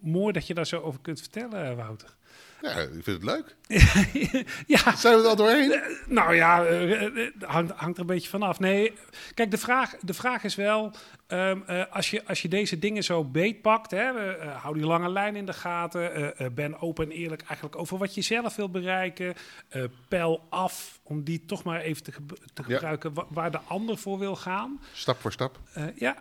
mooi 0.00 0.32
dat 0.32 0.46
je 0.46 0.54
daar 0.54 0.66
zo 0.66 0.80
over 0.80 1.00
kunt 1.00 1.20
vertellen, 1.20 1.64
eh, 1.70 1.74
Wouter. 1.76 2.14
Ja, 2.62 2.70
ik 2.70 2.88
vind 3.02 3.06
het 3.06 3.22
leuk. 3.22 3.56
ja, 4.66 4.96
Zijn 4.96 5.16
we 5.16 5.22
er 5.22 5.28
al 5.28 5.36
doorheen? 5.36 5.80
Nou 6.06 6.34
ja, 6.34 6.64
eh, 6.64 7.02
eh, 7.04 7.32
hangt, 7.40 7.72
hangt 7.72 7.94
er 7.96 8.00
een 8.00 8.06
beetje 8.06 8.28
vanaf. 8.28 8.60
Nee, 8.60 8.92
kijk, 9.34 9.50
de 9.50 9.58
vraag, 9.58 9.96
de 10.00 10.14
vraag 10.14 10.44
is 10.44 10.54
wel, 10.54 10.92
ehm, 11.26 11.60
eh, 11.66 11.82
als, 11.90 12.10
je, 12.10 12.26
als 12.26 12.42
je 12.42 12.48
deze 12.48 12.78
dingen 12.78 13.04
zo 13.04 13.24
beetpakt, 13.24 13.90
hè, 13.90 14.36
eh, 14.36 14.56
hou 14.62 14.74
die 14.74 14.86
lange 14.86 15.10
lijn 15.10 15.36
in 15.36 15.46
de 15.46 15.52
gaten, 15.52 16.14
eh, 16.14 16.46
eh, 16.46 16.52
ben 16.52 16.80
open 16.80 17.04
en 17.04 17.10
eerlijk 17.10 17.42
eigenlijk 17.42 17.76
over 17.76 17.98
wat 17.98 18.14
je 18.14 18.22
zelf 18.22 18.56
wil 18.56 18.70
bereiken, 18.70 19.34
eh 19.68 19.84
peil 20.08 20.46
af, 20.50 21.00
om 21.02 21.24
die 21.24 21.44
toch 21.44 21.62
maar 21.64 21.80
even 21.80 22.02
te, 22.02 22.12
te 22.54 22.62
gebruiken, 22.62 23.14
wa- 23.14 23.26
waar 23.28 23.50
de 23.50 23.60
ander 23.66 23.98
voor 23.98 24.18
wil 24.18 24.36
gaan. 24.36 24.80
Stap 24.92 25.20
voor 25.20 25.32
stap. 25.32 25.58
Eh, 25.72 25.84
ja, 25.94 26.16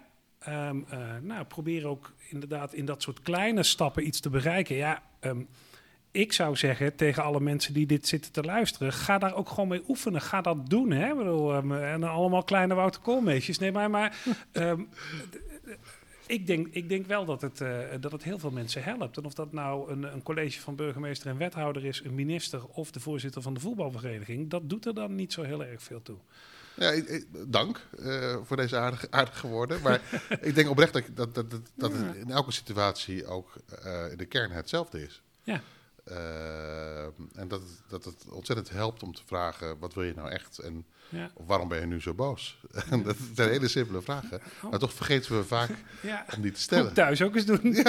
Ehm, 0.46 0.78
eh, 0.90 1.00
nou, 1.22 1.46
probeer 1.46 1.88
ook 1.88 2.14
inderdaad 2.30 2.74
in 2.74 2.86
dat 2.86 3.02
soort 3.02 3.22
kleine 3.22 3.64
stappen 3.64 4.08
iets 4.08 4.20
te 4.20 4.30
bereiken. 4.30 4.76
Ja, 4.76 5.04
ehm, 5.20 5.42
ik 6.12 6.34
zou 6.34 6.56
zeggen 6.56 6.96
tegen 6.96 7.24
alle 7.24 7.40
mensen 7.40 7.74
die 7.74 7.86
dit 7.86 8.08
zitten 8.08 8.32
te 8.32 8.44
luisteren, 8.44 8.94
ga 8.94 9.18
daar 9.18 9.36
ook 9.36 9.50
gewoon 9.50 9.68
mee 9.68 9.84
oefenen. 9.88 10.22
Ga 10.22 10.42
dat 10.42 10.70
doen. 10.70 10.92
Hè? 10.92 11.16
Bedoel, 11.16 11.54
ehm, 11.54 11.74
en 11.74 12.04
allemaal 12.04 12.44
kleine 12.44 12.74
Wouter 12.74 13.02
Koolmeesjes. 13.02 13.60
Nee, 13.60 13.72
maar, 13.72 13.90
maar 13.90 14.18
ik, 16.28 16.48
denk, 16.48 16.68
ik 16.72 16.90
denk 16.90 17.06
wel 17.06 17.26
dat 17.26 17.42
het, 17.42 17.62
eh, 17.62 17.80
dat 18.00 18.12
het 18.12 18.24
heel 18.24 18.40
veel 18.40 18.52
mensen 18.52 18.84
helpt. 18.84 19.18
En 19.18 19.26
of 19.26 19.34
dat 19.34 19.52
nou 19.52 19.92
een, 19.92 20.04
een 20.04 20.24
college 20.24 20.62
van 20.62 20.76
burgemeester 20.76 21.30
en 21.30 21.38
wethouder 21.38 21.86
is, 21.86 22.04
een 22.04 22.16
minister 22.16 22.66
of 22.68 22.92
de 22.92 23.00
voorzitter 23.00 23.42
van 23.42 23.54
de 23.54 23.60
voetbalvereniging, 23.60 24.50
dat 24.50 24.70
doet 24.70 24.86
er 24.86 24.94
dan 24.94 25.16
niet 25.16 25.34
zo 25.34 25.42
heel 25.42 25.64
erg 25.64 25.84
veel 25.84 26.02
toe. 26.02 26.18
Ja, 26.76 27.02
dank 27.48 27.80
eh, 28.00 28.38
voor 28.44 28.58
deze 28.58 28.78
aardige, 28.78 29.08
aardige 29.12 29.48
woorden. 29.48 29.82
Maar 29.82 30.02
ik 30.42 30.56
denk 30.56 30.70
oprecht 30.70 30.94
dat, 30.94 31.04
dat, 31.16 31.36
dat, 31.36 31.52
dat, 31.76 31.92
het 31.94 32.16
in 32.16 32.32
elke 32.32 32.52
situatie 32.52 33.26
ook 33.28 33.54
eh, 33.84 34.12
in 34.12 34.18
de 34.18 34.26
kern 34.26 34.52
hetzelfde 34.52 35.02
is. 35.04 35.22
Ja. 35.44 35.62
Eh, 36.04 37.04
en 37.36 37.48
dat, 37.48 37.60
het- 37.62 37.82
dat 37.88 38.06
het 38.06 38.26
ontzettend 38.30 38.70
helpt 38.70 39.04
om 39.04 39.14
te 39.14 39.22
vragen, 39.26 39.80
wat 39.80 39.94
wil 39.94 40.04
je 40.04 40.14
nou 40.14 40.30
echt? 40.30 40.60
En 40.60 40.86
Ja. 41.10 41.30
of 41.34 41.46
waarom 41.48 41.68
ben 41.68 41.80
je 41.80 41.86
nu 41.86 42.02
zo 42.02 42.14
boos? 42.14 42.58
Dat 43.04 43.16
zijn 43.36 43.50
hele 43.50 43.68
simpele 43.68 44.02
vragen. 44.02 44.42
Maar 44.70 44.80
toch 44.80 44.94
vergeten 44.94 45.38
we 45.38 45.44
vaak 45.44 45.70
Ja. 46.02 46.26
om 46.36 46.42
die 46.42 46.52
te 46.52 46.62
stellen. 46.62 46.94
thuis 46.94 47.22
ook 47.22 47.36
eens 47.36 47.46
doen. 47.46 47.60
nee, 47.64 47.84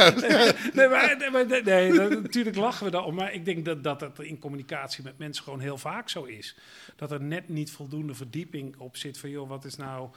maar, 0.89 1.17
nee, 1.19 1.31
maar- 1.31 1.47
nee, 1.65 1.93
dat- 1.93 2.23
natuurlijk 2.23 2.57
lachen 2.57 2.85
we 2.85 2.91
daarom. 2.91 3.15
Maar 3.15 3.33
ik 3.33 3.45
denk 3.45 3.65
dat, 3.65 3.85
dat 3.85 4.01
het 4.01 4.19
in 4.19 4.39
communicatie 4.39 5.05
met 5.05 5.19
mensen 5.19 5.45
gewoon 5.45 5.61
heel 5.61 5.79
vaak 5.79 6.09
zo 6.09 6.25
is. 6.25 6.57
Dat 6.97 7.13
er 7.13 7.23
net 7.23 7.49
niet 7.49 7.71
voldoende 7.71 8.15
verdieping 8.15 8.77
op 8.79 8.97
zit 8.97 9.19
van... 9.19 9.31
joh, 9.31 9.49
wat 9.49 9.65
is 9.65 9.77
nou... 9.77 10.09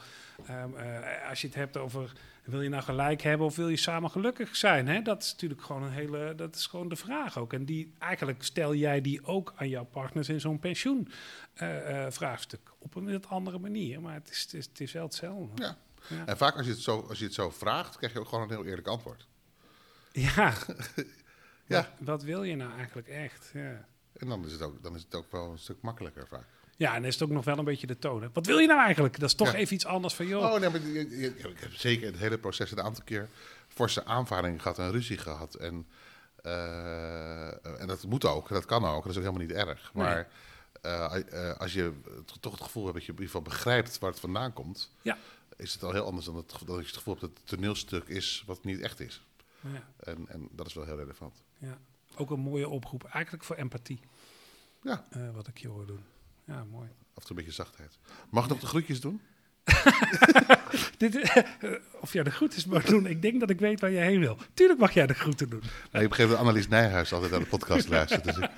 ehm, 0.46 0.74
eh, 0.76 1.28
als 1.28 1.40
je 1.40 1.46
het 1.46 1.56
hebt 1.56 1.76
over... 1.76 2.12
wil 2.44 2.62
je 2.62 2.68
nou 2.68 2.82
gelijk 2.82 3.22
hebben 3.22 3.46
of 3.46 3.56
wil 3.56 3.68
je 3.68 3.76
samen 3.76 4.10
gelukkig 4.10 4.56
zijn? 4.56 4.88
Hè? 4.88 5.02
Dat 5.02 5.22
is 5.22 5.32
natuurlijk 5.32 5.62
gewoon 5.62 5.82
een 5.82 5.90
hele... 5.92 6.32
dat 6.36 6.54
is 6.56 6.66
gewoon 6.66 6.88
de 6.88 6.96
vraag 6.96 7.38
ook. 7.38 7.52
En 7.52 7.64
die, 7.64 7.92
eigenlijk 7.98 8.42
stel 8.44 8.74
jij 8.74 9.00
die 9.00 9.24
ook 9.24 9.52
aan 9.56 9.68
jouw 9.68 9.84
partners 9.84 10.28
in 10.28 10.40
zo'n 10.40 10.58
pensioenvraagstuk. 10.58 12.60
Op 12.82 12.94
een 12.94 13.12
wat 13.12 13.26
andere 13.26 13.58
manier. 13.58 14.00
Maar 14.00 14.14
het 14.14 14.30
is, 14.30 14.42
het 14.42 14.54
is, 14.54 14.64
het 14.66 14.80
is 14.80 14.92
wel 14.92 15.04
hetzelfde. 15.04 15.62
Ja. 15.62 15.76
Ja. 16.08 16.26
En 16.26 16.36
vaak 16.36 16.56
als 16.56 16.66
je, 16.66 16.72
het 16.72 16.80
zo, 16.80 17.06
als 17.08 17.18
je 17.18 17.24
het 17.24 17.34
zo 17.34 17.50
vraagt, 17.50 17.96
krijg 17.96 18.12
je 18.12 18.18
ook 18.20 18.28
gewoon 18.28 18.44
een 18.44 18.50
heel 18.56 18.64
eerlijk 18.64 18.86
antwoord. 18.88 19.26
Ja. 20.12 20.52
Ja. 21.66 21.76
Wat, 21.76 21.88
wat 21.98 22.22
wil 22.22 22.42
je 22.42 22.56
nou 22.56 22.72
eigenlijk 22.76 23.08
echt? 23.08 23.50
Ja. 23.54 23.86
En 24.12 24.28
dan 24.28 24.44
is, 24.44 24.52
het 24.52 24.62
ook, 24.62 24.82
dan 24.82 24.94
is 24.94 25.02
het 25.02 25.14
ook 25.14 25.32
wel 25.32 25.50
een 25.50 25.58
stuk 25.58 25.76
makkelijker 25.80 26.26
vaak. 26.26 26.44
Ja, 26.76 26.88
en 26.88 26.94
dan 27.00 27.04
is 27.04 27.14
het 27.14 27.22
ook 27.22 27.30
nog 27.34 27.44
wel 27.44 27.58
een 27.58 27.64
beetje 27.64 27.86
de 27.86 27.98
toon. 27.98 28.22
hè. 28.22 28.28
Wat 28.32 28.46
wil 28.46 28.58
je 28.58 28.66
nou 28.66 28.80
eigenlijk? 28.80 29.18
Dat 29.20 29.28
is 29.28 29.34
toch 29.34 29.52
Ja. 29.52 29.58
even 29.58 29.74
iets 29.74 29.86
anders 29.86 30.14
van, 30.14 30.26
joh. 30.26 30.42
Oh 30.52 30.60
nee, 30.60 30.70
maar 30.70 30.80
ik 30.84 31.58
heb 31.60 31.72
zeker 31.72 32.06
het 32.06 32.18
hele 32.18 32.38
proces 32.38 32.70
een 32.70 32.80
aantal 32.82 33.04
keer 33.04 33.28
forse 33.68 34.04
aanvaringen 34.04 34.60
gehad 34.60 34.78
en 34.78 34.90
ruzie 34.90 35.18
gehad. 35.18 35.54
En, 35.54 35.86
eh, 36.42 37.80
en 37.80 37.86
dat 37.86 38.04
moet 38.06 38.24
ook, 38.24 38.48
dat 38.48 38.64
kan 38.64 38.84
ook, 38.84 39.02
dat 39.02 39.10
is 39.12 39.16
ook 39.18 39.24
helemaal 39.24 39.46
niet 39.46 39.56
erg. 39.56 39.90
Nee. 39.94 40.24
Eh, 40.80 41.50
eh, 41.50 41.56
als 41.58 41.72
je 41.72 41.92
toch 42.40 42.52
het 42.52 42.62
gevoel 42.62 42.82
hebt 42.84 42.94
dat 42.96 43.04
je 43.04 43.12
in 43.12 43.18
ieder 43.18 43.30
geval 43.34 43.42
begrijpt 43.52 43.98
waar 43.98 44.10
het 44.10 44.20
vandaan 44.20 44.52
komt, 44.52 44.92
Ja. 45.02 45.18
is 45.56 45.72
het 45.72 45.82
al 45.82 45.92
heel 45.92 46.04
anders 46.04 46.26
dan, 46.26 46.36
het, 46.36 46.48
dat 46.50 46.60
je 46.66 46.74
het 46.86 46.96
gevoel 46.96 47.14
hebt 47.14 47.26
dat 47.26 47.38
het 47.38 47.46
toneelstuk 47.48 48.08
is 48.08 48.42
wat 48.46 48.64
niet 48.64 48.80
echt 48.80 49.00
is. 49.00 49.24
Ja, 49.60 49.88
En, 49.96 50.28
en 50.28 50.48
dat 50.52 50.66
is 50.66 50.74
wel 50.74 50.84
heel 50.84 50.96
relevant. 50.96 51.42
ja. 51.58 51.78
Ook 52.16 52.30
een 52.30 52.40
mooie 52.40 52.68
oproep, 52.68 53.04
eigenlijk 53.04 53.44
voor 53.44 53.56
empathie, 53.56 54.00
Ja, 54.82 55.06
eh, 55.10 55.30
wat 55.34 55.46
ik 55.46 55.58
je 55.58 55.68
hoor 55.68 55.86
doen. 55.86 56.04
Ja, 56.44 56.64
mooi. 56.64 56.88
af 56.88 56.94
en 57.14 57.22
toe 57.22 57.30
een 57.30 57.36
beetje 57.36 57.52
zachtheid. 57.52 57.98
Mag 58.30 58.44
ik 58.44 58.50
nog 58.50 58.60
de 58.60 58.66
groetjes 58.66 59.00
doen? 59.00 59.20
Dit, 60.98 61.16
eh, 61.16 61.42
of 62.00 62.12
jij 62.12 62.22
de 62.22 62.30
groeten 62.30 62.70
mag 62.70 62.84
doen, 62.84 63.06
ik 63.06 63.22
denk 63.22 63.40
dat 63.40 63.50
ik 63.50 63.58
weet 63.58 63.80
waar 63.80 63.92
jij 63.92 64.06
heen 64.06 64.20
wil. 64.20 64.36
Tuurlijk 64.54 64.78
mag 64.80 64.92
jij 64.92 65.06
de 65.06 65.14
groeten 65.14 65.48
doen. 65.50 65.62
Nee, 65.92 66.02
ik 66.02 66.08
begreep 66.08 66.28
dat 66.28 66.38
Annelies 66.38 66.68
Nijhuis 66.68 67.12
altijd 67.12 67.30
naar 67.30 67.40
de 67.40 67.46
podcast 67.46 67.88
luistert. 67.98 68.24
Dus 68.24 68.36
ik 68.36 68.50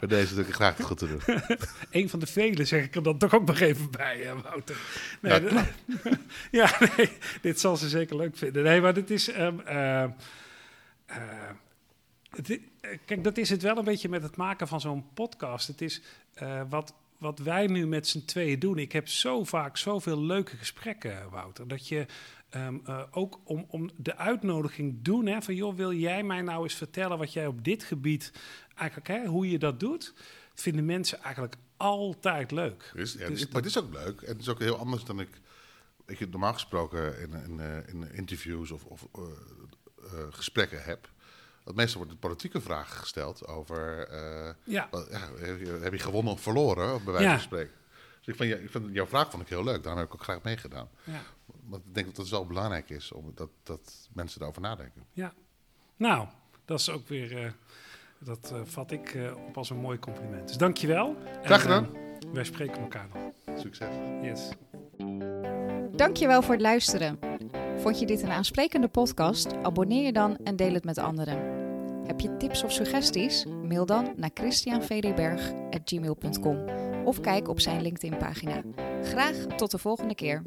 bij 0.00 0.08
deze 0.08 0.28
natuurlijk 0.28 0.54
graag 0.54 0.76
de 0.76 0.82
goed 0.82 0.98
te 0.98 1.06
doen. 1.06 1.20
Een 2.02 2.08
van 2.08 2.18
de 2.18 2.26
velen 2.26 2.66
zeg 2.66 2.84
ik 2.84 2.94
er 2.94 3.02
dan 3.02 3.18
toch 3.18 3.34
ook 3.34 3.46
nog 3.46 3.60
even 3.60 3.90
bij, 3.90 4.18
hè, 4.18 4.40
Wouter. 4.42 4.76
Nee, 5.20 5.48
Ja, 6.50 6.78
nee, 6.96 7.10
dit 7.40 7.60
zal 7.60 7.76
ze 7.76 7.88
zeker 7.88 8.16
leuk 8.16 8.36
vinden. 8.36 8.62
Nee, 8.62 8.80
maar 8.80 8.94
dit 8.94 9.10
is... 9.10 9.28
ehm, 9.30 9.60
eh, 9.60 10.02
eh, 10.02 10.10
het 12.30 12.50
eh, 12.80 12.98
kijk, 13.04 13.24
dat 13.24 13.36
is 13.36 13.50
het 13.50 13.62
wel 13.62 13.76
een 13.78 13.84
beetje 13.84 14.08
met 14.08 14.22
het 14.22 14.36
maken 14.36 14.68
van 14.68 14.80
zo'n 14.80 15.04
podcast. 15.14 15.66
Het 15.66 15.80
is 15.80 16.02
eh, 16.34 16.60
wat, 16.68 16.94
wat 17.18 17.38
wij 17.38 17.66
nu 17.66 17.86
met 17.86 18.06
z'n 18.06 18.24
tweeën 18.24 18.58
doen. 18.58 18.78
Ik 18.78 18.92
heb 18.92 19.08
zo 19.08 19.44
vaak 19.44 19.76
zoveel 19.76 20.22
leuke 20.22 20.56
gesprekken, 20.56 21.30
Wouter. 21.30 21.68
Dat 21.68 21.88
je 21.88 22.06
ehm, 22.48 22.76
eh, 22.84 23.02
ook 23.10 23.40
om, 23.44 23.64
om 23.68 23.90
de 23.96 24.16
uitnodiging 24.16 24.98
doen... 25.02 25.26
Hè, 25.26 25.42
van 25.42 25.54
joh, 25.54 25.76
wil 25.76 25.92
jij 25.92 26.22
mij 26.22 26.42
nou 26.42 26.62
eens 26.62 26.74
vertellen 26.74 27.18
wat 27.18 27.32
jij 27.32 27.46
op 27.46 27.64
dit 27.64 27.84
gebied... 27.84 28.32
eigenlijk 28.74 29.08
hè, 29.08 29.26
hoe 29.26 29.50
je 29.50 29.58
dat 29.58 29.80
doet... 29.80 30.14
vinden 30.54 30.84
mensen 30.84 31.22
eigenlijk 31.22 31.56
altijd 31.76 32.50
leuk. 32.50 32.90
Dus, 32.94 33.12
ja, 33.12 33.28
Dus 33.28 33.40
het- 33.40 33.52
maar 33.52 33.62
het 33.62 33.70
is 33.70 33.78
ook 33.78 33.92
leuk. 33.92 34.20
En 34.22 34.32
het 34.32 34.40
is 34.40 34.48
ook 34.48 34.58
heel 34.58 34.76
anders 34.78 35.04
dan 35.04 35.20
ik, 35.20 35.28
ik 36.06 36.18
het 36.18 36.30
normaal 36.30 36.52
gesproken 36.52 37.20
in, 37.20 37.32
in, 37.44 37.60
eh, 37.60 37.88
in 37.88 38.12
interviews 38.12 38.70
of, 38.70 38.84
of 38.84 39.08
eh, 39.14 39.22
eh, 39.22 40.26
gesprekken 40.30 40.82
heb. 40.82 41.10
Want 41.68 41.80
meestal 41.80 41.98
wordt 42.00 42.12
de 42.12 42.26
politieke 42.28 42.60
vraag 42.60 42.98
gesteld 42.98 43.46
over... 43.46 44.08
eh, 44.08 44.54
Ja, 44.64 44.88
wat- 44.90 45.08
ja, 45.10 45.18
heb, 45.38 45.60
je, 45.60 45.78
heb 45.82 45.92
je 45.92 45.98
gewonnen 45.98 46.32
of 46.32 46.40
verloren, 46.40 47.04
bij 47.04 47.12
wijze 47.12 47.28
Ja. 47.28 47.32
van 47.34 47.42
spreken. 47.42 47.72
Dus 48.18 48.26
ik 48.26 48.34
vond, 48.36 48.48
je- 48.48 48.86
ik 48.88 48.94
jouw 48.94 49.06
vraag 49.06 49.30
vond 49.30 49.42
ik 49.42 49.48
heel 49.48 49.64
leuk. 49.64 49.82
Daarom 49.82 50.00
heb 50.00 50.08
ik 50.08 50.14
ook 50.14 50.22
graag 50.22 50.42
meegedaan. 50.42 50.88
ja, 51.04 51.20
Want 51.64 51.84
ik 51.86 51.94
denk 51.94 52.06
dat 52.06 52.16
het 52.16 52.28
wel 52.28 52.46
belangrijk 52.46 52.90
is 52.90 53.12
om 53.12 53.32
dat, 53.34 53.48
dat 53.62 54.08
mensen 54.12 54.42
erover 54.42 54.62
nadenken. 54.62 55.04
ja. 55.12 55.32
Nou, 55.96 56.26
dat 56.64 56.80
is 56.80 56.90
ook 56.90 57.08
weer... 57.08 57.44
eh, 57.44 57.50
dat 58.18 58.50
eh, 58.52 58.60
vat 58.64 58.90
ik 58.90 59.14
eh, 59.14 59.36
op 59.48 59.56
als 59.56 59.70
een 59.70 59.76
mooi 59.76 59.98
compliment. 59.98 60.48
Dus 60.48 60.56
dankjewel. 60.56 61.16
Graag 61.42 61.60
gedaan. 61.62 61.88
wij 62.32 62.44
spreken 62.44 62.80
elkaar 62.80 63.08
nog. 63.14 63.58
Succes. 63.60 63.94
Yes. 64.22 64.48
Dankjewel 65.96 66.42
voor 66.42 66.52
het 66.52 66.62
luisteren. 66.62 67.18
Vond 67.76 67.98
je 67.98 68.06
dit 68.06 68.22
een 68.22 68.30
aansprekende 68.30 68.88
podcast? 68.88 69.54
Abonneer 69.62 70.04
je 70.04 70.12
dan 70.12 70.36
en 70.44 70.56
deel 70.56 70.72
het 70.74 70.84
met 70.84 70.98
anderen. 70.98 71.57
Heb 72.08 72.20
je 72.20 72.36
tips 72.36 72.64
of 72.64 72.72
suggesties? 72.72 73.44
Mail 73.62 73.86
dan 73.86 74.12
naar 74.16 74.30
christianvdberg.gmail.com 74.34 76.64
of 77.04 77.20
kijk 77.20 77.48
op 77.48 77.60
zijn 77.60 77.82
LinkedIn-pagina. 77.82 78.62
Graag 79.02 79.36
tot 79.36 79.70
de 79.70 79.78
volgende 79.78 80.14
keer. 80.14 80.42